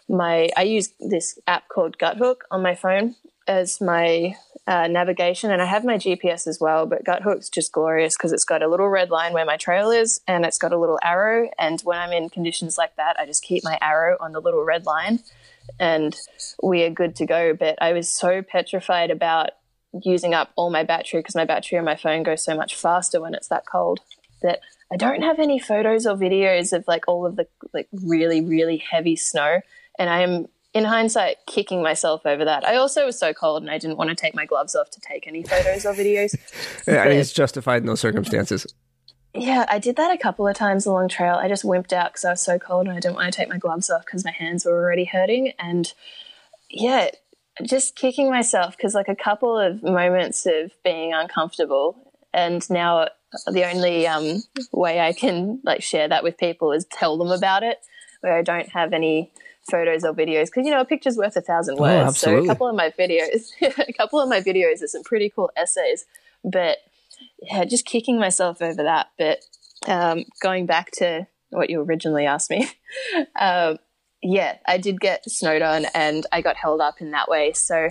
my 0.08 0.49
I 0.56 0.63
use 0.63 0.89
this 0.99 1.39
app 1.47 1.67
called 1.69 1.97
Guthook 1.97 2.41
on 2.52 2.62
my 2.62 2.76
phone 2.76 3.15
as 3.47 3.82
my 3.82 4.36
uh, 4.65 4.88
navigation, 4.88 5.52
and 5.52 5.62
I 5.62 5.65
have 5.65 5.84
my 5.84 5.97
GPS 5.97 6.47
as 6.47 6.60
well. 6.60 6.86
But 6.86 7.04
Guthook's 7.04 7.49
just 7.49 7.73
glorious 7.73 8.15
because 8.15 8.32
it's 8.32 8.45
got 8.45 8.63
a 8.63 8.69
little 8.69 8.88
red 8.88 9.10
line 9.10 9.34
where 9.34 9.45
my 9.45 9.58
trail 9.58 9.91
is, 9.91 10.21
and 10.28 10.45
it's 10.45 10.58
got 10.58 10.71
a 10.71 10.80
little 10.80 10.99
arrow. 11.04 11.49
And 11.60 11.82
when 11.82 11.99
I'm 11.99 12.13
in 12.13 12.30
conditions 12.30 12.78
like 12.78 12.95
that, 12.95 13.19
I 13.19 13.26
just 13.26 13.43
keep 13.43 13.63
my 13.63 13.78
arrow 13.82 14.17
on 14.21 14.32
the 14.32 14.39
little 14.39 14.63
red 14.63 14.86
line, 14.86 15.19
and 15.80 16.15
we 16.62 16.84
are 16.84 16.89
good 16.89 17.15
to 17.17 17.26
go. 17.26 17.54
But 17.54 17.82
I 17.82 17.93
was 17.93 18.10
so 18.10 18.41
petrified 18.41 19.12
about 19.12 19.52
using 20.04 20.34
up 20.34 20.52
all 20.56 20.69
my 20.69 20.84
battery 20.84 21.19
because 21.19 21.36
my 21.36 21.45
battery 21.45 21.78
on 21.78 21.86
my 21.86 21.95
phone 21.95 22.23
goes 22.23 22.43
so 22.43 22.56
much 22.56 22.76
faster 22.76 23.21
when 23.21 23.34
it's 23.34 23.47
that 23.49 23.65
cold 23.65 23.99
that 24.41 24.60
I 24.91 24.97
don't 24.97 25.21
have 25.21 25.39
any 25.39 25.60
photos 25.60 26.06
or 26.06 26.15
videos 26.15 26.73
of 26.73 26.86
like 26.88 27.08
all 27.08 27.26
of 27.26 27.36
the 27.36 27.47
like 27.73 27.88
really 27.91 28.41
really 28.41 28.78
heavy 28.78 29.15
snow 29.15 29.62
and 29.99 30.10
I 30.10 30.21
am 30.21 30.47
in 30.73 30.86
hindsight 30.86 31.38
kicking 31.45 31.84
myself 31.84 32.26
over 32.26 32.45
that. 32.45 32.67
I 32.67 32.78
also 32.78 33.06
was 33.06 33.17
so 33.17 33.34
cold 33.34 33.62
and 33.62 33.71
I 33.71 33.78
didn't 33.78 33.97
want 33.97 34.10
to 34.10 34.15
take 34.15 34.34
my 34.34 34.45
gloves 34.45 34.76
off 34.76 34.89
to 34.91 34.99
take 34.99 35.28
any 35.28 35.43
photos 35.43 35.86
or 35.86 35.93
videos. 35.93 36.36
yeah, 36.88 37.04
I 37.04 37.08
think 37.08 37.21
it's 37.21 37.32
justified 37.32 37.84
in 37.84 37.86
those 37.86 37.99
circumstances. 37.99 38.65
Yeah, 39.36 39.65
I 39.67 39.80
did 39.80 39.96
that 39.96 40.13
a 40.13 40.17
couple 40.17 40.48
of 40.48 40.56
times 40.56 40.86
along 40.86 41.10
trail. 41.10 41.36
I 41.36 41.48
just 41.48 41.63
wimped 41.63 41.91
out 41.91 42.12
because 42.12 42.26
I 42.26 42.32
was 42.32 42.41
so 42.41 42.60
cold 42.60 42.88
and 42.88 42.96
I 42.96 43.00
didn't 43.00 43.15
want 43.15 43.34
to 43.34 43.38
take 43.38 43.50
my 43.50 43.58
gloves 43.58 43.89
off 43.89 44.06
because 44.06 44.24
my 44.24 44.32
hands 44.32 44.65
were 44.65 44.74
already 44.74 45.06
hurting. 45.06 45.54
And 45.58 45.91
yeah, 46.69 47.10
just 47.62 47.96
kicking 47.96 48.30
myself 48.30 48.76
because 48.76 48.96
like 48.96 49.08
a 49.08 49.15
couple 49.15 49.58
of 49.58 49.84
moments 49.84 50.46
of 50.46 50.72
being 50.84 51.13
uncomfortable 51.13 52.12
and 52.34 52.67
now 52.69 53.08
the 53.52 53.63
only 53.63 54.08
um, 54.08 54.41
way 54.72 55.00
i 55.00 55.13
can 55.13 55.60
like 55.63 55.84
share 55.84 56.08
that 56.08 56.24
with 56.24 56.38
people 56.38 56.72
is 56.72 56.86
tell 56.91 57.17
them 57.17 57.32
about 57.32 57.62
it 57.62 57.80
where 58.22 58.38
i 58.38 58.41
don't 58.41 58.69
have 58.69 58.91
any 58.91 59.32
photos 59.69 60.04
or 60.04 60.13
videos 60.13 60.46
because 60.46 60.65
you 60.65 60.72
know 60.72 60.82
a 60.82 60.86
picture's 60.86 61.15
worth 61.15 61.36
a 61.36 61.41
thousand 61.41 61.78
words 61.78 62.10
oh, 62.10 62.12
so 62.12 62.43
a 62.43 62.48
couple 62.48 62.67
of 62.67 62.76
my 62.76 62.89
videos 62.98 63.52
a 63.88 63.93
couple 63.93 64.19
of 64.19 64.28
my 64.28 64.41
videos 64.41 64.82
are 64.82 64.88
some 64.88 65.04
pretty 65.04 65.30
cool 65.30 65.52
essays 65.56 66.06
but 66.43 66.78
yeah 67.41 67.65
just 67.65 67.86
kicking 67.86 68.19
myself 68.19 68.62
over 68.62 68.83
that 68.83 69.07
but 69.17 69.39
um, 69.88 70.23
going 70.41 70.65
back 70.65 70.91
to 70.91 71.27
what 71.49 71.69
you 71.69 71.81
originally 71.81 72.25
asked 72.25 72.49
me 72.49 72.69
um, 73.39 73.77
yeah, 74.23 74.57
I 74.65 74.77
did 74.77 74.99
get 74.99 75.29
snowed 75.29 75.62
on 75.62 75.86
and 75.93 76.25
I 76.31 76.41
got 76.41 76.55
held 76.55 76.79
up 76.81 77.01
in 77.01 77.12
that 77.12 77.29
way. 77.29 77.51
So 77.53 77.89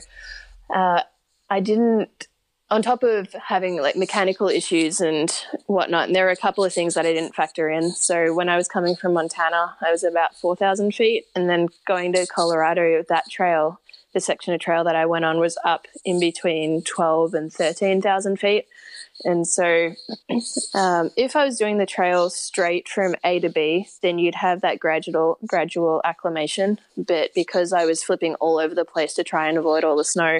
uh, 0.75 1.03
I 1.51 1.61
didn't, 1.61 2.27
on 2.71 2.81
top 2.81 3.03
of 3.03 3.33
having 3.35 3.81
like 3.81 3.97
mechanical 3.97 4.49
issues 4.49 5.01
and 5.01 5.31
whatnot, 5.67 6.07
and 6.07 6.17
there 6.17 6.25
were 6.25 6.31
a 6.31 6.37
couple 6.37 6.65
of 6.65 6.73
things 6.73 6.95
that 6.95 7.05
I 7.05 7.13
didn't 7.13 7.35
factor 7.35 7.69
in. 7.69 7.91
So 7.91 8.33
when 8.33 8.49
I 8.49 8.57
was 8.57 8.67
coming 8.67 8.97
from 8.97 9.13
Montana, 9.13 9.77
I 9.83 9.91
was 9.91 10.03
about 10.03 10.35
4,000 10.37 10.95
feet, 10.95 11.27
and 11.37 11.51
then 11.51 11.69
going 11.87 12.15
to 12.15 12.27
Colorado, 12.27 13.05
that 13.11 13.31
trail, 13.31 13.79
the 14.15 14.21
section 14.21 14.55
of 14.55 14.61
trail 14.61 14.85
that 14.85 14.97
I 14.97 15.05
went 15.05 15.27
on 15.27 15.39
was 15.39 15.59
up 15.65 15.87
in 16.03 16.19
between 16.19 16.83
12 16.83 17.35
and 17.35 17.53
13,000 17.53 18.39
feet. 18.39 18.65
And 19.25 19.47
so, 19.47 19.95
um, 20.75 21.11
if 21.17 21.37
I 21.37 21.45
was 21.45 21.59
doing 21.59 21.79
the 21.79 21.87
trail 21.87 22.31
straight 22.31 22.89
from 22.89 23.15
A 23.25 23.41
to 23.41 23.49
B, 23.49 23.89
then 24.03 24.19
you'd 24.19 24.35
have 24.35 24.61
that 24.63 24.79
gradual 24.79 25.39
gradual 25.47 26.01
acclimation. 26.05 26.79
But 26.97 27.35
because 27.35 27.73
I 27.73 27.85
was 27.85 28.03
flipping 28.03 28.35
all 28.37 28.59
over 28.59 28.75
the 28.75 28.85
place 28.85 29.15
to 29.15 29.25
try 29.25 29.49
and 29.49 29.59
avoid 29.59 29.85
all 29.85 29.97
the 29.97 30.05
snow, 30.05 30.39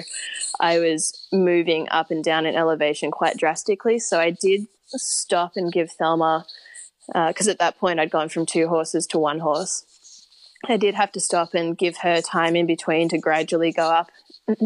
I 0.59 0.79
was 0.79 1.27
moving 1.31 1.87
up 1.89 2.11
and 2.11 2.23
down 2.23 2.45
in 2.45 2.55
elevation 2.55 3.11
quite 3.11 3.37
drastically. 3.37 3.99
So 3.99 4.19
I 4.19 4.31
did 4.31 4.67
stop 4.87 5.53
and 5.55 5.71
give 5.71 5.91
Thelma, 5.91 6.45
because 7.07 7.47
uh, 7.47 7.51
at 7.51 7.59
that 7.59 7.77
point 7.77 7.99
I'd 7.99 8.11
gone 8.11 8.29
from 8.29 8.45
two 8.45 8.67
horses 8.67 9.07
to 9.07 9.19
one 9.19 9.39
horse. 9.39 9.85
I 10.65 10.77
did 10.77 10.95
have 10.95 11.11
to 11.13 11.19
stop 11.19 11.53
and 11.53 11.77
give 11.77 11.97
her 11.97 12.21
time 12.21 12.55
in 12.55 12.65
between 12.65 13.09
to 13.09 13.17
gradually 13.17 13.73
go 13.73 13.91
up 13.91 14.09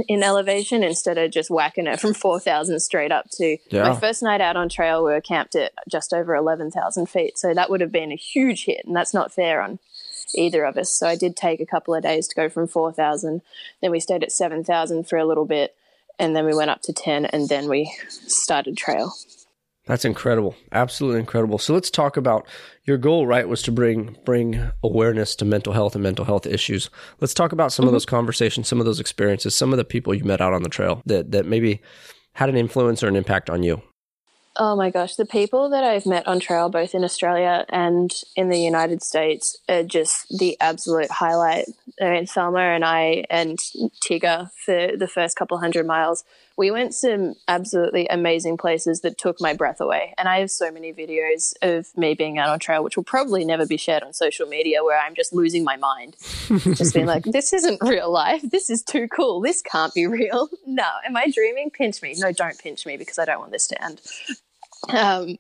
in 0.07 0.23
elevation 0.23 0.83
instead 0.83 1.17
of 1.17 1.31
just 1.31 1.49
whacking 1.49 1.87
it 1.87 1.99
from 1.99 2.13
4,000 2.13 2.79
straight 2.79 3.11
up 3.11 3.29
to 3.31 3.57
yeah. 3.69 3.89
my 3.89 3.95
first 3.95 4.23
night 4.23 4.41
out 4.41 4.57
on 4.57 4.69
trail. 4.69 5.03
We 5.03 5.11
were 5.11 5.21
camped 5.21 5.55
at 5.55 5.71
just 5.87 6.13
over 6.13 6.35
11,000 6.35 7.05
feet. 7.07 7.37
So 7.37 7.53
that 7.53 7.69
would 7.69 7.81
have 7.81 7.91
been 7.91 8.11
a 8.11 8.15
huge 8.15 8.65
hit, 8.65 8.85
and 8.85 8.95
that's 8.95 9.13
not 9.13 9.31
fair 9.31 9.61
on 9.61 9.79
either 10.35 10.63
of 10.65 10.77
us. 10.77 10.91
So 10.91 11.07
I 11.07 11.15
did 11.15 11.35
take 11.35 11.61
a 11.61 11.65
couple 11.65 11.93
of 11.93 12.03
days 12.03 12.27
to 12.27 12.35
go 12.35 12.49
from 12.49 12.67
4,000. 12.67 13.41
Then 13.81 13.91
we 13.91 13.99
stayed 13.99 14.23
at 14.23 14.31
7,000 14.31 15.07
for 15.07 15.17
a 15.17 15.25
little 15.25 15.45
bit, 15.45 15.75
and 16.19 16.35
then 16.35 16.45
we 16.45 16.55
went 16.55 16.71
up 16.71 16.81
to 16.83 16.93
10, 16.93 17.25
and 17.25 17.47
then 17.47 17.69
we 17.69 17.93
started 18.27 18.77
trail. 18.77 19.13
That's 19.87 20.03
incredible. 20.03 20.55
Absolutely 20.73 21.21
incredible. 21.21 21.57
So 21.57 21.73
let's 21.73 21.89
talk 21.89 22.17
about 22.17 22.45
your 22.83 22.97
goal, 22.97 23.25
right, 23.25 23.47
was 23.47 23.61
to 23.63 23.71
bring 23.71 24.17
bring 24.25 24.71
awareness 24.83 25.35
to 25.37 25.45
mental 25.45 25.73
health 25.73 25.95
and 25.95 26.03
mental 26.03 26.25
health 26.25 26.45
issues. 26.45 26.89
Let's 27.21 27.33
talk 27.33 27.53
about 27.53 27.71
some 27.71 27.83
mm-hmm. 27.83 27.89
of 27.89 27.93
those 27.93 28.05
conversations, 28.05 28.67
some 28.67 28.79
of 28.79 28.85
those 28.85 28.99
experiences, 28.99 29.55
some 29.55 29.71
of 29.71 29.77
the 29.77 29.85
people 29.85 30.13
you 30.13 30.25
met 30.25 30.41
out 30.41 30.53
on 30.53 30.63
the 30.63 30.69
trail 30.69 31.01
that 31.05 31.31
that 31.31 31.45
maybe 31.45 31.81
had 32.33 32.49
an 32.49 32.57
influence 32.57 33.01
or 33.01 33.07
an 33.07 33.15
impact 33.15 33.49
on 33.49 33.63
you. 33.63 33.81
Oh 34.59 34.75
my 34.75 34.89
gosh, 34.89 35.15
the 35.15 35.25
people 35.25 35.69
that 35.69 35.83
I've 35.83 36.07
met 36.07 36.27
on 36.27 36.39
trail, 36.39 36.67
both 36.69 36.95
in 36.95 37.03
Australia 37.03 37.63
and 37.69 38.11
in 38.35 38.49
the 38.49 38.59
United 38.59 39.03
States, 39.03 39.55
are 39.69 39.83
just 39.83 40.35
the 40.37 40.57
absolute 40.59 41.11
highlight. 41.11 41.65
I 42.01 42.09
mean, 42.09 42.25
Thelma 42.25 42.59
and 42.59 42.83
I 42.83 43.23
and 43.29 43.59
Tigger 44.03 44.49
for 44.65 44.97
the 44.97 45.07
first 45.07 45.35
couple 45.35 45.59
hundred 45.59 45.85
miles 45.85 46.23
we 46.57 46.71
went 46.71 46.95
some 46.95 47.35
absolutely 47.47 48.07
amazing 48.07 48.57
places 48.57 49.01
that 49.01 49.17
took 49.17 49.39
my 49.39 49.53
breath 49.53 49.79
away. 49.79 50.13
And 50.17 50.27
I 50.27 50.39
have 50.39 50.49
so 50.49 50.71
many 50.71 50.91
videos 50.91 51.53
of 51.61 51.95
me 51.95 52.15
being 52.15 52.39
out 52.39 52.49
on 52.49 52.57
trail, 52.57 52.83
which 52.83 52.97
will 52.97 53.03
probably 53.03 53.45
never 53.45 53.67
be 53.67 53.77
shared 53.77 54.01
on 54.01 54.11
social 54.11 54.47
media, 54.47 54.83
where 54.83 54.99
I'm 54.99 55.13
just 55.13 55.33
losing 55.33 55.63
my 55.63 55.77
mind. 55.77 56.15
just 56.75 56.95
being 56.95 57.05
like, 57.05 57.23
this 57.23 57.53
isn't 57.53 57.81
real 57.83 58.11
life. 58.11 58.41
This 58.41 58.71
is 58.71 58.81
too 58.81 59.07
cool. 59.07 59.39
This 59.39 59.61
can't 59.61 59.93
be 59.93 60.07
real. 60.07 60.49
No, 60.69 60.87
am 61.05 61.15
I 61.15 61.31
dreaming? 61.33 61.71
Pinch 61.71 62.01
me. 62.01 62.13
No, 62.17 62.31
don't 62.31 62.57
pinch 62.59 62.85
me 62.85 62.97
because 62.97 63.17
I 63.17 63.25
don't 63.25 63.39
want 63.39 63.51
this 63.51 63.67
to 63.67 63.83
end. 63.83 64.01
Um, 64.89 65.37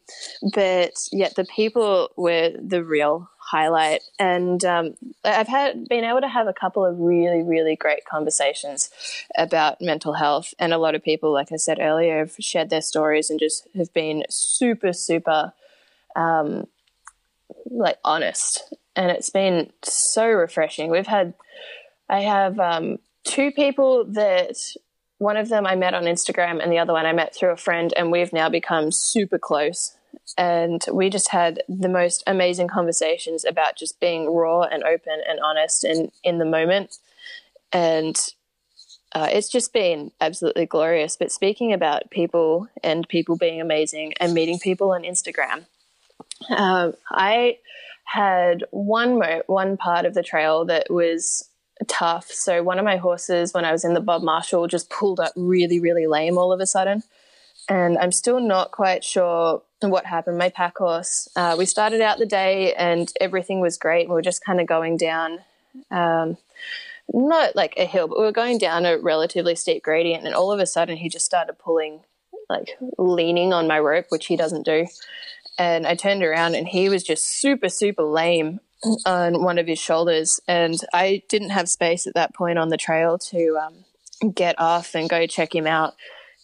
but 0.53 0.93
yet 1.11 1.35
the 1.35 1.45
people 1.45 2.09
were 2.15 2.53
the 2.57 2.83
real 2.83 3.29
highlight. 3.49 4.01
And 4.19 4.63
um, 4.65 4.95
I've 5.23 5.47
had 5.47 5.87
been 5.87 6.03
able 6.03 6.21
to 6.21 6.27
have 6.27 6.47
a 6.47 6.53
couple 6.53 6.85
of 6.85 6.99
really, 6.99 7.43
really 7.43 7.77
great 7.77 8.03
conversations 8.03 8.89
about 9.37 9.81
mental 9.81 10.13
health. 10.13 10.53
And 10.59 10.73
a 10.73 10.77
lot 10.77 10.95
of 10.95 11.03
people, 11.03 11.31
like 11.31 11.51
I 11.53 11.55
said 11.55 11.79
earlier, 11.79 12.19
have 12.19 12.35
shared 12.39 12.69
their 12.69 12.81
stories 12.81 13.29
and 13.29 13.39
just 13.39 13.67
have 13.75 13.93
been 13.93 14.25
super, 14.29 14.91
super 14.91 15.53
um, 16.15 16.67
like 17.65 17.97
honest. 18.03 18.73
And 18.97 19.11
it's 19.11 19.29
been 19.29 19.71
so 19.81 20.27
refreshing. 20.27 20.91
We've 20.91 21.07
had, 21.07 21.33
I 22.09 22.21
have 22.21 22.59
um, 22.59 22.97
two 23.23 23.51
people 23.51 24.05
that 24.11 24.57
one 25.19 25.37
of 25.37 25.47
them 25.47 25.65
I 25.65 25.75
met 25.75 25.93
on 25.93 26.03
Instagram 26.03 26.61
and 26.61 26.71
the 26.71 26.79
other 26.79 26.93
one 26.93 27.05
I 27.05 27.13
met 27.13 27.33
through 27.33 27.51
a 27.51 27.57
friend, 27.57 27.93
and 27.95 28.11
we've 28.11 28.33
now 28.33 28.49
become 28.49 28.91
super 28.91 29.39
close 29.39 29.95
and 30.37 30.83
we 30.91 31.09
just 31.09 31.29
had 31.29 31.61
the 31.67 31.89
most 31.89 32.23
amazing 32.27 32.67
conversations 32.67 33.45
about 33.45 33.77
just 33.77 33.99
being 33.99 34.33
raw 34.33 34.63
and 34.63 34.83
open 34.83 35.21
and 35.27 35.39
honest 35.39 35.83
and 35.83 36.11
in 36.23 36.37
the 36.37 36.45
moment. 36.45 36.97
And 37.71 38.17
uh, 39.13 39.29
it's 39.31 39.49
just 39.49 39.73
been 39.73 40.11
absolutely 40.21 40.65
glorious. 40.65 41.15
But 41.15 41.31
speaking 41.31 41.73
about 41.73 42.11
people 42.11 42.67
and 42.83 43.07
people 43.07 43.37
being 43.37 43.61
amazing 43.61 44.13
and 44.19 44.33
meeting 44.33 44.59
people 44.59 44.91
on 44.91 45.03
instagram 45.03 45.65
um, 46.55 46.93
i 47.11 47.57
had 48.05 48.63
one 48.71 49.19
mo- 49.19 49.43
one 49.47 49.77
part 49.77 50.05
of 50.05 50.13
the 50.13 50.23
trail 50.23 50.65
that 50.65 50.89
was 50.89 51.49
tough. 51.87 52.31
So 52.31 52.63
one 52.63 52.79
of 52.79 52.85
my 52.85 52.97
horses 52.97 53.53
when 53.53 53.65
i 53.65 53.71
was 53.71 53.83
in 53.85 53.93
the 53.93 54.01
bob 54.01 54.23
marshall 54.23 54.67
just 54.67 54.89
pulled 54.89 55.19
up 55.19 55.33
really 55.35 55.79
really 55.79 56.07
lame 56.07 56.37
all 56.37 56.51
of 56.51 56.59
a 56.59 56.65
sudden 56.65 57.03
and 57.69 57.97
I'm 57.97 58.11
still 58.11 58.39
not 58.39 58.71
quite 58.71 59.03
sure 59.03 59.61
what 59.81 60.05
happened. 60.05 60.37
My 60.37 60.49
pack 60.49 60.77
horse, 60.77 61.27
uh, 61.35 61.55
we 61.57 61.65
started 61.65 62.01
out 62.01 62.17
the 62.17 62.25
day 62.25 62.73
and 62.73 63.11
everything 63.21 63.59
was 63.59 63.77
great. 63.77 64.07
We 64.07 64.15
were 64.15 64.21
just 64.21 64.43
kind 64.43 64.59
of 64.59 64.67
going 64.67 64.97
down. 64.97 65.39
Um, 65.91 66.37
not 67.13 67.55
like 67.55 67.73
a 67.77 67.85
hill, 67.85 68.07
but 68.07 68.17
we 68.17 68.25
were 68.25 68.31
going 68.31 68.57
down 68.57 68.85
a 68.85 68.97
relatively 68.97 69.55
steep 69.55 69.83
gradient, 69.83 70.25
and 70.25 70.35
all 70.35 70.51
of 70.51 70.59
a 70.59 70.65
sudden 70.65 70.97
he 70.97 71.09
just 71.09 71.25
started 71.25 71.57
pulling, 71.57 72.01
like 72.49 72.77
leaning 72.97 73.53
on 73.53 73.67
my 73.67 73.79
rope, 73.79 74.07
which 74.09 74.27
he 74.27 74.35
doesn't 74.35 74.65
do. 74.65 74.87
And 75.57 75.87
I 75.87 75.95
turned 75.95 76.23
around, 76.23 76.55
and 76.55 76.67
he 76.67 76.89
was 76.89 77.03
just 77.03 77.25
super, 77.25 77.69
super 77.69 78.03
lame 78.03 78.59
on 79.05 79.41
one 79.41 79.57
of 79.57 79.67
his 79.67 79.79
shoulders, 79.79 80.39
and 80.47 80.79
I 80.93 81.23
didn't 81.29 81.51
have 81.51 81.69
space 81.69 82.07
at 82.07 82.13
that 82.15 82.35
point 82.35 82.59
on 82.59 82.69
the 82.69 82.77
trail 82.77 83.17
to 83.17 83.57
um, 83.57 84.33
get 84.33 84.59
off 84.59 84.93
and 84.93 85.09
go 85.09 85.25
check 85.27 85.55
him 85.55 85.65
out 85.65 85.95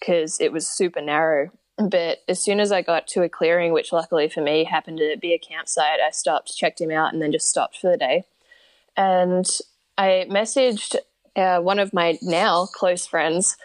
because 0.04 0.39
it 0.39 0.51
was 0.51 0.68
super 0.68 1.01
narrow. 1.01 1.49
But 1.78 2.20
as 2.28 2.39
soon 2.39 2.60
as 2.60 2.72
I 2.72 2.82
got 2.82 3.08
to 3.10 3.24
a 3.24 3.30
clearing, 3.30 3.74
which 3.74 3.93
luckily 3.93 4.28
for 4.30 4.41
me 4.41 4.64
happened 4.64 4.99
to 4.99 5.18
be 5.20 5.34
a 5.34 5.39
campsite, 5.39 5.99
I 6.06 6.12
stopped, 6.12 6.56
checked 6.56 6.82
him 6.82 6.91
out, 6.91 7.14
and 7.14 7.22
then 7.22 7.32
just 7.32 7.49
stopped 7.49 7.78
for 7.78 7.89
the 7.89 7.97
day. 7.97 8.24
And 8.95 9.47
I 9.97 10.28
messaged 10.30 10.95
uh, 11.36 11.60
one 11.60 11.80
of 11.80 11.93
my 11.93 12.20
now 12.22 12.68
close 12.68 13.08
friends 13.08 13.58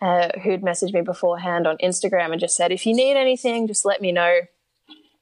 uh, 0.00 0.28
who'd 0.42 0.62
messaged 0.62 0.92
me 0.92 1.00
beforehand 1.00 1.66
on 1.66 1.78
Instagram 1.78 2.30
and 2.30 2.40
just 2.40 2.56
said, 2.56 2.70
if 2.70 2.86
you 2.86 2.94
need 2.94 3.16
anything, 3.16 3.66
just 3.66 3.84
let 3.84 4.00
me 4.00 4.12
know. 4.12 4.40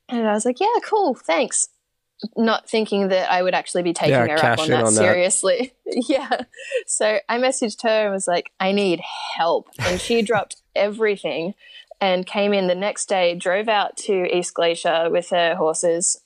And 0.09 0.29
I 0.29 0.33
was 0.33 0.45
like, 0.45 0.61
yeah, 0.61 0.67
cool, 0.85 1.15
thanks. 1.15 1.69
Not 2.37 2.69
thinking 2.69 3.09
that 3.09 3.31
I 3.31 3.43
would 3.43 3.55
actually 3.55 3.83
be 3.83 3.93
taking 3.93 4.13
Yeah, 4.13 4.27
her 4.27 4.53
up 4.53 4.59
on 4.59 4.69
that 4.69 4.85
on 4.85 4.95
that. 4.95 5.01
seriously. 5.01 5.73
yeah. 5.87 6.43
So 6.87 7.19
I 7.29 7.39
messaged 7.39 7.83
her 7.83 8.05
and 8.07 8.13
was 8.13 8.27
like, 8.27 8.51
I 8.59 8.73
need 8.73 9.01
help. 9.37 9.69
And 9.79 10.01
she 10.01 10.23
dropped 10.31 10.57
everything 10.75 11.55
and 12.01 12.27
came 12.27 12.53
in 12.53 12.67
the 12.67 12.75
next 12.75 13.07
day, 13.09 13.35
drove 13.35 13.69
out 13.69 13.97
to 13.99 14.35
East 14.35 14.55
Glacier 14.55 15.09
with 15.11 15.31
her 15.31 15.55
horses 15.57 16.21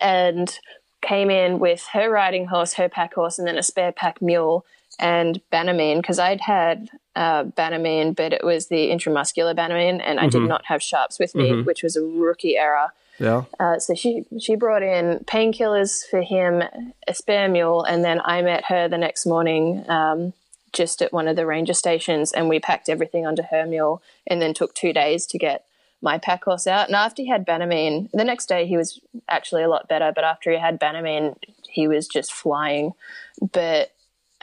and 0.00 0.58
came 1.02 1.30
in 1.30 1.58
with 1.58 1.86
her 1.92 2.10
riding 2.10 2.46
horse, 2.46 2.74
her 2.74 2.88
pack 2.88 3.14
horse, 3.14 3.38
and 3.38 3.46
then 3.46 3.58
a 3.58 3.62
spare 3.62 3.92
pack 3.92 4.20
mule 4.22 4.64
and 4.98 5.40
Banamine 5.52 5.96
because 6.00 6.18
I'd 6.18 6.40
had 6.40 6.88
uh, 7.14 7.44
Banamine, 7.44 8.16
but 8.16 8.32
it 8.32 8.42
was 8.44 8.68
the 8.68 8.88
intramuscular 8.88 9.54
Banamine, 9.54 10.00
and 10.04 10.18
I 10.18 10.28
did 10.28 10.42
not 10.42 10.64
have 10.66 10.82
sharps 10.82 11.18
with 11.18 11.34
me, 11.34 11.62
which 11.62 11.82
was 11.82 11.96
a 11.96 12.02
rookie 12.02 12.56
error. 12.56 12.88
Yeah. 13.18 13.44
Uh, 13.58 13.78
so 13.78 13.94
she 13.94 14.24
she 14.38 14.56
brought 14.56 14.82
in 14.82 15.20
painkillers 15.26 16.06
for 16.08 16.22
him, 16.22 16.62
a 17.06 17.14
spare 17.14 17.48
mule, 17.48 17.82
and 17.84 18.04
then 18.04 18.20
I 18.24 18.42
met 18.42 18.64
her 18.66 18.88
the 18.88 18.98
next 18.98 19.26
morning 19.26 19.84
um, 19.88 20.32
just 20.72 21.00
at 21.00 21.12
one 21.12 21.28
of 21.28 21.36
the 21.36 21.46
ranger 21.46 21.74
stations, 21.74 22.32
and 22.32 22.48
we 22.48 22.60
packed 22.60 22.88
everything 22.88 23.26
onto 23.26 23.42
her 23.50 23.66
mule, 23.66 24.02
and 24.26 24.40
then 24.42 24.54
took 24.54 24.74
two 24.74 24.92
days 24.92 25.26
to 25.26 25.38
get 25.38 25.64
my 26.02 26.18
pack 26.18 26.44
horse 26.44 26.66
out. 26.66 26.88
And 26.88 26.96
after 26.96 27.22
he 27.22 27.28
had 27.28 27.46
Banamine, 27.46 28.10
the 28.12 28.24
next 28.24 28.46
day 28.46 28.66
he 28.66 28.76
was 28.76 29.00
actually 29.28 29.62
a 29.62 29.68
lot 29.68 29.88
better, 29.88 30.12
but 30.14 30.24
after 30.24 30.50
he 30.50 30.58
had 30.58 30.78
Banamine, 30.78 31.36
he 31.68 31.88
was 31.88 32.06
just 32.06 32.32
flying. 32.32 32.92
But 33.40 33.92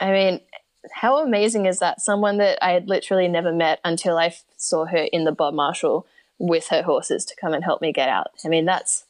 I 0.00 0.10
mean, 0.10 0.40
how 0.92 1.22
amazing 1.22 1.66
is 1.66 1.78
that? 1.78 2.00
Someone 2.00 2.38
that 2.38 2.58
I 2.62 2.72
had 2.72 2.88
literally 2.88 3.28
never 3.28 3.52
met 3.52 3.80
until 3.84 4.18
I 4.18 4.34
saw 4.56 4.84
her 4.86 4.98
in 5.12 5.24
the 5.24 5.32
Bob 5.32 5.54
Marshall 5.54 6.06
with 6.38 6.68
her 6.68 6.82
horses 6.82 7.24
to 7.26 7.36
come 7.36 7.52
and 7.52 7.64
help 7.64 7.80
me 7.80 7.92
get 7.92 8.08
out. 8.08 8.28
I 8.44 8.48
mean, 8.48 8.64
that's 8.64 9.04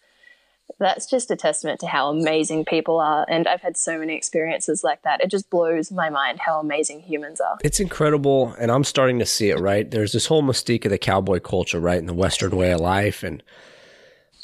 that's 0.78 1.06
just 1.06 1.30
a 1.30 1.36
testament 1.36 1.80
to 1.80 1.86
how 1.86 2.08
amazing 2.08 2.64
people 2.64 2.98
are. 2.98 3.26
And 3.28 3.46
I've 3.46 3.60
had 3.60 3.76
so 3.76 3.98
many 3.98 4.16
experiences 4.16 4.82
like 4.82 5.02
that. 5.02 5.20
It 5.20 5.30
just 5.30 5.50
blows 5.50 5.92
my 5.92 6.08
mind 6.08 6.40
how 6.40 6.58
amazing 6.58 7.00
humans 7.00 7.40
are. 7.40 7.58
It's 7.62 7.80
incredible, 7.80 8.54
and 8.58 8.70
I'm 8.70 8.84
starting 8.84 9.18
to 9.18 9.26
see 9.26 9.50
it. 9.50 9.58
Right, 9.58 9.90
there's 9.90 10.12
this 10.12 10.26
whole 10.26 10.42
mystique 10.42 10.84
of 10.84 10.90
the 10.90 10.98
cowboy 10.98 11.40
culture, 11.40 11.80
right, 11.80 11.98
and 11.98 12.08
the 12.08 12.14
Western 12.14 12.56
way 12.56 12.72
of 12.72 12.80
life, 12.80 13.22
and 13.22 13.42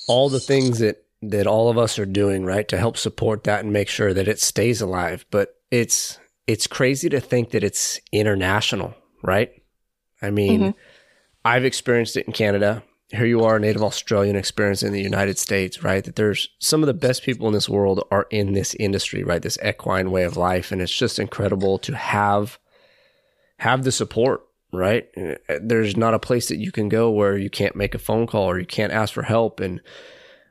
all 0.09 0.29
the 0.29 0.41
things 0.41 0.79
that 0.79 1.05
that 1.23 1.47
all 1.47 1.69
of 1.69 1.77
us 1.77 1.99
are 1.99 2.07
doing, 2.07 2.45
right, 2.45 2.67
to 2.69 2.79
help 2.79 2.97
support 2.97 3.45
that 3.45 3.63
and 3.63 3.73
make 3.73 3.89
sure 3.89 4.15
that 4.15 4.29
it 4.29 4.41
stays 4.41 4.81
alive. 4.81 5.25
But 5.31 5.55
it's 5.71 6.19
it's 6.47 6.67
crazy 6.67 7.09
to 7.11 7.21
think 7.21 7.51
that 7.51 7.65
it's 7.65 8.01
international, 8.13 8.95
right? 9.23 9.51
I 10.23 10.31
mean, 10.31 10.61
mm-hmm. 10.61 10.79
I've 11.45 11.65
experienced 11.65 12.17
it 12.17 12.27
in 12.27 12.33
Canada. 12.33 12.83
Here 13.09 13.27
you 13.27 13.43
are, 13.43 13.57
a 13.57 13.61
native 13.61 13.83
Australian 13.83 14.37
experience 14.37 14.83
in 14.83 14.93
the 14.93 15.03
United 15.03 15.39
States, 15.39 15.83
right? 15.83 16.05
That 16.05 16.17
there's 16.17 16.49
some 16.59 16.83
of 16.83 16.87
the 16.87 16.95
best 16.95 17.25
people 17.25 17.49
in 17.49 17.55
this 17.55 17.69
world 17.69 18.07
are 18.11 18.27
in 18.31 18.53
this 18.53 18.75
industry, 18.75 19.25
right? 19.25 19.43
This 19.43 19.59
equine 19.65 20.11
way 20.11 20.23
of 20.23 20.37
life. 20.37 20.71
And 20.71 20.81
it's 20.81 20.95
just 20.95 21.19
incredible 21.19 21.79
to 21.79 21.97
have 21.97 22.59
have 23.59 23.85
the 23.85 23.93
support, 23.93 24.43
right? 24.73 25.09
There's 25.61 25.97
not 25.97 26.15
a 26.15 26.19
place 26.19 26.49
that 26.49 26.59
you 26.59 26.73
can 26.73 26.89
go 26.89 27.11
where 27.11 27.37
you 27.37 27.51
can't 27.51 27.77
make 27.77 27.95
a 27.95 27.99
phone 27.99 28.27
call 28.27 28.49
or 28.49 28.59
you 28.59 28.67
can't 28.67 28.93
ask 28.93 29.13
for 29.13 29.25
help. 29.25 29.61
And 29.61 29.81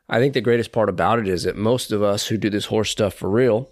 I 0.10 0.20
think 0.20 0.34
the 0.34 0.42
greatest 0.42 0.72
part 0.72 0.90
about 0.90 1.18
it 1.18 1.28
is 1.28 1.44
that 1.44 1.56
most 1.56 1.92
of 1.92 2.04
us 2.04 2.28
who 2.28 2.38
do 2.38 2.50
this 2.50 2.66
horse 2.66 2.92
stuff 2.92 3.14
for 3.14 3.30
real, 3.30 3.70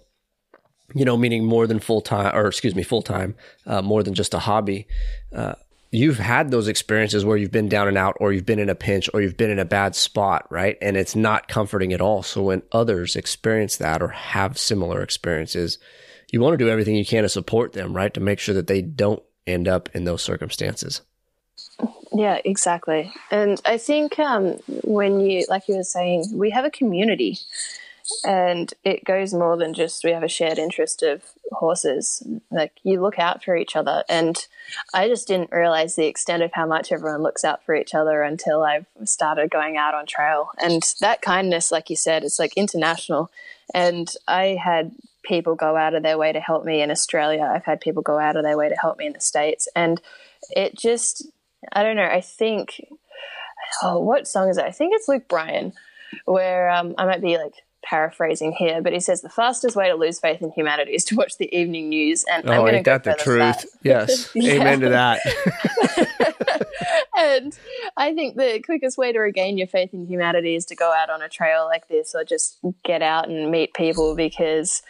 you 0.94 1.04
know, 1.04 1.16
meaning 1.16 1.44
more 1.44 1.66
than 1.66 1.78
full 1.78 2.00
time, 2.00 2.34
or 2.34 2.46
excuse 2.46 2.74
me, 2.74 2.82
full 2.82 3.02
time, 3.02 3.36
uh, 3.66 3.82
more 3.82 4.02
than 4.02 4.14
just 4.14 4.34
a 4.34 4.40
hobby. 4.40 4.88
Uh, 5.32 5.54
you've 5.90 6.18
had 6.18 6.50
those 6.50 6.68
experiences 6.68 7.24
where 7.24 7.36
you've 7.36 7.50
been 7.50 7.68
down 7.68 7.88
and 7.88 7.98
out, 7.98 8.16
or 8.20 8.32
you've 8.32 8.46
been 8.46 8.58
in 8.58 8.68
a 8.68 8.74
pinch, 8.74 9.08
or 9.14 9.20
you've 9.20 9.36
been 9.36 9.50
in 9.50 9.58
a 9.58 9.64
bad 9.64 9.94
spot, 9.94 10.46
right? 10.50 10.76
And 10.82 10.96
it's 10.96 11.16
not 11.16 11.48
comforting 11.48 11.92
at 11.92 12.00
all. 12.00 12.22
So 12.22 12.42
when 12.42 12.62
others 12.72 13.16
experience 13.16 13.76
that 13.76 14.02
or 14.02 14.08
have 14.08 14.58
similar 14.58 15.02
experiences, 15.02 15.78
you 16.30 16.40
want 16.40 16.54
to 16.54 16.64
do 16.64 16.70
everything 16.70 16.94
you 16.94 17.06
can 17.06 17.22
to 17.22 17.28
support 17.28 17.72
them, 17.72 17.94
right? 17.94 18.12
To 18.14 18.20
make 18.20 18.38
sure 18.38 18.54
that 18.54 18.66
they 18.66 18.82
don't 18.82 19.22
end 19.46 19.66
up 19.66 19.88
in 19.94 20.04
those 20.04 20.22
circumstances. 20.22 21.00
Yeah, 22.12 22.40
exactly. 22.44 23.12
And 23.30 23.60
I 23.64 23.78
think 23.78 24.18
um, 24.18 24.58
when 24.82 25.20
you, 25.20 25.44
like 25.48 25.68
you 25.68 25.76
were 25.76 25.84
saying, 25.84 26.30
we 26.32 26.50
have 26.50 26.64
a 26.64 26.70
community 26.70 27.38
and 28.24 28.72
it 28.84 29.04
goes 29.04 29.34
more 29.34 29.56
than 29.56 29.74
just 29.74 30.04
we 30.04 30.12
have 30.12 30.22
a 30.22 30.28
shared 30.28 30.58
interest 30.58 31.02
of 31.02 31.22
horses. 31.52 32.22
Like 32.50 32.72
you 32.82 33.00
look 33.00 33.18
out 33.18 33.44
for 33.44 33.56
each 33.56 33.76
other. 33.76 34.04
And 34.08 34.36
I 34.94 35.08
just 35.08 35.28
didn't 35.28 35.52
realize 35.52 35.94
the 35.94 36.06
extent 36.06 36.42
of 36.42 36.52
how 36.52 36.66
much 36.66 36.92
everyone 36.92 37.22
looks 37.22 37.44
out 37.44 37.64
for 37.64 37.74
each 37.74 37.94
other 37.94 38.22
until 38.22 38.62
I've 38.62 38.86
started 39.04 39.50
going 39.50 39.76
out 39.76 39.94
on 39.94 40.06
trail. 40.06 40.50
And 40.58 40.82
that 41.00 41.22
kindness, 41.22 41.70
like 41.70 41.90
you 41.90 41.96
said, 41.96 42.24
it's 42.24 42.38
like 42.38 42.54
international. 42.56 43.30
And 43.74 44.12
I 44.26 44.58
had 44.62 44.92
people 45.24 45.54
go 45.54 45.76
out 45.76 45.94
of 45.94 46.02
their 46.02 46.18
way 46.18 46.32
to 46.32 46.40
help 46.40 46.64
me 46.64 46.80
in 46.80 46.90
Australia. 46.90 47.42
I've 47.42 47.64
had 47.64 47.80
people 47.80 48.02
go 48.02 48.18
out 48.18 48.36
of 48.36 48.44
their 48.44 48.56
way 48.56 48.68
to 48.68 48.76
help 48.76 48.98
me 48.98 49.06
in 49.06 49.12
the 49.12 49.20
States. 49.20 49.68
And 49.76 50.00
it 50.50 50.76
just, 50.76 51.26
I 51.72 51.82
don't 51.82 51.96
know, 51.96 52.08
I 52.10 52.22
think, 52.22 52.80
oh, 53.82 53.98
what 53.98 54.26
song 54.26 54.48
is 54.48 54.56
it? 54.56 54.64
I 54.64 54.70
think 54.70 54.94
it's 54.94 55.08
Luke 55.08 55.28
Bryan, 55.28 55.74
where 56.24 56.70
um, 56.70 56.94
I 56.96 57.04
might 57.04 57.20
be 57.20 57.36
like 57.36 57.52
paraphrasing 57.82 58.52
here, 58.52 58.82
but 58.82 58.92
he 58.92 59.00
says 59.00 59.22
the 59.22 59.28
fastest 59.28 59.76
way 59.76 59.88
to 59.88 59.94
lose 59.94 60.18
faith 60.20 60.42
in 60.42 60.50
humanity 60.50 60.92
is 60.92 61.04
to 61.04 61.16
watch 61.16 61.36
the 61.38 61.54
evening 61.56 61.88
news. 61.88 62.24
And 62.30 62.48
I'm 62.48 62.60
Oh, 62.60 62.62
going 62.62 62.72
to 62.72 62.76
ain't 62.78 62.84
go 62.84 62.98
that 62.98 63.04
the 63.04 63.14
truth? 63.14 63.64
Yes. 63.82 64.36
Amen 64.36 64.80
to 64.80 64.88
that. 64.90 65.20
and 67.16 67.58
I 67.96 68.14
think 68.14 68.36
the 68.36 68.60
quickest 68.64 68.98
way 68.98 69.12
to 69.12 69.18
regain 69.18 69.58
your 69.58 69.66
faith 69.66 69.92
in 69.92 70.06
humanity 70.06 70.54
is 70.54 70.66
to 70.66 70.76
go 70.76 70.92
out 70.92 71.10
on 71.10 71.22
a 71.22 71.28
trail 71.28 71.66
like 71.66 71.88
this 71.88 72.14
or 72.14 72.24
just 72.24 72.58
get 72.84 73.02
out 73.02 73.28
and 73.28 73.50
meet 73.50 73.74
people 73.74 74.14
because 74.14 74.82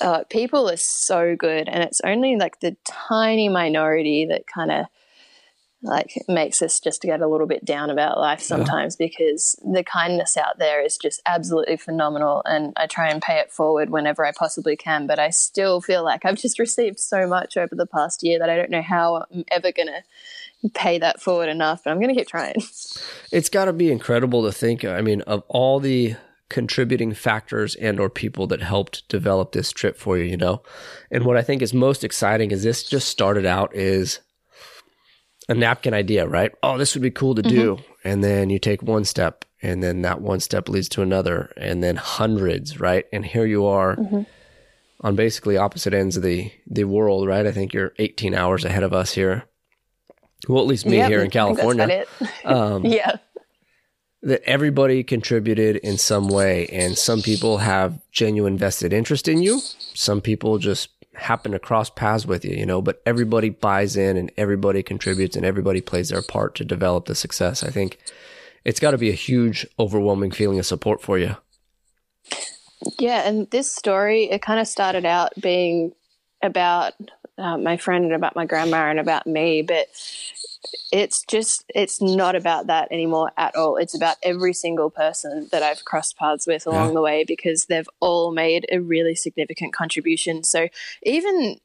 uh, 0.00 0.24
people 0.30 0.68
are 0.68 0.76
so 0.76 1.36
good. 1.36 1.68
And 1.68 1.82
it's 1.82 2.00
only 2.04 2.36
like 2.36 2.60
the 2.60 2.76
tiny 2.84 3.48
minority 3.48 4.26
that 4.26 4.46
kind 4.46 4.70
of 4.70 4.86
like 5.84 6.14
makes 6.28 6.62
us 6.62 6.80
just 6.80 7.02
get 7.02 7.20
a 7.20 7.28
little 7.28 7.46
bit 7.46 7.64
down 7.64 7.90
about 7.90 8.18
life 8.18 8.40
sometimes 8.40 8.96
because 8.96 9.54
the 9.62 9.84
kindness 9.84 10.36
out 10.36 10.58
there 10.58 10.82
is 10.82 10.96
just 10.96 11.20
absolutely 11.26 11.76
phenomenal 11.76 12.42
and 12.46 12.72
I 12.76 12.86
try 12.86 13.10
and 13.10 13.20
pay 13.20 13.38
it 13.38 13.52
forward 13.52 13.90
whenever 13.90 14.24
I 14.24 14.32
possibly 14.32 14.76
can 14.76 15.06
but 15.06 15.18
I 15.18 15.30
still 15.30 15.80
feel 15.80 16.02
like 16.02 16.24
I've 16.24 16.38
just 16.38 16.58
received 16.58 16.98
so 16.98 17.26
much 17.26 17.56
over 17.56 17.74
the 17.74 17.86
past 17.86 18.22
year 18.22 18.38
that 18.38 18.50
I 18.50 18.56
don't 18.56 18.70
know 18.70 18.82
how 18.82 19.26
I'm 19.30 19.44
ever 19.50 19.72
going 19.72 19.88
to 19.88 20.70
pay 20.70 20.98
that 20.98 21.20
forward 21.20 21.50
enough 21.50 21.84
but 21.84 21.90
I'm 21.90 22.00
going 22.00 22.14
to 22.14 22.18
keep 22.18 22.28
trying. 22.28 22.56
it's 23.30 23.50
got 23.50 23.66
to 23.66 23.72
be 23.72 23.92
incredible 23.92 24.42
to 24.44 24.52
think 24.52 24.84
i 24.84 25.02
mean 25.02 25.20
of 25.22 25.42
all 25.48 25.80
the 25.80 26.16
contributing 26.48 27.12
factors 27.12 27.74
and 27.76 27.98
or 27.98 28.08
people 28.08 28.46
that 28.46 28.62
helped 28.62 29.06
develop 29.08 29.52
this 29.52 29.72
trip 29.72 29.98
for 29.98 30.16
you 30.16 30.24
you 30.24 30.36
know 30.36 30.62
and 31.10 31.24
what 31.24 31.36
i 31.36 31.42
think 31.42 31.60
is 31.60 31.74
most 31.74 32.04
exciting 32.04 32.50
is 32.50 32.62
this 32.62 32.84
just 32.84 33.08
started 33.08 33.44
out 33.44 33.74
is 33.74 34.20
a 35.48 35.54
napkin 35.54 35.94
idea 35.94 36.26
right? 36.26 36.52
Oh 36.62 36.78
this 36.78 36.94
would 36.94 37.02
be 37.02 37.10
cool 37.10 37.34
to 37.34 37.42
do. 37.42 37.78
And 38.04 38.22
then 38.24 38.50
you 38.50 38.58
take 38.58 38.82
one 38.82 39.04
step 39.04 39.44
and 39.62 39.82
then 39.82 40.02
that 40.02 40.20
one 40.20 40.40
step 40.40 40.68
leads 40.68 40.88
to 40.90 41.02
another 41.02 41.52
and 41.56 41.82
then 41.82 41.96
hundreds 41.96 42.80
right? 42.80 43.06
And 43.12 43.24
here 43.24 43.46
you 43.46 43.66
are 43.66 43.96
on 45.00 45.16
basically 45.16 45.56
opposite 45.56 45.92
ends 45.94 46.16
of 46.16 46.22
the 46.22 46.50
the 46.66 46.84
world 46.84 47.26
right? 47.28 47.46
I 47.46 47.52
think 47.52 47.72
you're 47.74 47.92
18 47.98 48.34
hours 48.34 48.64
ahead 48.64 48.82
of 48.82 48.92
us 48.92 49.12
here. 49.14 49.44
Well 50.48 50.62
at 50.62 50.66
least 50.68 50.86
me 50.86 50.96
Yep, 50.98 51.10
here 51.10 51.22
in 51.22 51.30
california. 51.30 51.88
it. 51.88 52.08
Um, 52.44 52.84
yeah. 52.98 53.16
that 54.22 54.42
everybody 54.44 55.02
contributed 55.02 55.76
in 55.76 55.98
some 55.98 56.28
way 56.28 56.66
and 56.68 56.96
some 56.96 57.20
people 57.22 57.58
have 57.58 57.98
genuine 58.12 58.56
vested 58.56 58.92
interest 58.92 59.28
in 59.28 59.42
you. 59.42 59.60
Some 59.94 60.20
people 60.22 60.56
just 60.58 60.93
happen 61.16 61.52
to 61.52 61.58
cross 61.58 61.90
paths 61.90 62.26
with 62.26 62.44
you 62.44 62.54
you 62.56 62.66
know 62.66 62.82
but 62.82 63.02
everybody 63.06 63.48
buys 63.48 63.96
in 63.96 64.16
and 64.16 64.30
everybody 64.36 64.82
contributes 64.82 65.36
and 65.36 65.44
everybody 65.44 65.80
plays 65.80 66.08
their 66.08 66.22
part 66.22 66.54
to 66.54 66.64
develop 66.64 67.06
the 67.06 67.14
success. 67.14 67.62
I 67.62 67.70
think 67.70 67.98
it's 68.64 68.80
got 68.80 68.92
to 68.92 68.98
be 68.98 69.10
a 69.10 69.14
huge 69.14 69.66
overwhelming 69.78 70.30
feeling 70.30 70.58
of 70.58 70.66
support 70.66 71.02
for 71.02 71.18
you. 71.18 71.36
Yeah, 72.98 73.26
and 73.26 73.50
this 73.50 73.72
story 73.72 74.24
it 74.24 74.42
kind 74.42 74.60
of 74.60 74.66
started 74.66 75.04
out 75.04 75.32
being 75.40 75.92
about 76.42 76.92
uh, 77.38 77.56
my 77.56 77.76
friend 77.76 78.04
and 78.04 78.14
about 78.14 78.36
my 78.36 78.46
grandma 78.46 78.90
and 78.90 79.00
about 79.00 79.26
me, 79.26 79.62
but 79.62 79.86
it's 80.92 81.22
just 81.24 81.64
it's 81.74 82.00
not 82.00 82.34
about 82.34 82.66
that 82.68 82.90
anymore 82.90 83.32
at 83.36 83.56
all. 83.56 83.76
It's 83.76 83.94
about 83.94 84.16
every 84.22 84.52
single 84.52 84.90
person 84.90 85.48
that 85.52 85.62
i've 85.62 85.84
crossed 85.84 86.16
paths 86.16 86.46
with 86.46 86.66
along 86.66 86.88
yeah. 86.88 86.94
the 86.94 87.02
way 87.02 87.24
because 87.24 87.66
they've 87.66 87.88
all 88.00 88.32
made 88.32 88.66
a 88.70 88.78
really 88.78 89.14
significant 89.14 89.74
contribution. 89.74 90.44
So 90.44 90.68
even 91.02 91.60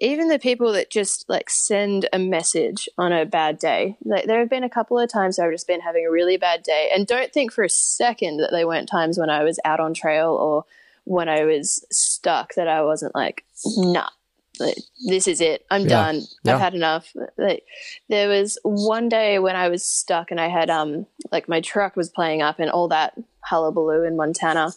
even 0.00 0.28
the 0.28 0.38
people 0.38 0.72
that 0.72 0.90
just 0.90 1.28
like 1.28 1.50
send 1.50 2.08
a 2.12 2.18
message 2.18 2.88
on 2.98 3.12
a 3.12 3.26
bad 3.26 3.58
day 3.58 3.96
like 4.04 4.26
there 4.26 4.38
have 4.38 4.48
been 4.48 4.62
a 4.62 4.70
couple 4.70 4.96
of 4.96 5.10
times 5.10 5.38
i've 5.38 5.50
just 5.50 5.66
been 5.66 5.80
having 5.80 6.06
a 6.06 6.10
really 6.10 6.36
bad 6.36 6.62
day. 6.62 6.90
And 6.94 7.06
don't 7.06 7.32
think 7.32 7.52
for 7.52 7.64
a 7.64 7.70
second 7.70 8.36
that 8.38 8.50
they 8.52 8.64
weren't 8.64 8.88
times 8.88 9.18
when 9.18 9.30
i 9.30 9.42
was 9.42 9.58
out 9.64 9.80
on 9.80 9.94
trail 9.94 10.30
or 10.30 10.64
when 11.04 11.28
i 11.28 11.44
was 11.44 11.84
stuck 11.90 12.54
that 12.54 12.68
i 12.68 12.82
wasn't 12.82 13.14
like 13.14 13.44
nah 13.76 14.08
like, 14.60 14.76
this 15.06 15.26
is 15.26 15.40
it. 15.40 15.64
I'm 15.70 15.82
yeah. 15.82 15.88
done. 15.88 16.22
Yeah. 16.44 16.54
I've 16.54 16.60
had 16.60 16.74
enough. 16.74 17.12
Like, 17.36 17.64
there 18.08 18.28
was 18.28 18.58
one 18.62 19.08
day 19.08 19.38
when 19.38 19.56
I 19.56 19.68
was 19.68 19.84
stuck 19.84 20.30
and 20.30 20.40
I 20.40 20.48
had 20.48 20.70
um 20.70 21.06
like 21.32 21.48
my 21.48 21.60
truck 21.60 21.96
was 21.96 22.08
playing 22.08 22.42
up 22.42 22.58
and 22.58 22.70
all 22.70 22.88
that 22.88 23.14
hullabaloo 23.48 24.04
in 24.04 24.16
Montana, 24.16 24.72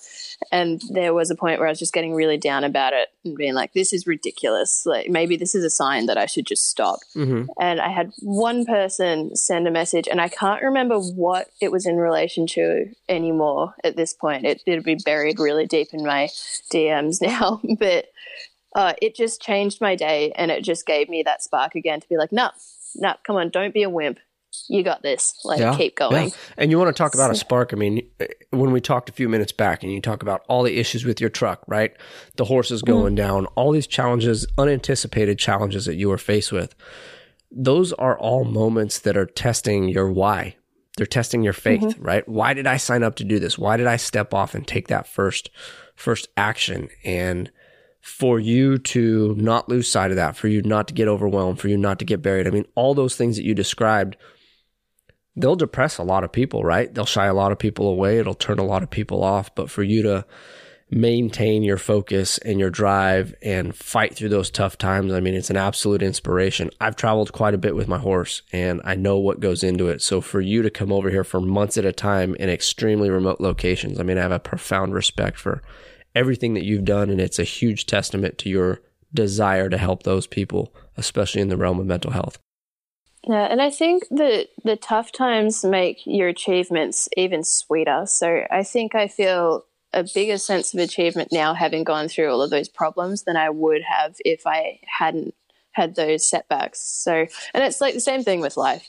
and 0.51 0.81
there 0.91 1.13
was 1.13 1.29
a 1.29 1.35
point 1.35 1.59
where 1.59 1.67
I 1.67 1.71
was 1.71 1.79
just 1.79 1.93
getting 1.93 2.13
really 2.13 2.37
down 2.37 2.63
about 2.63 2.93
it 2.93 3.09
and 3.25 3.35
being 3.35 3.53
like, 3.53 3.73
"This 3.73 3.93
is 3.93 4.07
ridiculous. 4.07 4.85
Like 4.85 5.09
maybe 5.09 5.35
this 5.35 5.55
is 5.55 5.63
a 5.63 5.69
sign 5.69 6.05
that 6.05 6.17
I 6.17 6.25
should 6.25 6.45
just 6.45 6.67
stop." 6.67 6.99
Mm-hmm. 7.15 7.45
And 7.59 7.81
I 7.81 7.89
had 7.89 8.11
one 8.21 8.65
person 8.65 9.35
send 9.35 9.67
a 9.67 9.71
message, 9.71 10.07
and 10.07 10.21
I 10.21 10.29
can't 10.29 10.63
remember 10.63 10.99
what 10.99 11.49
it 11.59 11.71
was 11.71 11.85
in 11.85 11.97
relation 11.97 12.47
to 12.47 12.85
anymore 13.09 13.75
at 13.83 13.95
this 13.95 14.13
point. 14.13 14.45
It, 14.45 14.63
it'd 14.65 14.83
be 14.83 14.95
buried 14.95 15.39
really 15.39 15.65
deep 15.65 15.89
in 15.93 16.05
my 16.05 16.29
DMs 16.73 17.21
now, 17.21 17.61
but 17.79 18.05
uh, 18.75 18.93
it 19.01 19.15
just 19.15 19.41
changed 19.41 19.81
my 19.81 19.95
day 19.95 20.31
and 20.35 20.51
it 20.51 20.63
just 20.63 20.85
gave 20.85 21.09
me 21.09 21.23
that 21.23 21.43
spark 21.43 21.75
again 21.75 21.99
to 21.99 22.07
be 22.07 22.17
like, 22.17 22.31
no, 22.31 22.49
no, 22.95 23.13
come 23.25 23.35
on, 23.35 23.49
don't 23.49 23.73
be 23.73 23.83
a 23.83 23.89
wimp. 23.89 24.19
You 24.67 24.83
got 24.83 25.01
this. 25.01 25.39
Like, 25.45 25.59
yeah, 25.59 25.75
keep 25.77 25.95
going. 25.95 26.27
Yeah. 26.27 26.35
And 26.57 26.71
you 26.71 26.77
want 26.77 26.93
to 26.93 26.97
talk 26.97 27.13
about 27.13 27.31
a 27.31 27.35
spark? 27.35 27.71
I 27.71 27.77
mean, 27.77 28.05
when 28.49 28.71
we 28.71 28.81
talked 28.81 29.09
a 29.09 29.13
few 29.13 29.29
minutes 29.29 29.53
back, 29.53 29.81
and 29.81 29.91
you 29.93 30.01
talk 30.01 30.21
about 30.21 30.43
all 30.49 30.63
the 30.63 30.77
issues 30.77 31.05
with 31.05 31.21
your 31.21 31.29
truck, 31.29 31.63
right? 31.67 31.95
The 32.35 32.45
horses 32.45 32.81
going 32.81 33.13
mm. 33.13 33.17
down, 33.17 33.45
all 33.55 33.71
these 33.71 33.87
challenges, 33.87 34.45
unanticipated 34.57 35.39
challenges 35.39 35.85
that 35.85 35.95
you 35.95 36.09
were 36.09 36.17
faced 36.17 36.51
with. 36.51 36.75
Those 37.49 37.93
are 37.93 38.19
all 38.19 38.43
moments 38.43 38.99
that 38.99 39.15
are 39.15 39.25
testing 39.25 39.87
your 39.87 40.11
why. 40.11 40.57
They're 40.97 41.05
testing 41.05 41.43
your 41.43 41.53
faith, 41.53 41.81
mm-hmm. 41.81 42.03
right? 42.03 42.27
Why 42.27 42.53
did 42.53 42.67
I 42.67 42.75
sign 42.75 43.03
up 43.03 43.15
to 43.15 43.23
do 43.23 43.39
this? 43.39 43.57
Why 43.57 43.77
did 43.77 43.87
I 43.87 43.95
step 43.95 44.33
off 44.33 44.53
and 44.53 44.67
take 44.67 44.89
that 44.89 45.07
first 45.07 45.49
first 45.95 46.27
action? 46.35 46.89
And 47.05 47.49
for 48.01 48.39
you 48.39 48.79
to 48.79 49.35
not 49.37 49.69
lose 49.69 49.89
sight 49.89 50.09
of 50.09 50.17
that, 50.17 50.35
for 50.35 50.47
you 50.47 50.61
not 50.63 50.87
to 50.87 50.93
get 50.93 51.07
overwhelmed, 51.07 51.59
for 51.59 51.67
you 51.67 51.77
not 51.77 51.99
to 51.99 52.05
get 52.05 52.21
buried. 52.21 52.47
I 52.47 52.49
mean, 52.49 52.65
all 52.75 52.95
those 52.95 53.15
things 53.15 53.37
that 53.37 53.45
you 53.45 53.53
described, 53.53 54.17
they'll 55.35 55.55
depress 55.55 55.99
a 55.99 56.03
lot 56.03 56.23
of 56.23 56.31
people, 56.31 56.63
right? 56.63 56.91
They'll 56.93 57.05
shy 57.05 57.27
a 57.27 57.33
lot 57.33 57.51
of 57.51 57.59
people 57.59 57.87
away. 57.87 58.17
It'll 58.17 58.33
turn 58.33 58.57
a 58.57 58.65
lot 58.65 58.81
of 58.81 58.89
people 58.89 59.23
off. 59.23 59.53
But 59.53 59.69
for 59.69 59.83
you 59.83 60.01
to 60.01 60.25
maintain 60.89 61.63
your 61.63 61.77
focus 61.77 62.39
and 62.39 62.59
your 62.59 62.71
drive 62.71 63.35
and 63.43 63.73
fight 63.75 64.15
through 64.15 64.29
those 64.29 64.49
tough 64.49 64.79
times, 64.79 65.13
I 65.13 65.19
mean, 65.19 65.35
it's 65.35 65.51
an 65.51 65.55
absolute 65.55 66.01
inspiration. 66.01 66.71
I've 66.81 66.95
traveled 66.95 67.31
quite 67.31 67.53
a 67.53 67.59
bit 67.59 67.75
with 67.75 67.87
my 67.87 67.99
horse 67.99 68.41
and 68.51 68.81
I 68.83 68.95
know 68.95 69.19
what 69.19 69.39
goes 69.39 69.63
into 69.63 69.89
it. 69.89 70.01
So 70.01 70.21
for 70.21 70.41
you 70.41 70.63
to 70.63 70.71
come 70.71 70.91
over 70.91 71.11
here 71.11 71.23
for 71.23 71.39
months 71.39 71.77
at 71.77 71.85
a 71.85 71.93
time 71.93 72.33
in 72.35 72.49
extremely 72.49 73.11
remote 73.11 73.39
locations, 73.39 73.99
I 73.99 74.03
mean, 74.03 74.17
I 74.17 74.21
have 74.21 74.31
a 74.31 74.39
profound 74.39 74.95
respect 74.95 75.37
for 75.37 75.61
everything 76.15 76.53
that 76.53 76.65
you've 76.65 76.85
done. 76.85 77.09
And 77.09 77.21
it's 77.21 77.39
a 77.39 77.43
huge 77.43 77.85
testament 77.85 78.37
to 78.39 78.49
your 78.49 78.81
desire 79.13 79.69
to 79.69 79.77
help 79.77 80.03
those 80.03 80.27
people, 80.27 80.73
especially 80.97 81.41
in 81.41 81.49
the 81.49 81.57
realm 81.57 81.79
of 81.79 81.85
mental 81.85 82.11
health. 82.11 82.39
Yeah, 83.27 83.45
and 83.45 83.61
I 83.61 83.69
think 83.69 84.03
that 84.09 84.47
the 84.63 84.75
tough 84.75 85.11
times 85.11 85.63
make 85.63 86.01
your 86.05 86.27
achievements 86.27 87.07
even 87.15 87.43
sweeter. 87.43 88.03
So 88.07 88.45
I 88.49 88.63
think 88.63 88.95
I 88.95 89.07
feel 89.07 89.65
a 89.93 90.03
bigger 90.03 90.37
sense 90.37 90.73
of 90.73 90.79
achievement 90.79 91.29
now 91.31 91.53
having 91.53 91.83
gone 91.83 92.07
through 92.07 92.31
all 92.31 92.41
of 92.41 92.49
those 92.49 92.69
problems 92.69 93.23
than 93.23 93.37
I 93.37 93.49
would 93.49 93.83
have 93.83 94.15
if 94.19 94.47
I 94.47 94.79
hadn't 94.85 95.35
had 95.73 95.95
those 95.95 96.27
setbacks. 96.27 96.79
So, 96.79 97.27
and 97.53 97.63
it's 97.63 97.81
like 97.81 97.93
the 97.93 97.99
same 97.99 98.23
thing 98.23 98.41
with 98.41 98.57
life 98.57 98.87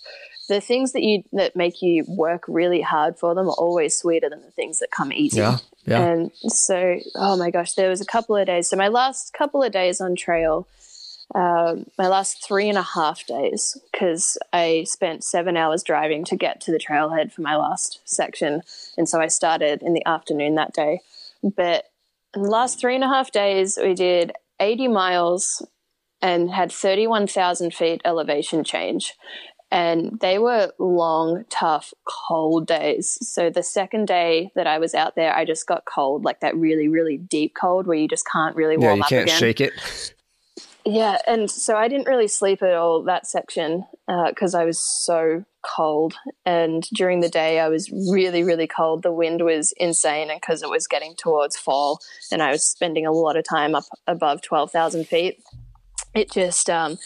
the 0.53 0.61
things 0.61 0.93
that 0.93 1.03
you 1.03 1.25
that 1.33 1.57
make 1.57 1.81
you 1.81 2.05
work 2.07 2.45
really 2.47 2.83
hard 2.83 3.19
for 3.19 3.35
them 3.35 3.49
are 3.49 3.55
always 3.59 3.97
sweeter 3.97 4.29
than 4.29 4.43
the 4.43 4.51
things 4.51 4.81
that 4.81 4.91
come 4.91 5.13
easy. 5.13 5.39
Yeah, 5.39 5.59
yeah. 5.87 6.01
And 6.03 6.31
so, 6.49 6.99
oh 7.15 7.37
my 7.37 7.51
gosh, 7.51 7.73
there 7.73 7.89
was 7.89 8.01
a 8.01 8.07
couple 8.07 8.37
of 8.37 8.47
days. 8.47 8.69
So 8.69 8.77
my 8.77 8.89
last 8.89 9.33
couple 9.33 9.63
of 9.63 9.73
days 9.73 10.01
on 10.01 10.15
trail, 10.15 10.69
um, 11.35 11.87
my 11.97 12.09
last 12.09 12.45
three 12.47 12.69
and 12.69 12.77
a 12.77 12.83
half 12.83 13.27
days, 13.27 13.79
because 13.91 14.37
I 14.53 14.85
spent 14.87 15.25
seven 15.25 15.57
hours 15.57 15.83
driving 15.83 16.25
to 16.27 16.37
get 16.37 16.61
to 16.63 16.71
the 16.71 16.79
trailhead 16.79 17.33
for 17.33 17.41
my 17.41 17.57
last 17.57 18.01
section, 18.05 18.63
and 18.99 19.09
so 19.09 19.21
I 19.21 19.29
started 19.29 19.83
in 19.83 19.95
the 19.95 20.05
afternoon 20.07 20.57
that 20.57 20.75
day. 20.75 21.01
But 21.43 21.87
in 22.35 22.43
the 22.43 22.51
last 22.51 22.79
three 22.79 22.95
and 22.95 23.05
a 23.05 23.09
half 23.09 23.33
days, 23.33 23.79
we 23.83 23.95
did 23.95 24.33
80 24.61 24.89
miles 24.89 25.67
and 26.23 26.51
had 26.51 26.71
31,000 26.71 27.75
feet 27.75 28.01
elevation 28.05 28.63
change 28.63 29.15
and 29.73 30.21
they 30.21 30.39
were 30.39 30.71
long, 30.79 31.47
tough, 31.49 31.95
cold 32.05 32.67
days. 32.67 33.19
So 33.27 33.49
the 33.49 33.63
second 33.63 34.07
day 34.07 34.53
that 34.55 34.67
I 34.67 34.79
was 34.79 34.95
out 34.95 35.17
there, 35.17 35.35
I 35.35 35.47
just 35.47 35.67
got 35.67 35.87
cold, 35.87 36.25
like 36.25 36.41
that 36.41 36.55
really, 36.55 36.89
really 36.89 37.17
deep 37.17 37.55
cold 37.59 37.87
where 37.87 37.97
you 37.97 38.07
just 38.07 38.27
can't 38.31 38.55
really 38.55 38.77
warm 38.77 39.01
up. 39.01 39.11
yeah, 39.11 39.21
you 39.21 39.27
can't 39.27 39.39
shake 39.39 39.63
it. 39.63 39.73
Yeah, 40.85 41.17
and 41.27 41.51
so 41.51 41.77
I 41.77 41.89
didn't 41.89 42.07
really 42.07 42.29
sleep 42.29 42.63
at 42.63 42.75
all 42.75 43.03
that 43.05 43.27
section 43.27 43.87
because 44.27 44.55
uh, 44.55 44.59
I 44.59 44.65
was 44.67 44.79
so 44.79 45.45
cold. 45.63 46.15
And 46.45 46.83
during 46.93 47.21
the 47.21 47.31
day, 47.31 47.59
I 47.59 47.69
was 47.69 47.91
really, 48.11 48.43
really 48.43 48.67
cold. 48.67 49.03
The 49.03 49.13
wind 49.13 49.43
was 49.43 49.73
insane, 49.79 50.29
and 50.31 50.39
because 50.39 50.63
it 50.63 50.69
was 50.69 50.87
getting 50.87 51.15
towards 51.17 51.57
fall, 51.57 52.01
and 52.31 52.43
I 52.43 52.51
was 52.51 52.63
spending 52.63 53.07
a 53.07 53.13
lot 53.13 53.37
of 53.39 53.45
time 53.45 53.75
up 53.75 53.85
above 54.07 54.43
twelve 54.43 54.71
thousand 54.71 55.07
feet, 55.07 55.43
it 56.15 56.31
just 56.31 56.69
um, 56.69 56.99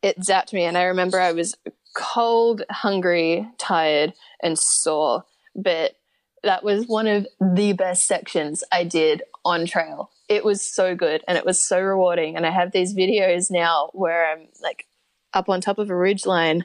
it 0.00 0.18
zapped 0.20 0.52
me. 0.52 0.64
And 0.64 0.78
I 0.78 0.84
remember 0.84 1.20
I 1.20 1.32
was 1.32 1.56
cold, 1.98 2.62
hungry, 2.70 3.46
tired, 3.58 4.14
and 4.40 4.56
sore. 4.58 5.24
But 5.56 5.96
that 6.44 6.62
was 6.62 6.86
one 6.86 7.08
of 7.08 7.26
the 7.40 7.72
best 7.72 8.06
sections 8.06 8.62
I 8.70 8.84
did 8.84 9.22
on 9.44 9.66
trail. 9.66 10.10
It 10.28 10.44
was 10.44 10.62
so 10.62 10.94
good 10.94 11.24
and 11.26 11.36
it 11.36 11.44
was 11.44 11.60
so 11.60 11.80
rewarding. 11.80 12.36
And 12.36 12.46
I 12.46 12.50
have 12.50 12.70
these 12.70 12.94
videos 12.94 13.50
now 13.50 13.90
where 13.92 14.30
I'm 14.30 14.46
like 14.62 14.86
up 15.34 15.48
on 15.48 15.60
top 15.60 15.78
of 15.78 15.90
a 15.90 15.96
ridge 15.96 16.24
line 16.24 16.64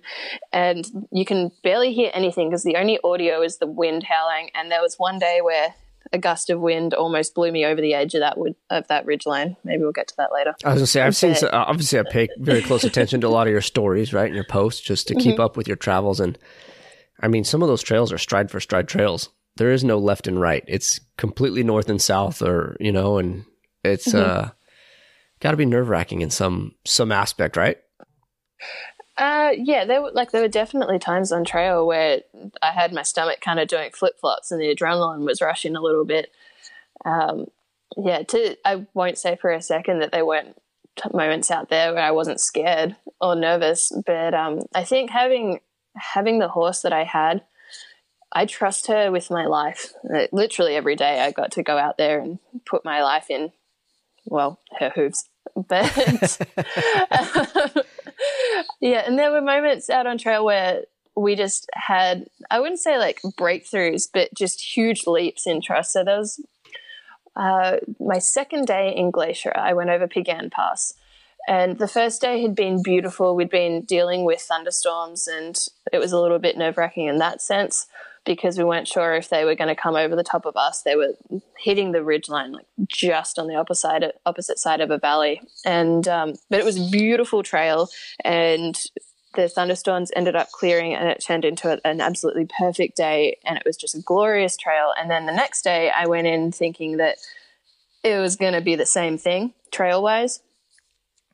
and 0.51 0.86
you 1.11 1.25
can 1.25 1.51
barely 1.63 1.93
hear 1.93 2.11
anything 2.13 2.49
because 2.49 2.63
the 2.63 2.75
only 2.75 2.99
audio 3.03 3.41
is 3.41 3.57
the 3.57 3.67
wind 3.67 4.03
howling. 4.03 4.51
And 4.53 4.71
there 4.71 4.81
was 4.81 4.95
one 4.97 5.17
day 5.17 5.39
where 5.41 5.73
a 6.14 6.20
gust 6.20 6.51
of 6.51 6.59
wind 6.59 6.93
almost 6.93 7.34
blew 7.34 7.51
me 7.51 7.66
over 7.66 7.82
the 7.82 7.95
edge 7.95 8.14
of 8.14 8.22
that 8.22 8.38
wood 8.38 8.55
of 8.70 8.88
that 8.88 9.05
ridge 9.05 9.26
line. 9.26 9.57
Maybe 9.64 9.82
we'll 9.82 9.91
get 9.91 10.07
to 10.09 10.16
that 10.18 10.32
later. 10.32 10.55
I 10.64 10.70
was 10.70 10.78
gonna 10.78 10.88
say 10.88 11.01
I've 11.01 11.16
seen 11.16 11.36
so, 11.36 11.49
obviously 11.51 11.99
I 11.99 12.03
pay 12.09 12.30
very 12.38 12.61
close 12.61 12.84
attention 12.84 13.20
to 13.22 13.28
a 13.28 13.30
lot 13.30 13.47
of 13.47 13.51
your 13.51 13.61
stories, 13.61 14.14
right, 14.14 14.28
and 14.28 14.36
your 14.36 14.45
posts 14.45 14.82
just 14.82 15.07
to 15.07 15.16
keep 15.16 15.34
mm-hmm. 15.34 15.41
up 15.41 15.57
with 15.57 15.68
your 15.68 15.76
travels. 15.76 16.20
And 16.20 16.38
I 17.20 17.28
mean, 17.28 17.43
some 17.43 17.64
of 17.64 17.68
those 17.68 17.82
trails 17.82 18.14
are 18.14 18.18
stride 18.20 18.51
for 18.51 18.59
stride 18.59 18.88
trails. 18.88 19.30
There 19.57 19.72
is 19.72 19.84
no 19.84 19.97
left 19.97 20.28
and 20.28 20.39
right. 20.39 20.64
It's 20.68 20.99
completely 21.18 21.64
north 21.64 21.89
and 21.89 22.01
south, 22.01 22.41
or 22.41 22.78
you 22.80 22.91
know, 22.91 23.18
and 23.18 23.45
it's 23.84 24.09
mm-hmm. 24.09 24.45
uh, 24.45 24.49
got 25.39 25.51
to 25.51 25.57
be 25.57 25.66
nerve 25.66 25.89
wracking 25.89 26.22
in 26.22 26.30
some 26.30 26.76
some 26.86 27.11
aspect, 27.11 27.57
right? 27.57 27.78
Uh, 29.18 29.51
yeah, 29.55 29.86
there 29.86 30.01
were 30.01 30.11
like 30.11 30.32
there 30.32 30.41
were 30.41 30.47
definitely 30.47 30.97
times 30.97 31.32
on 31.32 31.43
trail 31.43 31.86
where 31.86 32.22
I 32.61 32.72
had 32.72 32.91
my 32.91 33.03
stomach 33.03 33.41
kind 33.41 33.59
of 33.59 33.68
doing 33.68 33.91
flip 33.91 34.20
flops 34.20 34.51
and 34.51 34.59
the 34.59 34.74
adrenaline 34.74 35.24
was 35.26 35.41
rushing 35.41 35.76
a 35.76 35.82
little 35.82 36.05
bit. 36.05 36.32
Um, 37.05 37.45
yeah, 37.95 38.24
to 38.24 38.57
I 38.66 38.88
won't 38.93 39.20
say 39.20 39.36
for 39.36 39.51
a 39.51 39.61
second 39.61 39.99
that 39.99 40.11
there 40.11 40.26
weren't 40.26 40.57
moments 41.11 41.51
out 41.51 41.70
there 41.70 41.93
where 41.93 42.03
I 42.03 42.11
wasn't 42.11 42.39
scared 42.39 42.95
or 43.22 43.36
nervous, 43.36 43.91
but 44.05 44.34
um, 44.34 44.61
I 44.74 44.84
think 44.84 45.11
having 45.11 45.59
having 45.95 46.39
the 46.39 46.47
horse 46.47 46.82
that 46.82 46.93
I 46.93 47.03
had, 47.03 47.43
I 48.32 48.45
trust 48.47 48.88
her 48.88 49.11
with 49.11 49.30
my 49.30 49.45
life. 49.45 49.93
Literally 50.32 50.76
every 50.76 50.95
day, 50.95 51.22
I 51.22 51.32
got 51.32 51.51
to 51.53 51.64
go 51.64 51.78
out 51.78 51.97
there 51.97 52.20
and 52.20 52.39
put 52.66 52.84
my 52.84 53.03
life 53.03 53.30
in, 53.30 53.51
well, 54.26 54.59
her 54.80 54.89
hooves. 54.89 55.30
But 55.55 56.39
yeah, 58.82 59.03
and 59.05 59.17
there 59.17 59.32
were 59.32 59.41
moments 59.41 59.89
out 59.89 60.07
on 60.07 60.17
trail 60.17 60.45
where 60.45 60.84
we 61.15 61.36
just 61.36 61.69
had 61.74 62.28
I 62.49 62.59
wouldn't 62.59 62.80
say 62.80 62.97
like 62.97 63.21
breakthroughs, 63.39 64.07
but 64.11 64.34
just 64.34 64.76
huge 64.76 65.05
leaps 65.05 65.45
in 65.45 65.61
trust. 65.61 65.93
So 65.93 66.03
there 66.03 66.19
was 66.19 66.41
uh, 67.36 67.78
my 67.99 68.19
second 68.19 68.67
day 68.67 68.93
in 68.95 69.11
Glacier. 69.11 69.53
I 69.55 69.74
went 69.74 69.89
over 69.89 70.07
Piegan 70.07 70.51
Pass, 70.51 70.93
And 71.47 71.80
the 71.80 71.88
first 71.88 72.21
day 72.21 72.41
had 72.41 72.55
been 72.55 72.84
beautiful. 72.84 73.36
We'd 73.36 73.49
been 73.49 73.82
dealing 73.82 74.24
with 74.24 74.41
thunderstorms, 74.41 75.28
and 75.28 75.57
it 75.91 75.97
was 75.97 76.11
a 76.11 76.19
little 76.19 76.39
bit 76.39 76.57
nerve 76.57 76.78
wracking 76.78 77.07
in 77.07 77.17
that 77.19 77.41
sense 77.41 77.88
because 78.26 78.57
we 78.57 78.63
weren't 78.63 78.88
sure 78.88 79.13
if 79.15 79.30
they 79.30 79.43
were 79.43 79.55
going 79.55 79.67
to 79.67 79.76
come 79.76 79.95
over 79.95 80.15
the 80.15 80.24
top 80.24 80.45
of 80.45 80.55
us. 80.55 80.82
They 80.84 80.95
were 80.95 81.13
hitting 81.57 81.91
the 81.91 82.03
ridge 82.03 82.30
line, 82.30 82.51
like 82.51 82.65
just 82.88 83.38
on 83.38 83.47
the 83.47 83.55
opposite 83.55 83.82
side, 83.82 84.05
opposite 84.26 84.59
side 84.59 84.82
of 84.82 84.91
a 84.91 84.97
valley. 84.97 85.41
And 85.65 86.07
um, 86.07 86.36
but 86.49 86.59
it 86.59 86.65
was 86.65 86.80
a 86.80 86.89
beautiful 86.89 87.43
trail, 87.43 87.89
and 88.24 88.80
the 89.36 89.49
thunderstorms 89.49 90.11
ended 90.15 90.36
up 90.36 90.51
clearing, 90.51 90.93
and 90.93 91.09
it 91.09 91.24
turned 91.26 91.45
into 91.45 91.80
an 91.86 92.01
absolutely 92.01 92.47
perfect 92.57 92.95
day. 92.95 93.38
And 93.45 93.57
it 93.57 93.63
was 93.65 93.78
just 93.78 93.95
a 93.95 94.01
glorious 94.01 94.55
trail. 94.57 94.93
And 94.97 95.09
then 95.09 95.26
the 95.26 95.34
next 95.34 95.63
day, 95.63 95.89
I 95.89 96.07
went 96.07 96.28
in 96.28 96.51
thinking 96.51 96.97
that 96.97 97.17
it 98.03 98.19
was 98.19 98.36
going 98.36 98.53
to 98.53 98.61
be 98.61 98.76
the 98.76 98.86
same 98.86 99.17
thing 99.17 99.53
trail 99.71 100.03
wise. 100.03 100.41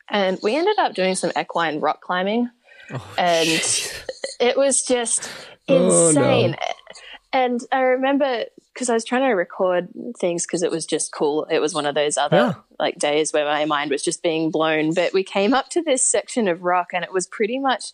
And 0.09 0.39
we 0.41 0.55
ended 0.55 0.79
up 0.79 0.95
doing 0.95 1.15
some 1.15 1.31
equine 1.39 1.79
rock 1.81 2.01
climbing. 2.01 2.49
Oh, 2.91 3.13
and 3.17 3.47
geez. 3.47 3.93
it 4.39 4.57
was 4.57 4.83
just 4.83 5.29
insane. 5.67 6.55
Oh, 6.59 6.63
no. 6.65 6.73
And 7.31 7.59
I 7.71 7.81
remember 7.81 8.45
because 8.73 8.89
I 8.89 8.93
was 8.93 9.05
trying 9.05 9.21
to 9.21 9.35
record 9.35 9.89
things 10.19 10.45
because 10.45 10.63
it 10.63 10.71
was 10.71 10.85
just 10.85 11.11
cool. 11.11 11.45
It 11.49 11.59
was 11.59 11.73
one 11.73 11.85
of 11.85 11.95
those 11.95 12.17
other 12.17 12.37
yeah. 12.37 12.53
like 12.79 12.97
days 12.97 13.33
where 13.33 13.45
my 13.45 13.65
mind 13.65 13.91
was 13.91 14.01
just 14.01 14.23
being 14.23 14.51
blown. 14.51 14.93
But 14.93 15.13
we 15.13 15.23
came 15.23 15.53
up 15.53 15.69
to 15.69 15.81
this 15.81 16.05
section 16.05 16.47
of 16.47 16.63
rock 16.63 16.87
and 16.93 17.03
it 17.03 17.13
was 17.13 17.27
pretty 17.27 17.59
much 17.59 17.91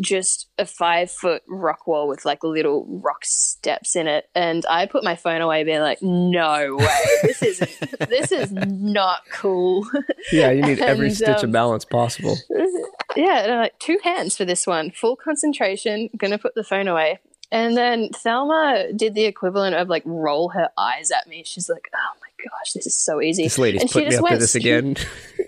just 0.00 0.48
a 0.58 0.64
five 0.64 1.10
foot 1.10 1.42
rock 1.48 1.86
wall 1.86 2.08
with 2.08 2.24
like 2.24 2.44
little 2.44 2.86
rock 3.02 3.24
steps 3.24 3.96
in 3.96 4.06
it. 4.06 4.28
And 4.34 4.64
I 4.68 4.86
put 4.86 5.04
my 5.04 5.16
phone 5.16 5.40
away, 5.40 5.64
being 5.64 5.80
like, 5.80 6.02
"No 6.02 6.76
way, 6.76 7.04
this 7.22 7.42
is 7.42 7.58
this 8.08 8.32
is 8.32 8.52
not 8.52 9.22
cool." 9.32 9.86
Yeah, 10.32 10.50
you 10.50 10.62
need 10.62 10.80
every 10.80 11.10
stitch 11.10 11.38
um, 11.38 11.44
of 11.46 11.52
balance 11.52 11.84
possible. 11.84 12.36
Yeah, 13.16 13.42
and 13.42 13.52
I'm 13.52 13.58
like 13.58 13.78
two 13.78 13.98
hands 14.04 14.36
for 14.36 14.44
this 14.44 14.66
one, 14.66 14.90
full 14.90 15.16
concentration. 15.16 16.10
Gonna 16.16 16.38
put 16.38 16.54
the 16.54 16.62
phone 16.62 16.86
away. 16.86 17.18
And 17.50 17.76
then 17.76 18.10
Thelma 18.10 18.92
did 18.94 19.14
the 19.14 19.24
equivalent 19.24 19.74
of 19.74 19.88
like 19.88 20.02
roll 20.04 20.50
her 20.50 20.68
eyes 20.76 21.10
at 21.10 21.26
me. 21.26 21.42
She's 21.46 21.68
like, 21.68 21.88
"Oh 21.94 22.18
my 22.20 22.44
gosh, 22.44 22.72
this 22.72 22.86
is 22.86 22.94
so 22.94 23.22
easy." 23.22 23.44
This 23.44 23.58
lady's 23.58 23.82
and 23.82 23.90
putting 23.90 24.10
me 24.10 24.16
up 24.16 24.26
to 24.26 24.36
this 24.36 24.54
again. 24.54 24.96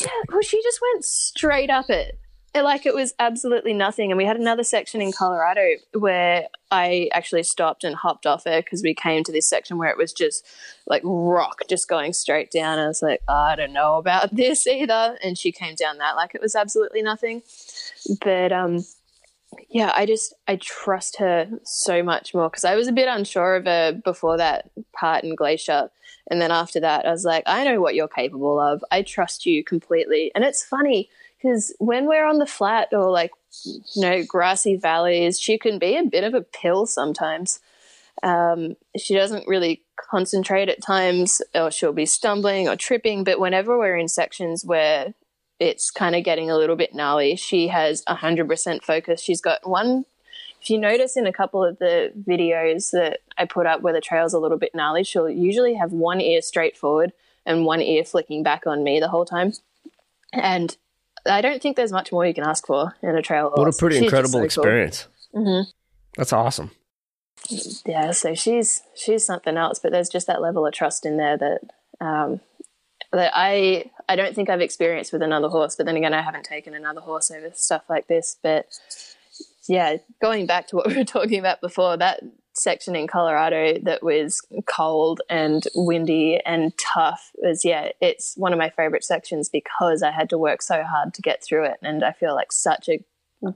yeah, 0.00 0.06
well, 0.30 0.42
she 0.42 0.62
just 0.62 0.80
went 0.80 1.04
straight 1.04 1.70
up 1.70 1.90
it, 1.90 2.18
like 2.54 2.86
it 2.86 2.94
was 2.94 3.14
absolutely 3.18 3.72
nothing. 3.74 4.10
And 4.10 4.18
we 4.18 4.24
had 4.24 4.36
another 4.36 4.64
section 4.64 5.00
in 5.00 5.12
Colorado 5.12 5.76
where 5.92 6.48
I 6.70 7.08
actually 7.12 7.42
stopped 7.44 7.84
and 7.84 7.94
hopped 7.94 8.26
off 8.26 8.46
it 8.46 8.64
because 8.64 8.82
we 8.82 8.94
came 8.94 9.22
to 9.24 9.32
this 9.32 9.48
section 9.48 9.78
where 9.78 9.90
it 9.90 9.96
was 9.96 10.12
just 10.12 10.46
like 10.86 11.02
rock, 11.04 11.60
just 11.68 11.88
going 11.88 12.12
straight 12.12 12.50
down. 12.50 12.78
I 12.78 12.88
was 12.88 13.02
like, 13.02 13.20
I 13.28 13.54
don't 13.54 13.72
know 13.72 13.96
about 13.96 14.34
this 14.34 14.66
either. 14.66 15.16
And 15.22 15.38
she 15.38 15.52
came 15.52 15.74
down 15.74 15.98
that 15.98 16.16
like 16.16 16.34
it 16.34 16.40
was 16.40 16.56
absolutely 16.56 17.02
nothing. 17.02 17.42
But 18.22 18.52
um 18.52 18.84
yeah, 19.68 19.92
I 19.94 20.06
just 20.06 20.34
I 20.48 20.56
trust 20.56 21.18
her 21.18 21.48
so 21.64 22.02
much 22.02 22.34
more 22.34 22.48
because 22.48 22.64
I 22.64 22.76
was 22.76 22.88
a 22.88 22.92
bit 22.92 23.08
unsure 23.08 23.56
of 23.56 23.64
her 23.66 23.92
before 23.92 24.36
that 24.36 24.70
part 24.92 25.24
in 25.24 25.34
Glacier, 25.34 25.90
and 26.30 26.40
then 26.40 26.50
after 26.50 26.80
that, 26.80 27.06
I 27.06 27.10
was 27.10 27.24
like, 27.24 27.42
I 27.46 27.64
know 27.64 27.80
what 27.80 27.94
you're 27.94 28.08
capable 28.08 28.60
of. 28.60 28.84
I 28.90 29.02
trust 29.02 29.46
you 29.46 29.64
completely. 29.64 30.30
And 30.34 30.44
it's 30.44 30.64
funny 30.64 31.10
because 31.42 31.74
when 31.78 32.06
we're 32.06 32.26
on 32.26 32.38
the 32.38 32.46
flat 32.46 32.88
or 32.92 33.10
like 33.10 33.32
you 33.64 34.02
know 34.02 34.22
grassy 34.24 34.76
valleys, 34.76 35.40
she 35.40 35.58
can 35.58 35.78
be 35.78 35.96
a 35.96 36.04
bit 36.04 36.24
of 36.24 36.34
a 36.34 36.42
pill 36.42 36.86
sometimes. 36.86 37.60
Um, 38.22 38.76
she 38.96 39.14
doesn't 39.14 39.48
really 39.48 39.82
concentrate 39.96 40.68
at 40.68 40.82
times, 40.82 41.42
or 41.54 41.70
she'll 41.70 41.92
be 41.92 42.06
stumbling 42.06 42.68
or 42.68 42.76
tripping. 42.76 43.24
But 43.24 43.40
whenever 43.40 43.76
we're 43.76 43.96
in 43.96 44.08
sections 44.08 44.64
where 44.64 45.14
it's 45.60 45.90
kind 45.90 46.16
of 46.16 46.24
getting 46.24 46.50
a 46.50 46.56
little 46.56 46.74
bit 46.74 46.94
gnarly. 46.94 47.36
She 47.36 47.68
has 47.68 48.02
100% 48.08 48.82
focus. 48.82 49.20
She's 49.20 49.40
got 49.40 49.68
one, 49.68 50.06
if 50.60 50.68
you 50.68 50.78
notice 50.78 51.16
in 51.16 51.26
a 51.26 51.32
couple 51.32 51.64
of 51.64 51.78
the 51.78 52.12
videos 52.28 52.90
that 52.90 53.20
I 53.38 53.44
put 53.44 53.66
up 53.66 53.80
where 53.82 53.92
the 53.92 54.00
trail's 54.00 54.34
a 54.34 54.38
little 54.38 54.58
bit 54.58 54.74
gnarly, 54.74 55.04
she'll 55.04 55.30
usually 55.30 55.74
have 55.74 55.92
one 55.92 56.20
ear 56.20 56.42
straight 56.42 56.76
forward 56.76 57.12
and 57.46 57.64
one 57.64 57.80
ear 57.80 58.04
flicking 58.04 58.42
back 58.42 58.66
on 58.66 58.82
me 58.84 59.00
the 59.00 59.08
whole 59.08 59.24
time. 59.24 59.52
And 60.32 60.76
I 61.26 61.40
don't 61.40 61.62
think 61.62 61.76
there's 61.76 61.92
much 61.92 62.12
more 62.12 62.26
you 62.26 62.34
can 62.34 62.44
ask 62.44 62.66
for 62.66 62.94
in 63.02 63.16
a 63.16 63.22
trail. 63.22 63.50
What 63.54 63.68
a 63.68 63.76
pretty 63.76 63.96
she's 63.96 64.04
incredible 64.04 64.40
so 64.40 64.44
experience. 64.44 65.08
Cool. 65.32 65.44
Mm-hmm. 65.44 65.70
That's 66.16 66.32
awesome. 66.32 66.70
Yeah, 67.86 68.10
so 68.10 68.34
she's 68.34 68.82
she's 68.94 69.24
something 69.24 69.56
else, 69.56 69.78
but 69.78 69.92
there's 69.92 70.10
just 70.10 70.26
that 70.26 70.42
level 70.42 70.66
of 70.66 70.74
trust 70.74 71.06
in 71.06 71.16
there 71.16 71.38
that 71.38 71.60
um, 72.00 72.40
that 73.12 73.32
I 73.34 73.90
I 74.08 74.16
don't 74.16 74.34
think 74.34 74.48
I've 74.50 74.60
experienced 74.60 75.12
with 75.12 75.22
another 75.22 75.48
horse. 75.48 75.76
But 75.76 75.86
then 75.86 75.96
again, 75.96 76.14
I 76.14 76.22
haven't 76.22 76.44
taken 76.44 76.74
another 76.74 77.00
horse 77.00 77.30
over 77.30 77.50
stuff 77.54 77.82
like 77.88 78.06
this. 78.06 78.36
But 78.42 78.66
yeah, 79.68 79.96
going 80.20 80.46
back 80.46 80.68
to 80.68 80.76
what 80.76 80.86
we 80.88 80.96
were 80.96 81.04
talking 81.04 81.38
about 81.38 81.60
before, 81.60 81.96
that 81.96 82.20
section 82.52 82.96
in 82.96 83.06
Colorado 83.06 83.78
that 83.82 84.02
was 84.02 84.42
cold 84.66 85.22
and 85.30 85.64
windy 85.74 86.40
and 86.44 86.76
tough 86.76 87.30
was 87.36 87.64
yeah, 87.64 87.90
it's 88.00 88.34
one 88.36 88.52
of 88.52 88.58
my 88.58 88.70
favorite 88.70 89.04
sections 89.04 89.48
because 89.48 90.02
I 90.02 90.10
had 90.10 90.28
to 90.30 90.38
work 90.38 90.62
so 90.62 90.82
hard 90.82 91.14
to 91.14 91.22
get 91.22 91.42
through 91.42 91.64
it, 91.66 91.78
and 91.82 92.04
I 92.04 92.12
feel 92.12 92.34
like 92.34 92.52
such 92.52 92.88
a 92.88 93.02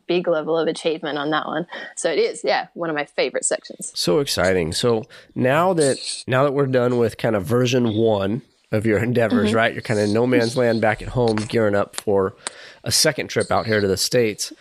big 0.07 0.27
level 0.27 0.57
of 0.57 0.67
achievement 0.67 1.19
on 1.19 1.31
that 1.31 1.47
one. 1.47 1.67
So 1.97 2.11
it 2.11 2.19
is, 2.19 2.43
yeah, 2.43 2.69
one 2.75 2.89
of 2.89 2.97
my 2.97 3.05
favorite 3.05 3.45
sections. 3.45 3.93
So 3.95 4.21
exciting. 4.21 4.73
So 4.73 5.05
now 5.35 5.75
that 5.75 6.25
now 6.27 6.45
that 6.45 6.53
we're 6.53 6.67
done 6.67 6.97
with 6.97 7.19
kind 7.19 7.37
of 7.37 7.45
version 7.45 7.95
1 7.95 8.43
of 8.75 8.87
your 8.87 8.99
endeavors, 8.99 9.49
mm-hmm. 9.49 9.57
right? 9.57 9.73
You're 9.73 9.83
kind 9.83 10.01
of 10.01 10.11
no 10.11 10.27
man's 10.27 10.57
land 10.57 10.81
back 10.81 11.01
at 11.01 11.09
home, 11.09 11.37
gearing 11.37 11.75
up 11.75 11.97
for 11.97 12.35
a 12.83 12.93
second 12.93 13.29
trip 13.29 13.51
out 13.51 13.67
here 13.67 13.81
to 13.81 13.87
the 13.87 13.97
states. 13.97 14.53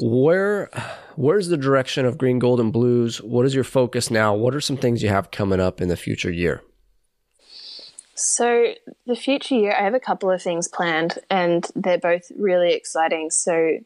Where, 0.00 0.70
where's 1.16 1.48
the 1.48 1.56
direction 1.56 2.06
of 2.06 2.16
Green 2.16 2.38
Gold 2.38 2.58
and 2.58 2.72
Blues? 2.72 3.20
What 3.20 3.44
is 3.46 3.54
your 3.54 3.64
focus 3.64 4.10
now? 4.10 4.34
What 4.34 4.54
are 4.54 4.60
some 4.60 4.76
things 4.76 5.02
you 5.02 5.10
have 5.10 5.30
coming 5.30 5.60
up 5.60 5.80
in 5.80 5.88
the 5.88 5.96
future 5.96 6.32
year? 6.32 6.62
So 8.14 8.74
the 9.06 9.16
future 9.16 9.54
year, 9.54 9.74
I 9.78 9.84
have 9.84 9.94
a 9.94 10.00
couple 10.00 10.30
of 10.30 10.42
things 10.42 10.68
planned, 10.68 11.18
and 11.30 11.66
they're 11.74 11.98
both 11.98 12.30
really 12.36 12.74
exciting. 12.74 13.30
So 13.30 13.78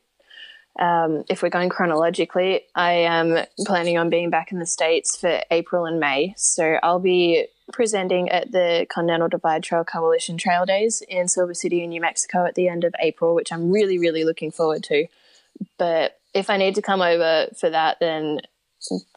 um, 0.78 1.24
if 1.28 1.42
we're 1.42 1.50
going 1.50 1.68
chronologically, 1.68 2.62
I 2.74 2.92
am 2.92 3.46
planning 3.60 3.96
on 3.96 4.10
being 4.10 4.30
back 4.30 4.50
in 4.50 4.58
the 4.58 4.66
States 4.66 5.16
for 5.16 5.40
April 5.50 5.86
and 5.86 6.00
May. 6.00 6.34
So 6.36 6.78
I'll 6.82 6.98
be 6.98 7.46
presenting 7.72 8.28
at 8.28 8.52
the 8.52 8.86
Continental 8.90 9.28
Divide 9.28 9.62
Trail 9.62 9.84
Coalition 9.84 10.36
Trail 10.36 10.66
Days 10.66 11.02
in 11.08 11.28
Silver 11.28 11.54
City, 11.54 11.86
New 11.86 12.00
Mexico 12.00 12.44
at 12.44 12.54
the 12.54 12.68
end 12.68 12.84
of 12.84 12.94
April, 13.00 13.34
which 13.34 13.52
I'm 13.52 13.70
really, 13.70 13.98
really 13.98 14.24
looking 14.24 14.50
forward 14.50 14.84
to. 14.84 15.06
But 15.78 16.18
if 16.34 16.50
I 16.50 16.56
need 16.56 16.74
to 16.74 16.82
come 16.82 17.00
over 17.00 17.48
for 17.58 17.70
that, 17.70 17.98
then 18.00 18.40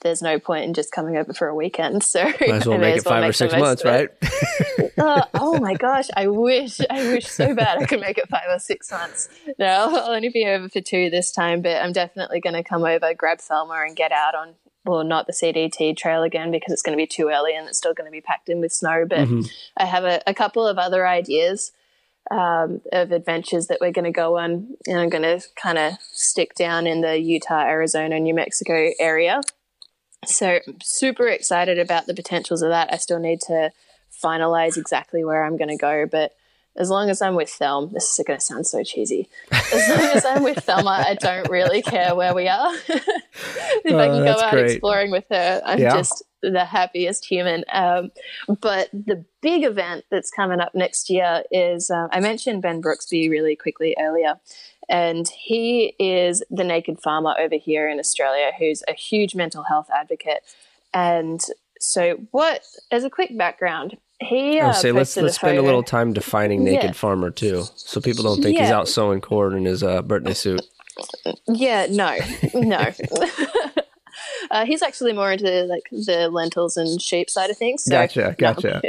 there's 0.01 0.21
no 0.21 0.39
point 0.39 0.63
in 0.63 0.73
just 0.73 0.91
coming 0.91 1.17
over 1.17 1.33
for 1.33 1.47
a 1.47 1.55
weekend. 1.55 2.03
So 2.03 2.23
might 2.23 2.41
as 2.41 2.65
well 2.67 2.77
make 2.77 2.97
it 2.97 3.03
five 3.03 3.29
or 3.29 3.33
six 3.33 3.53
months, 3.53 3.83
right? 3.83 4.09
uh, 4.97 5.23
oh 5.33 5.59
my 5.59 5.73
gosh, 5.73 6.07
I 6.15 6.27
wish, 6.27 6.79
I 6.89 7.07
wish 7.09 7.27
so 7.27 7.53
bad 7.53 7.79
I 7.79 7.85
could 7.85 7.99
make 7.99 8.17
it 8.17 8.29
five 8.29 8.49
or 8.49 8.59
six 8.59 8.91
months. 8.91 9.29
No, 9.59 9.65
I'll 9.65 10.11
only 10.11 10.29
be 10.29 10.45
over 10.45 10.69
for 10.69 10.81
two 10.81 11.09
this 11.09 11.31
time, 11.31 11.61
but 11.61 11.81
I'm 11.81 11.91
definitely 11.91 12.39
going 12.39 12.55
to 12.55 12.63
come 12.63 12.85
over, 12.85 13.13
grab 13.13 13.39
Thelma, 13.39 13.83
and 13.85 13.95
get 13.95 14.11
out 14.11 14.35
on 14.35 14.55
well, 14.87 15.03
not 15.03 15.27
the 15.27 15.33
CDT 15.33 15.97
trail 15.97 16.23
again 16.23 16.51
because 16.51 16.71
it's 16.71 16.81
going 16.81 16.97
to 16.97 17.01
be 17.01 17.07
too 17.07 17.29
early 17.29 17.55
and 17.55 17.67
it's 17.67 17.77
still 17.77 17.93
going 17.93 18.07
to 18.07 18.11
be 18.11 18.21
packed 18.21 18.49
in 18.49 18.61
with 18.61 18.71
snow. 18.71 19.05
But 19.07 19.19
mm-hmm. 19.19 19.41
I 19.77 19.85
have 19.85 20.03
a, 20.05 20.21
a, 20.25 20.33
couple 20.33 20.65
of 20.65 20.77
other 20.77 21.07
ideas 21.07 21.71
um, 22.31 22.81
of 22.91 23.11
adventures 23.11 23.67
that 23.67 23.79
we're 23.81 23.91
going 23.91 24.05
to 24.05 24.11
go 24.11 24.37
on, 24.37 24.75
and 24.85 24.99
I'm 24.99 25.09
going 25.09 25.23
to 25.23 25.41
kind 25.61 25.77
of 25.77 25.93
stick 26.01 26.55
down 26.55 26.87
in 26.87 27.01
the 27.01 27.19
Utah, 27.19 27.61
Arizona, 27.61 28.19
New 28.19 28.33
Mexico 28.33 28.91
area. 28.99 29.41
So, 30.25 30.59
super 30.81 31.27
excited 31.27 31.77
about 31.77 32.07
the 32.07 32.13
potentials 32.13 32.61
of 32.61 32.69
that. 32.69 32.91
I 32.91 32.97
still 32.97 33.19
need 33.19 33.39
to 33.41 33.71
finalize 34.23 34.77
exactly 34.77 35.23
where 35.23 35.43
I'm 35.43 35.57
going 35.57 35.69
to 35.69 35.77
go, 35.77 36.05
but 36.05 36.33
as 36.77 36.89
long 36.89 37.09
as 37.09 37.21
I'm 37.21 37.35
with 37.35 37.49
Thelma, 37.49 37.87
this 37.93 38.17
is 38.17 38.25
going 38.25 38.39
to 38.39 38.45
sound 38.45 38.67
so 38.67 38.83
cheesy. 38.83 39.27
As 39.51 39.89
long 39.89 39.99
as 40.15 40.25
I'm 40.25 40.43
with 40.43 40.63
Thelma, 40.63 41.03
I 41.07 41.15
don't 41.15 41.49
really 41.49 41.81
care 41.81 42.15
where 42.15 42.35
we 42.35 42.47
are. 42.47 42.73
if 42.87 43.93
oh, 43.93 43.99
I 43.99 44.07
can 44.07 44.23
go 44.23 44.31
out 44.39 44.51
great. 44.51 44.71
exploring 44.71 45.11
with 45.11 45.25
her, 45.31 45.61
I'm 45.65 45.79
yeah. 45.79 45.95
just 45.95 46.23
the 46.41 46.65
happiest 46.65 47.25
human. 47.25 47.63
Um, 47.71 48.11
but 48.61 48.89
the 48.93 49.25
big 49.41 49.63
event 49.63 50.05
that's 50.11 50.29
coming 50.29 50.59
up 50.59 50.75
next 50.75 51.09
year 51.09 51.43
is 51.51 51.89
uh, 51.89 52.07
I 52.11 52.19
mentioned 52.19 52.61
Ben 52.61 52.81
Brooksby 52.81 53.29
really 53.29 53.55
quickly 53.55 53.95
earlier. 53.99 54.39
And 54.89 55.27
he 55.27 55.95
is 55.99 56.43
the 56.49 56.63
naked 56.63 57.01
farmer 57.01 57.35
over 57.37 57.55
here 57.55 57.89
in 57.89 57.99
Australia 57.99 58.51
who's 58.57 58.83
a 58.87 58.93
huge 58.93 59.35
mental 59.35 59.63
health 59.63 59.89
advocate. 59.93 60.43
And 60.93 61.41
so, 61.79 62.17
what, 62.31 62.63
as 62.91 63.03
a 63.03 63.09
quick 63.09 63.37
background, 63.37 63.97
he 64.19 64.59
uh, 64.59 64.73
say 64.73 64.91
let's 64.91 65.15
let's 65.17 65.35
spend 65.35 65.57
a 65.57 65.61
little 65.61 65.83
time 65.83 66.13
defining 66.13 66.63
naked 66.63 66.83
yeah. 66.83 66.91
farmer 66.91 67.29
too, 67.29 67.65
so 67.75 68.01
people 68.01 68.23
don't 68.23 68.41
think 68.41 68.55
yeah. 68.57 68.63
he's 68.63 68.71
out 68.71 68.87
sowing 68.87 69.21
corn 69.21 69.55
in 69.55 69.65
his 69.65 69.83
uh, 69.83 70.01
birthday 70.01 70.33
suit. 70.33 70.61
Yeah, 71.47 71.87
no, 71.89 72.17
no. 72.53 72.91
Uh, 74.51 74.65
he's 74.65 74.81
actually 74.81 75.13
more 75.13 75.31
into 75.31 75.63
like 75.63 75.83
the 75.91 76.29
lentils 76.29 76.77
and 76.77 77.01
sheep 77.01 77.29
side 77.29 77.49
of 77.49 77.57
things. 77.57 77.83
So, 77.83 77.91
gotcha, 77.91 78.35
gotcha. 78.37 78.81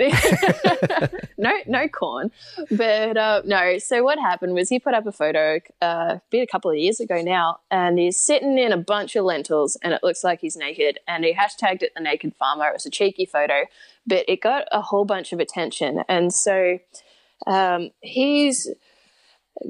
No, 1.37 1.51
no, 1.51 1.59
no 1.67 1.89
corn, 1.89 2.31
but 2.71 3.17
uh, 3.17 3.43
no. 3.45 3.79
So 3.79 4.03
what 4.03 4.19
happened 4.19 4.55
was 4.55 4.69
he 4.69 4.79
put 4.79 4.95
up 4.95 5.07
a 5.07 5.13
photo, 5.13 5.61
uh, 5.81 6.19
been 6.31 6.43
a 6.43 6.47
couple 6.47 6.71
of 6.71 6.77
years 6.77 7.01
ago 7.01 7.23
now, 7.23 7.61
and 7.71 7.99
he's 7.99 8.17
sitting 8.17 8.59
in 8.59 8.73
a 8.73 8.77
bunch 8.77 9.17
of 9.17 9.25
lentils, 9.25 9.77
and 9.83 9.93
it 9.93 10.01
looks 10.03 10.23
like 10.23 10.41
he's 10.41 10.57
naked, 10.57 11.01
and 11.09 11.25
he 11.25 11.35
hashtagged 11.35 11.83
it 11.83 11.93
the 11.95 12.03
naked 12.03 12.35
farmer. 12.37 12.69
It 12.69 12.75
was 12.75 12.87
a 12.87 12.91
cheeky 12.91 13.27
photo, 13.27 13.65
but 14.09 14.25
it 14.29 14.41
got 14.41 14.65
a 14.73 14.81
whole 14.81 15.05
bunch 15.05 15.33
of 15.33 15.41
attention, 15.41 16.03
and 16.09 16.33
so 16.33 16.79
um, 17.47 17.91
he's 18.01 18.69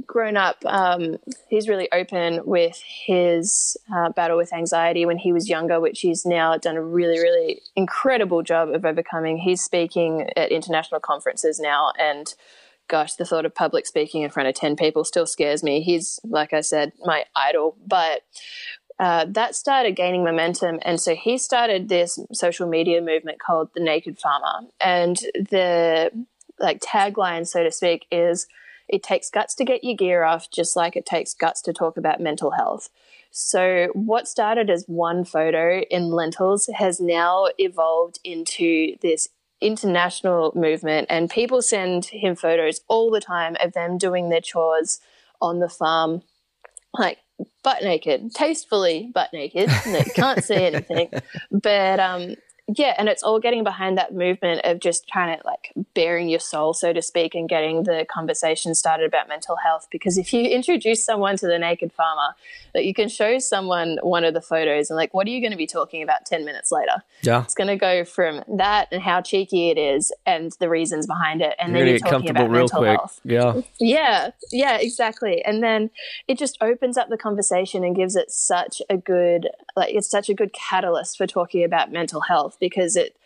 grown 0.07 0.37
up, 0.37 0.57
um, 0.67 1.17
he's 1.49 1.69
really 1.69 1.91
open 1.93 2.41
with 2.45 2.81
his 3.07 3.77
uh, 3.95 4.11
battle 4.11 4.37
with 4.37 4.53
anxiety 4.53 5.07
when 5.07 5.19
he 5.19 5.33
was 5.33 5.49
younger, 5.49 5.81
which 5.81 6.01
he's 6.01 6.27
now 6.27 6.57
done 6.57 6.77
a 6.77 6.83
really, 6.83 7.19
really 7.19 7.63
incredible 7.75 8.43
job 8.43 8.69
of 8.69 8.85
overcoming. 8.85 9.39
He's 9.39 9.63
speaking 9.63 10.29
at 10.37 10.53
international 10.53 11.01
conferences 11.01 11.59
now, 11.59 11.93
and 11.99 12.35
gosh, 12.89 13.15
the 13.15 13.25
thought 13.25 13.45
of 13.45 13.55
public 13.55 13.87
speaking 13.87 14.23
in 14.23 14.31
front 14.31 14.49
of 14.49 14.55
10 14.55 14.77
people 14.77 15.05
still 15.05 15.27
scares 15.27 15.63
me. 15.63 15.83
He's, 15.83 16.19
like 16.25 16.53
I 16.53 16.63
said, 16.63 16.93
my 17.05 17.25
idol. 17.37 17.77
But 17.87 18.23
uh, 18.99 19.27
that 19.29 19.55
started 19.55 19.95
gaining 19.95 20.25
momentum. 20.25 20.81
And 20.83 21.01
so 21.01 21.15
he 21.15 21.39
started 21.39 21.89
this 21.89 22.19
social 22.33 22.69
media 22.69 23.01
movement 23.01 23.39
called 23.39 23.71
The 23.75 23.81
Naked 23.81 24.19
Farmer. 24.19 24.67
And 24.81 25.17
the 25.35 26.11
like 26.59 26.81
tagline, 26.81 27.47
so 27.47 27.63
to 27.63 27.71
speak, 27.71 28.07
is 28.11 28.49
it 28.89 29.03
takes 29.03 29.31
guts 29.31 29.55
to 29.57 29.65
get 29.65 29.85
your 29.85 29.97
gear 29.97 30.25
off, 30.25 30.51
just 30.51 30.75
like 30.75 30.97
it 30.97 31.07
takes 31.07 31.35
guts 31.35 31.63
to 31.63 31.73
talk 31.73 31.97
about 31.97 32.21
mental 32.21 32.53
health. 32.53 32.89
So, 33.31 33.89
what 33.93 34.27
started 34.27 34.71
as 34.71 34.85
one 34.89 35.25
photo 35.25 35.81
in 35.91 36.11
lentils 36.11 36.69
has 36.75 36.99
now 36.99 37.49
evolved 37.59 38.19
into 38.25 38.97
this 39.03 39.29
international 39.61 40.53
movement, 40.55 41.09
and 41.11 41.31
people 41.31 41.61
send 41.61 42.07
him 42.07 42.35
photos 42.35 42.81
all 42.89 43.11
the 43.11 43.21
time 43.21 43.57
of 43.63 43.75
them 43.75 43.99
doing 43.99 44.31
their 44.31 44.41
chores 44.41 45.01
on 45.41 45.59
the 45.61 45.69
farm, 45.69 46.23
like 46.99 47.19
butt 47.63 47.83
naked, 47.83 48.35
tastefully 48.35 49.11
butt 49.13 49.31
naked. 49.33 49.71
No, 49.87 50.03
can't 50.15 50.43
see 50.43 50.55
anything, 50.55 51.11
but 51.51 52.01
um, 52.01 52.35
yeah, 52.77 52.95
and 52.99 53.09
it's 53.09 53.23
all 53.23 53.41
getting 53.41 53.65
behind 53.65 53.97
that 53.97 54.15
movement 54.15 54.61
of 54.65 54.79
just 54.79 55.09
trying 55.09 55.39
to 55.39 55.47
like 55.47 55.73
bearing 55.95 56.29
your 56.29 56.39
soul, 56.39 56.75
so 56.75 56.93
to 56.93 57.01
speak, 57.01 57.35
and 57.35 57.49
getting 57.49 57.85
the 57.85 58.07
conversation 58.11 58.75
started 58.75 59.07
about 59.07 59.27
mental 59.27 59.57
health. 59.57 59.89
Because 59.91 60.19
if 60.19 60.35
you 60.35 60.43
introduce 60.43 61.03
someone 61.03 61.39
to 61.39 61.47
the 61.47 61.59
naked 61.59 61.93
farmer, 61.93 62.35
that 62.75 62.85
you 62.85 62.93
can 62.93 63.09
show 63.09 63.39
someone 63.39 63.99
one 64.03 64.23
of 64.23 64.35
the 64.35 64.43
photos 64.43 64.91
and 64.91 64.99
like, 64.99 65.15
what 65.15 65.27
are 65.27 65.31
you 65.31 65.41
going 65.41 65.53
to 65.53 65.57
be 65.57 65.67
talking 65.67 66.03
about 66.03 66.27
10 66.27 66.45
minutes 66.45 66.71
later? 66.71 67.03
Yeah. 67.23 67.43
It's 67.43 67.55
going 67.55 67.69
to 67.69 67.77
go 67.77 68.05
from 68.05 68.45
that 68.59 68.89
and 68.93 69.01
how 69.01 69.23
cheeky 69.23 69.71
it 69.71 69.79
is 69.79 70.13
and 70.27 70.53
the 70.61 70.69
reasons 70.69 71.07
behind 71.07 71.41
it. 71.41 71.55
And 71.59 71.73
You're 71.73 71.81
then 71.81 71.89
you're 71.89 71.99
get 71.99 72.05
talking 72.05 72.27
comfortable 72.27 72.43
about 72.43 72.53
real 72.53 72.61
mental 72.61 72.79
quick. 72.81 72.99
health. 72.99 73.21
Yeah. 73.25 73.61
Yeah, 73.81 74.31
yeah, 74.53 74.77
exactly. 74.77 75.43
And 75.43 75.63
then 75.63 75.91
it 76.29 76.39
just 76.39 76.59
opens 76.61 76.99
up 76.99 77.09
the 77.09 77.17
conversation 77.17 77.83
and 77.83 77.97
gives 77.97 78.15
it 78.15 78.31
such 78.31 78.83
a 78.91 78.99
good, 78.99 79.49
like, 79.75 79.95
it's 79.95 80.11
such 80.11 80.29
a 80.29 80.35
good 80.35 80.53
catalyst 80.53 81.17
for 81.17 81.27
talking 81.27 81.65
about 81.65 81.91
mental 81.91 82.21
health 82.21 82.58
because 82.61 82.97
it 82.97 83.17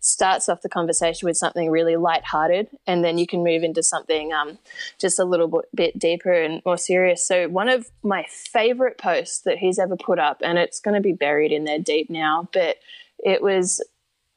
starts 0.00 0.48
off 0.48 0.62
the 0.62 0.68
conversation 0.68 1.26
with 1.26 1.36
something 1.36 1.70
really 1.70 1.96
lighthearted 1.96 2.68
and 2.86 3.04
then 3.04 3.18
you 3.18 3.26
can 3.26 3.42
move 3.42 3.62
into 3.62 3.82
something 3.82 4.32
um, 4.32 4.58
just 4.98 5.18
a 5.18 5.24
little 5.24 5.62
bit- 5.74 5.98
deeper 5.98 6.32
and 6.32 6.62
more 6.64 6.76
serious. 6.76 7.26
So, 7.26 7.48
one 7.48 7.68
of 7.68 7.90
my 8.02 8.24
favorite 8.28 8.98
posts 8.98 9.40
that 9.40 9.58
he's 9.58 9.78
ever 9.78 9.96
put 9.96 10.18
up, 10.18 10.42
and 10.44 10.58
it's 10.58 10.80
going 10.80 10.94
to 10.94 11.00
be 11.00 11.12
buried 11.12 11.52
in 11.52 11.64
there 11.64 11.78
deep 11.78 12.10
now, 12.10 12.48
but 12.52 12.76
it 13.18 13.42
was 13.42 13.82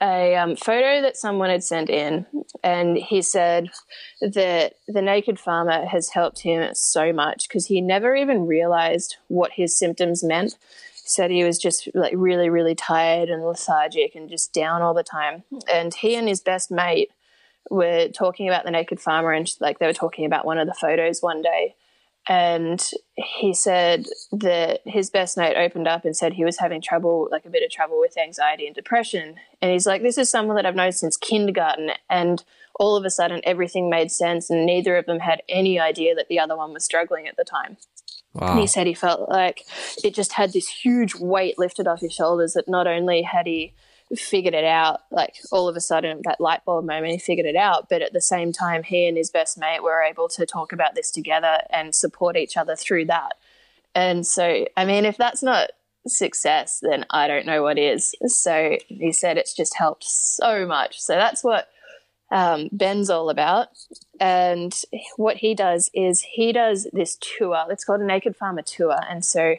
a 0.02 0.36
um, 0.36 0.56
photo 0.56 1.02
that 1.02 1.16
someone 1.16 1.50
had 1.50 1.64
sent 1.64 1.90
in, 1.90 2.26
and 2.64 2.98
he 2.98 3.22
said 3.22 3.70
that 4.22 4.74
the 4.88 5.02
naked 5.02 5.40
farmer 5.40 5.86
has 5.86 6.10
helped 6.10 6.40
him 6.42 6.74
so 6.74 7.14
much 7.14 7.48
because 7.48 7.68
he 7.68 7.82
never 7.82 8.16
even 8.16 8.48
realized 8.48 9.18
what 9.28 9.52
his 9.52 9.78
symptoms 9.78 10.24
meant. 10.24 10.58
Said 11.12 11.30
he 11.30 11.44
was 11.44 11.60
just 11.60 11.90
like 11.94 12.14
really, 12.16 12.50
really 12.50 12.74
tired 12.74 13.28
and 13.28 13.44
lethargic 13.44 14.16
and 14.16 14.30
just 14.30 14.54
down 14.54 14.82
all 14.82 14.94
the 14.94 15.04
time. 15.04 15.44
And 15.70 15.94
he 15.94 16.16
and 16.16 16.26
his 16.26 16.40
best 16.40 16.72
mate 16.72 17.12
were 17.70 18.08
talking 18.08 18.48
about 18.48 18.64
the 18.64 18.72
naked 18.72 19.02
farmer, 19.02 19.34
and 19.34 19.50
like 19.60 19.80
they 19.80 19.88
were 19.88 19.94
talking 19.94 20.26
about 20.26 20.46
one 20.46 20.58
of 20.58 20.68
the 20.68 20.74
photos 20.74 21.20
one 21.22 21.42
day. 21.42 21.76
And 22.30 22.82
he 23.16 23.54
said 23.54 24.06
that 24.32 24.82
his 24.86 25.10
best 25.10 25.38
mate 25.38 25.58
opened 25.58 25.88
up 25.88 26.06
and 26.06 26.16
said 26.16 26.32
he 26.32 26.46
was 26.46 26.60
having 26.60 26.82
trouble, 26.82 27.28
like 27.30 27.46
a 27.46 27.50
bit 27.50 27.64
of 27.64 27.72
trouble 27.72 28.00
with 28.00 28.18
anxiety 28.18 28.68
and 28.68 28.76
depression. 28.76 29.36
And 29.62 29.72
he's 29.72 29.88
like, 29.88 30.04
This 30.04 30.18
is 30.18 30.30
someone 30.30 30.56
that 30.56 30.66
I've 30.66 30.76
known 30.76 30.94
since 30.94 31.18
kindergarten. 31.18 31.92
And 32.10 32.44
all 32.80 32.96
of 32.96 33.04
a 33.04 33.10
sudden, 33.10 33.42
everything 33.44 33.90
made 33.90 34.12
sense. 34.12 34.50
And 34.50 34.66
neither 34.66 34.96
of 34.96 35.08
them 35.08 35.20
had 35.20 35.42
any 35.50 35.78
idea 35.78 36.16
that 36.16 36.30
the 36.30 36.40
other 36.40 36.56
one 36.56 36.72
was 36.74 36.86
struggling 36.86 37.28
at 37.28 37.36
the 37.38 37.44
time. 37.44 37.78
And 38.40 38.60
he 38.60 38.68
said 38.68 38.88
he 38.88 38.94
felt 38.94 39.30
like 39.30 39.66
it 40.04 40.14
just 40.14 40.34
had 40.34 40.54
this 40.54 40.68
huge 40.68 41.16
weight 41.16 41.60
lifted 41.60 41.88
off 41.88 42.00
his 42.00 42.14
shoulders 42.14 42.54
that 42.54 42.68
not 42.68 42.88
only 42.88 43.24
had 43.24 43.46
he 43.46 43.74
figured 44.16 44.54
it 44.54 44.64
out, 44.64 45.02
like 45.12 45.36
all 45.52 45.68
of 45.68 45.76
a 45.76 45.82
sudden 45.82 46.22
that 46.24 46.40
light 46.40 46.64
bulb 46.66 46.86
moment, 46.86 47.14
he 47.14 47.20
figured 47.20 47.46
it 47.46 47.56
out, 47.56 47.90
but 47.90 48.02
at 48.02 48.14
the 48.14 48.22
same 48.22 48.52
time, 48.52 48.84
he 48.84 49.08
and 49.08 49.18
his 49.18 49.30
best 49.30 49.58
mate 49.58 49.84
were 49.84 50.02
able 50.02 50.30
to 50.30 50.46
talk 50.46 50.72
about 50.72 50.96
this 50.96 51.12
together 51.12 51.60
and 51.70 51.94
support 51.94 52.38
each 52.38 52.58
other 52.58 52.76
through 52.76 53.06
that. 53.06 53.34
And 53.94 54.26
so, 54.26 54.66
I 54.78 54.86
mean, 54.86 55.06
if 55.06 55.18
that's 55.18 55.44
not 55.44 55.72
success, 56.08 56.80
then 56.82 57.06
I 57.10 57.28
don't 57.28 57.46
know 57.46 57.64
what 57.64 57.78
is. 57.78 58.16
So 58.28 58.78
he 58.88 59.12
said 59.12 59.38
it's 59.38 59.54
just 59.54 59.76
helped 59.76 60.04
so 60.04 60.66
much. 60.66 61.00
So 61.00 61.14
that's 61.14 61.44
what 61.44 61.70
um, 62.32 62.70
Ben's 62.72 63.10
all 63.10 63.30
about. 63.30 63.68
And 64.20 64.80
what 65.18 65.38
he 65.38 65.54
does 65.54 65.92
is 65.94 66.22
he 66.22 66.54
does 66.54 66.88
this 66.94 67.18
tour. 67.20 67.66
It's 67.70 67.84
called 67.84 68.02
a 68.02 68.06
Naked 68.06 68.36
Farmer 68.36 68.62
Tour. 68.62 68.98
And 69.10 69.24
so 69.24 69.56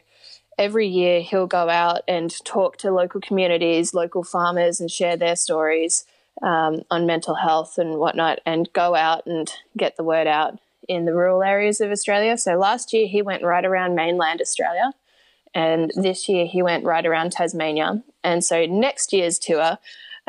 every 0.58 0.88
year 0.88 1.20
he'll 1.20 1.46
go 1.46 1.68
out 1.68 2.02
and 2.08 2.32
talk 2.44 2.78
to 2.78 2.90
local 2.90 3.20
communities, 3.20 3.94
local 3.94 4.24
farmers, 4.24 4.80
and 4.80 4.90
share 4.90 5.16
their 5.16 5.36
stories 5.36 6.04
um, 6.42 6.82
on 6.90 7.06
mental 7.06 7.34
health 7.34 7.76
and 7.76 7.98
whatnot, 7.98 8.40
and 8.46 8.72
go 8.72 8.94
out 8.94 9.26
and 9.26 9.52
get 9.76 9.96
the 9.96 10.04
word 10.04 10.26
out 10.26 10.58
in 10.88 11.04
the 11.04 11.14
rural 11.14 11.42
areas 11.42 11.80
of 11.80 11.90
Australia. 11.90 12.36
So 12.36 12.56
last 12.56 12.92
year 12.92 13.06
he 13.06 13.22
went 13.22 13.42
right 13.42 13.64
around 13.64 13.94
mainland 13.94 14.40
Australia. 14.40 14.92
And 15.54 15.92
this 15.94 16.28
year 16.28 16.46
he 16.46 16.62
went 16.62 16.84
right 16.84 17.04
around 17.04 17.32
Tasmania. 17.32 18.02
And 18.24 18.42
so 18.42 18.64
next 18.64 19.12
year's 19.12 19.38
tour, 19.38 19.78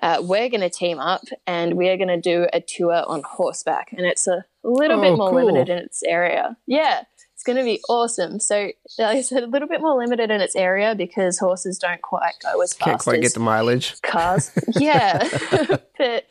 uh, 0.02 0.18
we're 0.22 0.50
going 0.50 0.62
to 0.62 0.70
team 0.70 1.00
up 1.00 1.22
and 1.48 1.76
we 1.76 1.88
are 1.90 1.98
going 1.98 2.08
to 2.10 2.20
do 2.20 2.48
a 2.52 2.60
tour 2.62 3.04
on 3.08 3.22
horseback. 3.24 3.92
And 3.94 4.06
it's 4.06 4.28
a 4.28 4.44
little 4.64 4.98
Oh, 5.00 5.02
bit 5.02 5.18
more 5.18 5.30
cool. 5.30 5.46
limited 5.46 5.70
in 5.70 5.78
its 5.78 6.04
area. 6.04 6.58
Yeah, 6.68 7.04
it's 7.34 7.44
going 7.44 7.58
to 7.58 7.64
be 7.64 7.80
awesome. 7.90 8.40
So, 8.40 8.72
like 8.98 9.18
I 9.32 9.38
a 9.38 9.46
little 9.46 9.68
bit 9.68 9.82
more 9.82 9.98
limited 9.98 10.32
in 10.32 10.42
its 10.42 10.56
area 10.56 10.96
because 10.96 11.38
horses 11.40 11.78
don't 11.78 12.02
quite 12.02 12.34
go 12.42 12.62
as 12.62 12.74
fast 12.74 12.86
Can't 12.90 13.00
quite 13.02 13.18
as 13.20 13.22
get 13.22 13.34
the 13.36 13.40
mileage. 13.42 14.02
cars. 14.02 14.52
Yeah. 14.80 15.28
but 15.98 16.26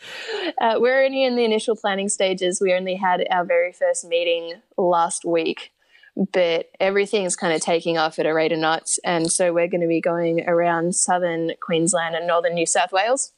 uh, 0.60 0.74
we're 0.78 1.04
only 1.04 1.24
in 1.24 1.36
the 1.36 1.44
initial 1.44 1.76
planning 1.76 2.08
stages. 2.08 2.60
We 2.60 2.72
only 2.74 2.96
had 2.96 3.24
our 3.30 3.44
very 3.44 3.72
first 3.72 4.04
meeting 4.06 4.54
last 4.76 5.24
week, 5.24 5.70
but 6.32 6.66
everything's 6.80 7.36
kind 7.36 7.54
of 7.54 7.60
taking 7.60 7.96
off 7.96 8.18
at 8.18 8.26
a 8.26 8.34
rate 8.34 8.52
of 8.52 8.58
knots. 8.58 8.98
And 9.04 9.30
so 9.30 9.52
we're 9.52 9.68
going 9.68 9.80
to 9.82 9.86
be 9.86 10.00
going 10.00 10.46
around 10.48 10.94
southern 10.96 11.52
Queensland 11.64 12.14
and 12.16 12.26
northern 12.26 12.54
New 12.54 12.66
South 12.66 12.92
Wales 12.92 13.32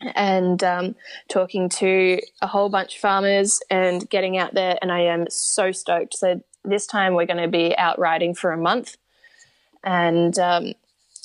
and 0.00 0.62
um, 0.64 0.94
talking 1.28 1.68
to 1.68 2.20
a 2.40 2.46
whole 2.46 2.68
bunch 2.68 2.96
of 2.96 3.00
farmers 3.00 3.60
and 3.70 4.08
getting 4.08 4.38
out 4.38 4.54
there. 4.54 4.78
And 4.80 4.90
I 4.90 5.00
am 5.00 5.26
so 5.28 5.72
stoked. 5.72 6.14
So 6.14 6.42
this 6.64 6.86
time 6.86 7.14
we're 7.14 7.26
going 7.26 7.42
to 7.42 7.48
be 7.48 7.76
out 7.76 7.98
riding 7.98 8.34
for 8.34 8.52
a 8.52 8.56
month. 8.56 8.96
And 9.82 10.38
um, 10.38 10.74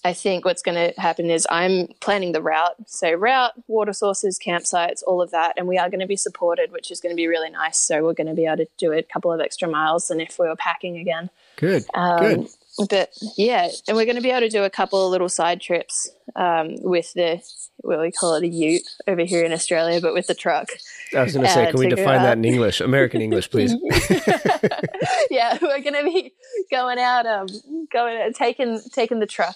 I 0.05 0.13
think 0.13 0.45
what's 0.45 0.61
going 0.61 0.75
to 0.75 0.99
happen 1.01 1.31
is 1.31 1.47
I'm 1.49 1.87
planning 1.99 2.31
the 2.31 2.41
route. 2.41 2.75
So, 2.85 3.11
route, 3.13 3.53
water 3.67 3.91
sources, 3.91 4.39
campsites, 4.39 5.01
all 5.05 5.21
of 5.21 5.31
that. 5.31 5.55
And 5.57 5.67
we 5.67 5.77
are 5.77 5.89
going 5.89 5.99
to 5.99 6.05
be 6.05 6.15
supported, 6.15 6.71
which 6.71 6.91
is 6.91 7.01
going 7.01 7.11
to 7.11 7.17
be 7.17 7.27
really 7.27 7.49
nice. 7.49 7.79
So, 7.79 8.03
we're 8.03 8.13
going 8.13 8.27
to 8.27 8.35
be 8.35 8.45
able 8.45 8.57
to 8.57 8.67
do 8.77 8.93
a 8.93 9.01
couple 9.01 9.33
of 9.33 9.41
extra 9.41 9.67
miles 9.67 10.07
than 10.09 10.21
if 10.21 10.37
we 10.39 10.47
were 10.47 10.55
packing 10.55 10.97
again. 10.97 11.31
Good. 11.55 11.85
Um, 11.95 12.19
Good. 12.19 12.47
But 12.89 13.09
yeah, 13.37 13.69
and 13.87 13.95
we're 13.95 14.05
going 14.05 14.17
to 14.17 14.21
be 14.21 14.31
able 14.31 14.41
to 14.41 14.49
do 14.49 14.63
a 14.63 14.69
couple 14.69 15.05
of 15.05 15.11
little 15.11 15.29
side 15.29 15.61
trips 15.61 16.09
um, 16.35 16.75
with 16.81 17.13
the, 17.13 17.41
well, 17.83 18.01
we 18.01 18.11
call 18.11 18.35
it 18.35 18.43
a 18.43 18.47
ute 18.47 18.83
over 19.07 19.23
here 19.23 19.45
in 19.45 19.53
Australia, 19.53 20.01
but 20.01 20.13
with 20.13 20.27
the 20.27 20.33
truck. 20.33 20.67
I 21.15 21.23
was 21.23 21.33
going 21.33 21.45
to 21.45 21.51
say, 21.51 21.67
uh, 21.67 21.71
can 21.71 21.79
we 21.79 21.87
define 21.87 22.21
that 22.23 22.37
in 22.37 22.43
English? 22.43 22.81
American 22.81 23.21
English, 23.21 23.49
please. 23.49 23.71
yeah, 25.29 25.57
we're 25.61 25.81
going 25.81 25.93
to 25.93 26.03
be 26.03 26.33
going 26.69 26.99
out, 26.99 27.25
um, 27.25 27.47
going 27.91 28.33
taking 28.33 28.81
taking 28.91 29.19
the 29.19 29.25
truck 29.25 29.55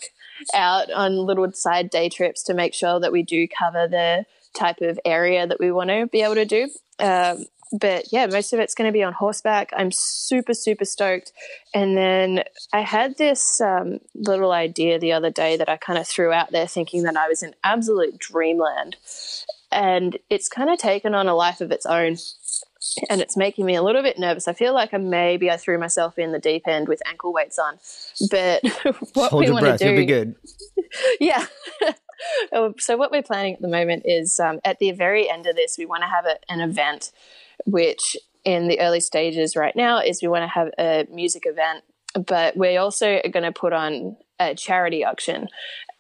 out 0.53 0.89
on 0.91 1.17
little 1.17 1.51
side 1.51 1.89
day 1.89 2.07
trips 2.07 2.43
to 2.43 2.53
make 2.53 2.74
sure 2.74 2.99
that 2.99 3.11
we 3.11 3.24
do 3.24 3.47
cover 3.47 3.88
the 3.88 4.26
type 4.57 4.82
of 4.82 4.99
area 5.03 5.45
that 5.45 5.59
we 5.59 5.72
want 5.72 5.89
to 5.89 6.07
be 6.07 6.22
able 6.22 6.36
to 6.36 6.45
do. 6.45 6.70
Um, 6.99 7.45
but 7.72 8.11
yeah, 8.11 8.26
most 8.26 8.53
of 8.53 8.59
it's 8.59 8.74
going 8.74 8.88
to 8.88 8.93
be 8.93 9.03
on 9.03 9.13
horseback. 9.13 9.72
I'm 9.76 9.91
super, 9.91 10.53
super 10.53 10.86
stoked. 10.86 11.32
And 11.74 11.95
then 11.95 12.43
I 12.74 12.82
had 12.82 13.17
this 13.17 13.61
um, 13.61 13.99
little 14.15 14.51
idea 14.51 14.97
the 14.97 15.13
other 15.13 15.30
day 15.30 15.57
that 15.57 15.70
I 15.70 15.78
kind 15.78 15.99
of 15.99 16.07
threw 16.07 16.32
out 16.32 16.51
there 16.51 16.67
thinking 16.67 17.03
that 17.03 17.15
I 17.15 17.28
was 17.28 17.43
in 17.43 17.53
absolute 17.63 18.17
dreamland. 18.17 18.95
And 19.72 20.17
it's 20.30 20.49
kind 20.49 20.70
of 20.70 20.80
taken 20.80 21.13
on 21.13 21.28
a 21.28 21.36
life 21.36 21.61
of 21.61 21.72
its 21.72 21.86
own. 21.86 22.17
And 23.09 23.22
it's 23.22 23.38
making 23.38 23.65
me 23.65 23.76
a 23.76 23.84
little 23.84 24.01
bit 24.01 24.17
nervous. 24.17 24.47
I 24.47 24.53
feel 24.53 24.74
like 24.74 24.93
I, 24.93 24.97
maybe 24.97 25.51
I 25.51 25.57
threw 25.57 25.78
myself 25.78 26.17
in 26.17 26.32
the 26.32 26.39
deep 26.39 26.67
end 26.67 26.88
with 26.88 27.01
ankle 27.05 27.32
weights 27.32 27.59
on. 27.59 27.78
But 28.32 28.63
what 29.13 29.32
Hold 29.32 29.45
we 29.45 29.51
want 29.51 29.65
to 29.65 29.78
do, 29.78 29.86
You'll 29.89 29.97
be 29.97 30.05
good. 30.05 30.36
yeah. 31.20 31.45
Oh, 32.51 32.74
so 32.78 32.97
what 32.97 33.11
we're 33.11 33.24
planning 33.24 33.53
at 33.53 33.61
the 33.61 33.67
moment 33.67 34.03
is 34.05 34.39
um, 34.39 34.59
at 34.65 34.80
the 34.80 34.91
very 34.91 35.30
end 35.30 35.45
of 35.45 35.55
this, 35.55 35.78
we 35.78 35.86
want 35.86 36.03
to 36.03 36.09
have 36.09 36.26
a, 36.26 36.38
an 36.51 36.59
event, 36.59 37.11
which 37.66 38.18
in 38.45 38.68
the 38.68 38.80
early 38.80 38.99
stages 38.99 39.55
right 39.55 39.76
now 39.76 39.99
is 39.99 40.22
we 40.22 40.28
want 40.28 40.43
to 40.43 40.47
have 40.47 40.70
a 40.80 41.05
music 41.12 41.43
event, 41.45 41.84
but 42.28 42.55
we're 42.55 42.80
also 42.80 43.20
going 43.32 43.43
to 43.43 43.51
put 43.51 43.74
on 43.74 44.16
a 44.39 44.55
charity 44.55 45.03
auction. 45.03 45.47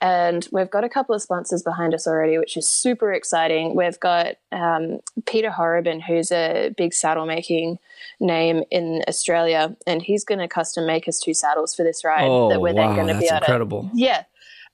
And 0.01 0.47
we've 0.53 0.69
got 0.69 0.85
a 0.85 0.89
couple 0.89 1.13
of 1.13 1.21
sponsors 1.21 1.61
behind 1.61 1.93
us 1.93 2.07
already, 2.07 2.37
which 2.37 2.55
is 2.55 2.65
super 2.65 3.11
exciting. 3.11 3.75
We've 3.75 3.99
got 3.99 4.37
um, 4.53 4.99
Peter 5.27 5.49
Horobin, 5.49 6.01
who's 6.01 6.31
a 6.31 6.73
big 6.77 6.93
saddle 6.93 7.25
making 7.25 7.79
name 8.21 8.63
in 8.71 9.03
Australia, 9.09 9.75
and 9.85 10.01
he's 10.01 10.23
going 10.23 10.39
to 10.39 10.47
custom 10.47 10.85
make 10.87 11.09
us 11.09 11.19
two 11.19 11.33
saddles 11.33 11.75
for 11.75 11.83
this 11.83 12.05
ride 12.05 12.29
Oh, 12.29 12.49
that 12.49 12.61
we're 12.61 12.73
then 12.73 12.95
going 12.95 13.07
to 13.07 13.19
be 13.19 13.25
able 13.25 13.39
to 13.39 13.43
incredible. 13.43 13.91
yeah. 13.93 14.23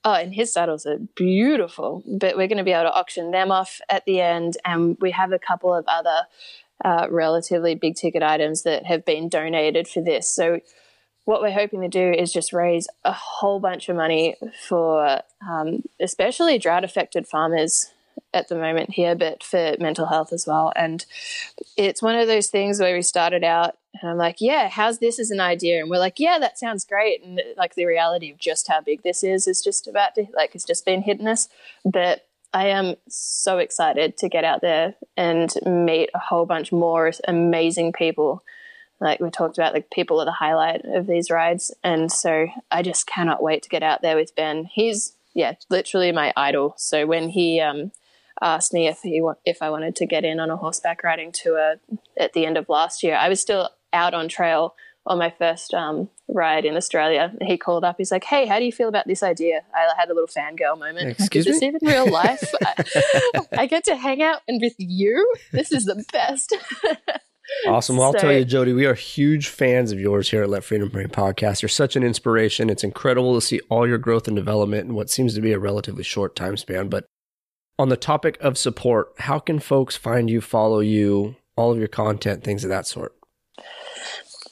Oh, 0.07 0.13
and 0.13 0.35
his 0.35 0.53
saddles 0.53 0.85
are 0.85 0.99
beautiful, 1.15 2.03
but 2.05 2.37
we're 2.37 2.47
going 2.47 2.59
to 2.59 2.63
be 2.63 2.73
able 2.73 2.91
to 2.91 2.93
auction 2.93 3.31
them 3.31 3.51
off 3.51 3.81
at 3.89 4.05
the 4.05 4.21
end. 4.21 4.55
And 4.63 4.95
we 5.01 5.09
have 5.09 5.31
a 5.31 5.39
couple 5.39 5.73
of 5.73 5.83
other 5.87 6.27
uh, 6.83 7.07
relatively 7.09 7.75
big 7.75 7.95
ticket 7.95 8.23
items 8.23 8.63
that 8.63 8.85
have 8.85 9.05
been 9.05 9.29
donated 9.29 9.87
for 9.87 10.01
this. 10.01 10.27
So, 10.29 10.59
what 11.25 11.41
we're 11.41 11.51
hoping 11.51 11.81
to 11.81 11.87
do 11.87 12.11
is 12.11 12.31
just 12.31 12.53
raise 12.53 12.87
a 13.03 13.11
whole 13.11 13.59
bunch 13.59 13.89
of 13.89 13.95
money 13.95 14.35
for 14.67 15.21
um, 15.47 15.81
especially 15.99 16.59
drought 16.59 16.83
affected 16.83 17.27
farmers 17.27 17.91
at 18.31 18.47
the 18.47 18.55
moment 18.55 18.91
here, 18.91 19.15
but 19.15 19.43
for 19.43 19.75
mental 19.79 20.05
health 20.05 20.31
as 20.33 20.45
well. 20.45 20.71
And 20.75 21.03
it's 21.77 22.01
one 22.01 22.15
of 22.15 22.27
those 22.27 22.49
things 22.49 22.79
where 22.79 22.95
we 22.95 23.01
started 23.01 23.43
out 23.43 23.75
and 24.01 24.11
I'm 24.11 24.17
like, 24.17 24.41
yeah, 24.41 24.67
how's 24.69 24.99
this 24.99 25.19
as 25.19 25.31
an 25.31 25.39
idea? 25.39 25.79
And 25.79 25.89
we're 25.89 25.99
like, 25.99 26.19
yeah, 26.19 26.37
that 26.39 26.59
sounds 26.59 26.85
great. 26.85 27.23
And 27.23 27.41
like 27.57 27.75
the 27.75 27.85
reality 27.85 28.31
of 28.31 28.37
just 28.37 28.67
how 28.67 28.81
big 28.81 29.03
this 29.03 29.23
is 29.23 29.47
is 29.47 29.63
just 29.63 29.87
about 29.87 30.15
to, 30.15 30.25
like, 30.35 30.53
it's 30.53 30.65
just 30.65 30.85
been 30.85 31.01
hitting 31.01 31.27
us. 31.27 31.47
But 31.85 32.27
I 32.55 32.67
am 32.69 32.95
so 33.09 33.57
excited 33.57 34.15
to 34.19 34.29
get 34.29 34.45
out 34.45 34.61
there 34.61 34.95
and 35.17 35.53
meet 35.65 36.09
a 36.13 36.19
whole 36.19 36.45
bunch 36.45 36.71
more 36.71 37.11
amazing 37.27 37.91
people. 37.91 38.43
Like 39.01 39.19
we 39.19 39.29
talked 39.29 39.57
about, 39.57 39.73
like 39.73 39.91
people 39.91 40.21
are 40.21 40.25
the 40.25 40.31
highlight 40.31 40.85
of 40.85 41.05
these 41.05 41.29
rides. 41.29 41.75
And 41.83 42.09
so 42.09 42.47
I 42.71 42.81
just 42.81 43.07
cannot 43.07 43.43
wait 43.43 43.63
to 43.63 43.69
get 43.69 43.83
out 43.83 44.01
there 44.01 44.15
with 44.15 44.37
Ben. 44.37 44.69
He's, 44.73 45.17
yeah, 45.33 45.55
literally 45.69 46.13
my 46.13 46.31
idol. 46.37 46.75
So 46.77 47.05
when 47.05 47.27
he, 47.27 47.59
um, 47.59 47.91
asked 48.41 48.73
me 48.73 48.87
if 48.87 49.01
he 49.01 49.21
if 49.45 49.61
I 49.61 49.69
wanted 49.69 49.95
to 49.97 50.05
get 50.05 50.25
in 50.25 50.39
on 50.39 50.49
a 50.49 50.57
horseback 50.57 51.03
riding 51.03 51.31
tour 51.31 51.75
at 52.17 52.33
the 52.33 52.45
end 52.45 52.57
of 52.57 52.67
last 52.67 53.01
year. 53.01 53.15
I 53.15 53.29
was 53.29 53.39
still 53.39 53.69
out 53.93 54.13
on 54.13 54.27
trail 54.27 54.75
on 55.05 55.17
my 55.17 55.29
first 55.29 55.73
um, 55.73 56.09
ride 56.27 56.65
in 56.65 56.75
Australia. 56.75 57.33
He 57.41 57.57
called 57.57 57.83
up. 57.83 57.95
He's 57.97 58.11
like, 58.11 58.23
"Hey, 58.23 58.45
how 58.45 58.59
do 58.59 58.65
you 58.65 58.71
feel 58.71 58.87
about 58.87 59.07
this 59.07 59.23
idea?" 59.23 59.61
I 59.73 59.87
had 59.97 60.09
a 60.09 60.13
little 60.13 60.27
fangirl 60.27 60.77
moment. 60.77 61.07
Like, 61.07 61.19
Excuse 61.19 61.45
Is 61.45 61.55
this 61.55 61.61
me? 61.61 61.67
even 61.67 61.79
real 61.83 62.11
life? 62.11 62.53
I, 62.65 63.41
I 63.57 63.65
get 63.67 63.83
to 63.85 63.95
hang 63.95 64.21
out 64.21 64.41
and 64.47 64.61
with 64.61 64.75
you. 64.77 65.31
This 65.51 65.71
is 65.71 65.85
the 65.85 66.03
best. 66.11 66.55
Awesome. 67.67 67.97
Well, 67.97 68.07
I'll 68.07 68.13
tell 68.13 68.33
you, 68.33 68.43
Jody, 68.43 68.73
we 68.73 68.87
are 68.87 68.95
huge 68.95 69.49
fans 69.49 69.91
of 69.91 69.99
yours 69.99 70.31
here 70.31 70.41
at 70.41 70.49
Let 70.49 70.63
Freedom 70.63 70.89
Reign 70.89 71.09
Podcast. 71.09 71.61
You're 71.61 71.69
such 71.69 71.95
an 71.95 72.03
inspiration. 72.03 72.71
It's 72.71 72.83
incredible 72.83 73.35
to 73.35 73.41
see 73.41 73.61
all 73.69 73.87
your 73.87 73.99
growth 73.99 74.27
and 74.27 74.35
development 74.35 74.87
in 74.87 74.95
what 74.95 75.11
seems 75.11 75.35
to 75.35 75.41
be 75.41 75.51
a 75.51 75.59
relatively 75.59 76.03
short 76.03 76.35
time 76.35 76.57
span. 76.57 76.89
But 76.89 77.05
on 77.77 77.89
the 77.89 77.97
topic 77.97 78.37
of 78.41 78.57
support, 78.57 79.09
how 79.19 79.37
can 79.39 79.59
folks 79.59 79.95
find 79.95 80.29
you, 80.29 80.41
follow 80.41 80.79
you, 80.79 81.35
all 81.55 81.71
of 81.71 81.77
your 81.77 81.87
content, 81.87 82.43
things 82.43 82.63
of 82.63 82.69
that 82.69 82.87
sort? 82.87 83.14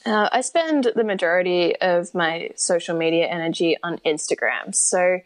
Uh, 0.06 0.28
I 0.30 0.42
spend 0.42 0.92
the 0.94 1.04
majority 1.04 1.76
of 1.76 2.14
my 2.14 2.50
social 2.56 2.96
media 2.96 3.26
energy 3.26 3.76
on 3.82 3.98
Instagram. 3.98 4.74
So 4.74 5.20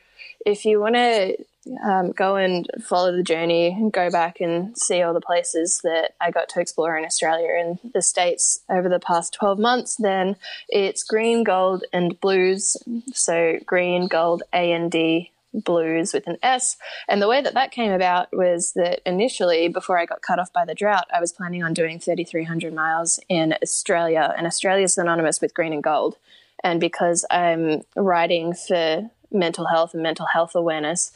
if 0.47 0.65
you 0.65 0.81
want 0.81 0.95
to 0.95 1.37
um, 1.85 2.13
go 2.13 2.37
and 2.37 2.67
follow 2.83 3.15
the 3.17 3.23
journey 3.23 3.69
and 3.69 3.93
go 3.93 4.09
back 4.11 4.41
and 4.41 4.79
see 4.79 5.03
all 5.03 5.13
the 5.13 5.21
places 5.21 5.81
that 5.83 6.13
I 6.21 6.31
got 6.31 6.49
to 6.51 6.61
explore 6.61 6.97
in 6.97 7.05
Australia 7.05 7.49
and 7.59 7.93
the 7.93 8.03
States 8.03 8.61
over 8.71 8.89
the 8.89 9.01
past 9.01 9.35
12 9.35 9.59
months, 9.59 9.97
then 9.97 10.37
it's 10.69 11.03
green, 11.03 11.43
gold, 11.43 11.85
and 11.93 12.19
blues. 12.21 12.77
So 13.13 13.59
green, 13.67 14.07
gold, 14.07 14.45
A 14.53 14.73
and 14.73 14.91
D 14.91 15.33
blues 15.65 16.13
with 16.13 16.27
an 16.27 16.37
S. 16.43 16.77
And 17.09 17.21
the 17.21 17.29
way 17.29 17.41
that 17.43 17.55
that 17.55 17.71
came 17.73 17.93
about 17.93 18.29
was 18.33 18.73
that 18.75 19.01
initially, 19.07 19.69
before 19.69 19.99
I 19.99 20.07
got 20.07 20.23
cut 20.23 20.39
off 20.39 20.53
by 20.53 20.65
the 20.65 20.75
drought, 20.75 21.07
I 21.13 21.21
was 21.21 21.33
planning 21.33 21.63
on 21.63 21.75
doing 21.75 21.99
3,300 21.99 22.73
miles 22.75 23.21
in 23.29 23.55
Australia, 23.63 24.35
and 24.37 24.47
Australia 24.47 24.85
is 24.85 24.95
synonymous 24.95 25.41
with 25.41 25.55
green 25.55 25.73
and 25.73 25.83
gold. 25.83 26.17
And 26.65 26.81
because 26.81 27.25
I'm 27.31 27.83
writing 27.95 28.53
for 28.55 29.11
mental 29.31 29.67
health 29.67 29.95
and 29.95 30.03
mental 30.03 30.27
health 30.27 30.55
awareness, 30.55 31.13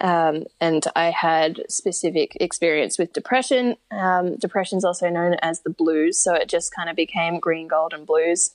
um, 0.00 0.44
and 0.60 0.84
I 0.96 1.10
had 1.10 1.62
specific 1.68 2.36
experience 2.40 2.98
with 2.98 3.12
depression. 3.12 3.76
Um, 3.90 4.36
depression 4.36 4.78
is 4.78 4.84
also 4.84 5.10
known 5.10 5.34
as 5.42 5.60
the 5.60 5.70
blues, 5.70 6.16
so 6.18 6.34
it 6.34 6.48
just 6.48 6.74
kind 6.74 6.88
of 6.88 6.96
became 6.96 7.38
green, 7.40 7.68
gold, 7.68 7.92
and 7.92 8.06
blues. 8.06 8.52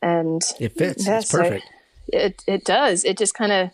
And 0.00 0.40
It 0.58 0.72
fits. 0.72 1.06
Yeah, 1.06 1.18
it's 1.18 1.28
so- 1.28 1.38
perfect. 1.42 1.66
it 2.08 2.42
it 2.46 2.64
does. 2.64 3.04
It 3.04 3.18
just 3.18 3.34
kind 3.34 3.52
of 3.52 3.70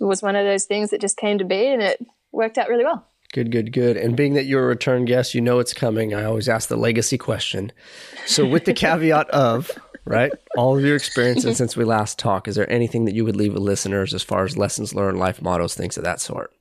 was 0.00 0.22
one 0.22 0.36
of 0.36 0.44
those 0.44 0.64
things 0.64 0.90
that 0.90 1.00
just 1.00 1.16
came 1.16 1.38
to 1.38 1.44
be, 1.44 1.66
and 1.66 1.82
it 1.82 2.04
worked 2.32 2.58
out 2.58 2.68
really 2.68 2.84
well. 2.84 3.06
Good, 3.32 3.50
good, 3.50 3.72
good. 3.72 3.96
And 3.96 4.16
being 4.16 4.34
that 4.34 4.46
you're 4.46 4.62
a 4.62 4.66
return 4.66 5.04
guest, 5.04 5.34
you 5.34 5.40
know 5.40 5.58
it's 5.58 5.74
coming. 5.74 6.14
I 6.14 6.24
always 6.24 6.48
ask 6.48 6.68
the 6.68 6.76
legacy 6.76 7.18
question. 7.18 7.72
So, 8.26 8.46
with 8.46 8.64
the 8.64 8.72
caveat 8.74 9.28
of, 9.30 9.72
right, 10.04 10.30
all 10.56 10.76
of 10.76 10.84
your 10.84 10.94
experiences 10.94 11.56
since 11.56 11.76
we 11.76 11.84
last 11.84 12.18
talked, 12.18 12.46
is 12.46 12.54
there 12.54 12.70
anything 12.70 13.06
that 13.06 13.14
you 13.14 13.24
would 13.24 13.36
leave 13.36 13.52
with 13.52 13.62
listeners 13.62 14.14
as 14.14 14.22
far 14.22 14.44
as 14.44 14.56
lessons 14.56 14.94
learned, 14.94 15.18
life 15.18 15.42
mottos, 15.42 15.74
things 15.74 15.96
of 15.96 16.04
that 16.04 16.20
sort? 16.20 16.52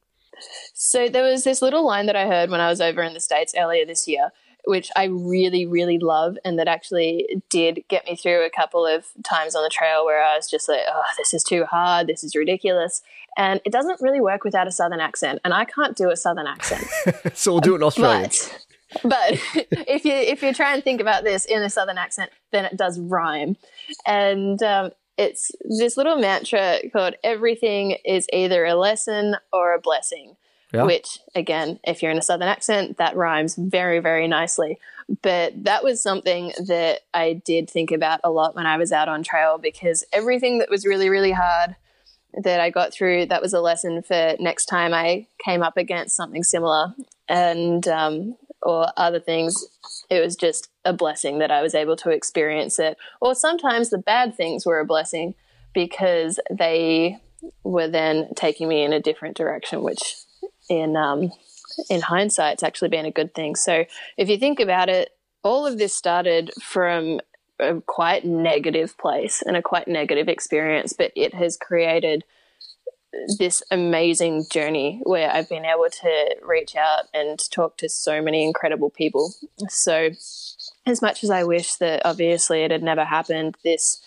So 0.74 1.10
there 1.10 1.24
was 1.24 1.44
this 1.44 1.62
little 1.62 1.86
line 1.86 2.08
that 2.08 2.16
I 2.16 2.28
heard 2.28 2.50
when 2.50 2.60
I 2.60 2.70
was 2.70 2.82
over 2.82 3.04
in 3.04 3.14
the 3.14 3.20
States 3.20 3.54
earlier 3.58 3.86
this 3.86 4.08
year, 4.08 4.32
which 4.66 4.90
I 4.96 5.06
really, 5.06 5.66
really 5.66 6.00
love, 6.00 6.38
and 6.46 6.58
that 6.60 6.68
actually 6.68 7.44
did 7.50 7.84
get 7.90 8.06
me 8.06 8.16
through 8.16 8.46
a 8.46 8.50
couple 8.50 8.86
of 8.86 9.06
times 9.24 9.56
on 9.56 9.64
the 9.64 9.70
trail 9.70 10.06
where 10.06 10.24
I 10.24 10.36
was 10.36 10.50
just 10.50 10.70
like, 10.70 10.82
oh, 10.88 11.04
this 11.18 11.34
is 11.34 11.44
too 11.44 11.66
hard, 11.66 12.08
this 12.08 12.24
is 12.24 12.36
ridiculous. 12.36 13.02
And 13.36 13.62
it 13.66 13.72
doesn't 13.72 14.00
really 14.00 14.22
work 14.22 14.44
without 14.44 14.68
a 14.68 14.72
southern 14.72 15.00
accent, 15.00 15.40
and 15.44 15.54
I 15.54 15.66
can't 15.66 15.96
do 15.98 16.12
a 16.12 16.16
southern 16.16 16.48
accent. 16.48 16.88
so, 17.34 17.54
we'll 17.54 17.62
do 17.62 17.74
it 17.74 17.78
in 17.78 17.84
Australian. 17.84 18.30
But 18.30 18.64
but 19.02 19.32
if 19.72 20.06
you 20.06 20.14
if 20.14 20.44
you 20.44 20.54
try 20.54 20.74
and 20.74 20.84
think 20.84 21.02
about 21.02 21.24
this 21.24 21.46
in 21.46 21.62
a 21.62 21.70
southern 21.70 21.98
accent, 21.98 22.32
then 22.52 22.66
it 22.66 22.78
does 22.78 23.00
rhyme, 23.00 23.58
and 24.06 24.62
um, 24.62 24.92
it's 25.18 25.52
this 25.80 25.98
little 25.98 26.18
mantra 26.18 26.80
called 26.92 27.16
"Everything 27.24 27.98
is 28.06 28.28
either 28.32 28.66
a 28.66 28.76
lesson 28.76 29.36
or 29.52 29.74
a 29.74 29.80
blessing." 29.80 30.36
Yeah. 30.74 30.84
Which 30.84 31.20
again, 31.36 31.80
if 31.84 32.02
you're 32.02 32.12
in 32.12 32.18
a 32.18 32.24
southern 32.24 32.48
accent, 32.48 32.98
that 32.98 33.16
rhymes 33.16 33.56
very 33.56 34.00
very 34.00 34.28
nicely. 34.28 34.80
But 35.22 35.66
that 35.66 35.84
was 35.84 36.02
something 36.02 36.54
that 36.68 37.02
I 37.14 37.34
did 37.34 37.70
think 37.70 37.92
about 37.92 38.22
a 38.24 38.32
lot 38.32 38.56
when 38.56 38.66
I 38.66 38.78
was 38.78 38.92
out 38.92 39.10
on 39.10 39.22
trail 39.22 39.58
because 39.58 40.04
everything 40.12 40.60
that 40.60 40.70
was 40.70 40.86
really 40.86 41.10
really 41.10 41.32
hard 41.32 41.76
that 42.36 42.60
I 42.60 42.70
got 42.70 42.94
through, 42.94 43.28
that 43.28 43.42
was 43.42 43.54
a 43.54 43.62
lesson 43.62 44.02
for 44.02 44.36
next 44.40 44.66
time 44.66 44.94
I 44.94 45.28
came 45.44 45.62
up 45.62 45.78
against 45.78 46.16
something 46.16 46.44
similar 46.44 46.94
and 47.30 47.88
um, 47.88 48.36
or 48.62 48.88
other 48.98 49.20
things. 49.20 49.66
It 50.10 50.24
was 50.24 50.36
just 50.36 50.70
a 50.86 50.94
blessing 50.94 51.40
that 51.40 51.52
I 51.52 51.62
was 51.62 51.76
able 51.76 51.96
to 51.98 52.10
experience 52.10 52.80
it. 52.80 52.98
Or 53.22 53.36
sometimes 53.36 53.90
the 53.90 53.98
bad 53.98 54.36
things 54.36 54.66
were 54.66 54.80
a 54.80 54.86
blessing 54.86 55.36
because 55.74 56.40
they 56.50 57.20
were 57.64 57.88
then 57.88 58.30
taking 58.36 58.68
me 58.68 58.84
in 58.84 58.94
a 58.94 59.02
different 59.02 59.36
direction, 59.38 59.84
which 59.84 60.16
in 60.70 60.96
um, 60.96 61.32
in 61.90 62.02
hindsight, 62.02 62.54
it's 62.54 62.64
actually 62.64 62.90
been 62.90 63.06
a 63.06 63.12
good 63.12 63.34
thing. 63.34 63.56
So 63.56 63.86
if 64.18 64.30
you 64.30 64.38
think 64.38 64.60
about 64.60 64.90
it, 64.90 65.10
all 65.44 65.66
of 65.66 65.78
this 65.78 65.96
started 65.96 66.52
from 66.62 67.20
a 67.60 67.82
quite 67.82 68.26
negative 68.26 68.98
place 68.98 69.42
and 69.42 69.56
a 69.56 69.62
quite 69.62 69.88
negative 69.88 70.28
experience, 70.28 70.94
but 70.94 71.12
it 71.16 71.34
has 71.34 71.58
created 71.58 72.24
this 73.38 73.62
amazing 73.70 74.46
journey 74.50 75.00
where 75.04 75.32
I've 75.32 75.50
been 75.50 75.66
able 75.66 75.88
to 75.90 76.36
reach 76.42 76.76
out 76.76 77.06
and 77.14 77.40
talk 77.52 77.78
to 77.78 77.90
so 77.90 78.22
many 78.22 78.44
incredible 78.44 78.90
people. 78.90 79.34
So, 79.70 80.10
as 80.86 81.02
much 81.02 81.24
as 81.24 81.30
I 81.30 81.44
wish 81.44 81.76
that 81.76 82.02
obviously 82.06 82.64
it 82.64 82.72
had 82.72 82.84
never 82.84 83.06
happened, 83.06 83.56
this 83.64 84.02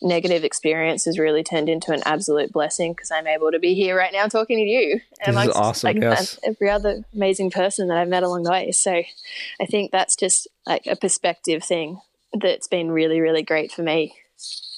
negative 0.00 0.44
experience 0.44 1.04
has 1.04 1.18
really 1.18 1.42
turned 1.42 1.68
into 1.68 1.92
an 1.92 2.02
absolute 2.04 2.52
blessing 2.52 2.92
because 2.92 3.10
I'm 3.10 3.26
able 3.26 3.50
to 3.50 3.58
be 3.58 3.74
here 3.74 3.96
right 3.96 4.12
now 4.12 4.26
talking 4.26 4.58
to 4.58 4.62
you 4.62 5.00
this 5.26 5.36
is 5.36 5.56
awesome. 5.56 5.88
Like, 5.88 6.02
yes. 6.02 6.38
every 6.44 6.70
other 6.70 7.04
amazing 7.14 7.50
person 7.50 7.88
that 7.88 7.98
I've 7.98 8.08
met 8.08 8.22
along 8.22 8.44
the 8.44 8.50
way. 8.50 8.72
So 8.72 8.92
I 8.92 9.66
think 9.66 9.90
that's 9.90 10.16
just 10.16 10.48
like 10.66 10.86
a 10.86 10.96
perspective 10.96 11.64
thing 11.64 12.00
that's 12.32 12.68
been 12.68 12.90
really, 12.90 13.20
really 13.20 13.42
great 13.42 13.72
for 13.72 13.82
me. 13.82 14.14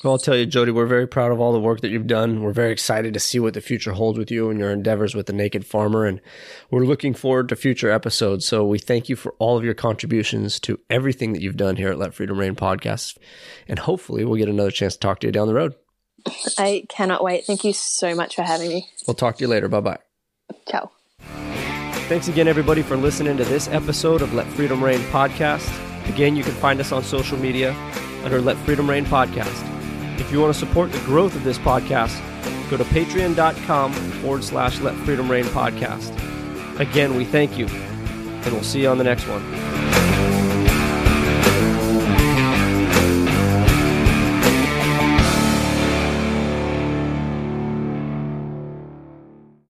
Well, 0.03 0.15
I'll 0.15 0.19
tell 0.19 0.37
you, 0.37 0.47
Jody, 0.47 0.73
we're 0.73 0.87
very 0.87 1.07
proud 1.07 1.31
of 1.31 1.41
all 1.41 1.53
the 1.53 1.61
work 1.61 1.83
that 1.83 1.91
you've 1.91 2.07
done. 2.07 2.43
We're 2.43 2.53
very 2.53 2.73
excited 2.73 3.13
to 3.13 3.21
see 3.21 3.39
what 3.39 3.53
the 3.53 3.61
future 3.61 3.93
holds 3.93 4.19
with 4.19 4.31
you 4.31 4.49
and 4.49 4.59
your 4.59 4.71
endeavors 4.71 5.15
with 5.15 5.27
the 5.27 5.35
Naked 5.35 5.67
Farmer. 5.67 6.07
And 6.07 6.23
we're 6.71 6.87
looking 6.87 7.13
forward 7.13 7.51
to 7.51 7.57
future 7.57 7.91
episodes. 7.91 8.47
So 8.47 8.65
we 8.65 8.79
thank 8.79 9.11
you 9.11 9.17
for 9.17 9.35
all 9.39 9.59
of 9.59 9.65
your 9.65 9.75
contributions 9.75 10.59
to 10.61 10.81
everything 10.89 11.35
that 11.35 11.43
you've 11.43 11.59
done 11.59 11.77
here 11.77 11.91
at 11.91 11.99
Let 11.99 12.15
Freedom 12.15 12.39
Reign 12.39 12.55
podcast. 12.55 13.19
And 13.69 13.79
hopefully 13.79 14.25
we'll 14.25 14.39
get 14.39 14.49
another 14.49 14.71
chance 14.71 14.95
to 14.95 15.01
talk 15.01 15.21
to 15.21 15.27
you 15.27 15.33
down 15.33 15.49
the 15.49 15.55
road. 15.55 15.75
I 16.59 16.87
cannot 16.89 17.23
wait. 17.23 17.45
Thank 17.45 17.65
you 17.65 17.75
so 17.75 18.15
much 18.15 18.37
for 18.37 18.43
having 18.43 18.71
me. 18.71 18.89
We'll 19.07 19.15
talk 19.15 19.37
to 19.37 19.45
you 19.45 19.49
later. 19.49 19.69
Bye 19.69 19.81
bye. 19.81 19.99
Ciao. 20.67 20.91
Thanks 22.09 22.27
again, 22.27 22.49
everybody, 22.49 22.81
for 22.83 22.97
listening 22.97 23.37
to 23.37 23.45
this 23.45 23.69
episode 23.69 24.23
of 24.23 24.33
Let 24.33 24.47
Freedom 24.49 24.83
Reign 24.83 25.01
podcast. 25.11 25.69
Again, 26.09 26.37
you 26.37 26.43
can 26.43 26.55
find 26.55 26.81
us 26.81 26.91
on 26.91 27.05
social 27.05 27.39
media 27.39 27.73
under 28.25 28.41
Let 28.41 28.57
Freedom 28.59 28.89
Reign 28.89 29.05
podcast. 29.05 29.80
If 30.31 30.35
you 30.35 30.41
want 30.43 30.55
to 30.55 30.61
support 30.61 30.93
the 30.93 30.99
growth 31.01 31.35
of 31.35 31.43
this 31.43 31.59
podcast, 31.59 32.17
go 32.71 32.77
to 32.77 32.85
patreon.com 32.85 33.93
forward 33.93 34.45
slash 34.45 34.79
let 34.79 34.95
freedom 34.99 35.29
reign 35.29 35.45
podcast. 35.47 36.09
Again, 36.79 37.17
we 37.17 37.25
thank 37.25 37.59
you, 37.59 37.67
and 37.67 38.53
we'll 38.53 38.63
see 38.63 38.83
you 38.83 38.89
on 38.91 38.99
the 38.99 39.03
next 39.03 39.27
one. 39.27 40.10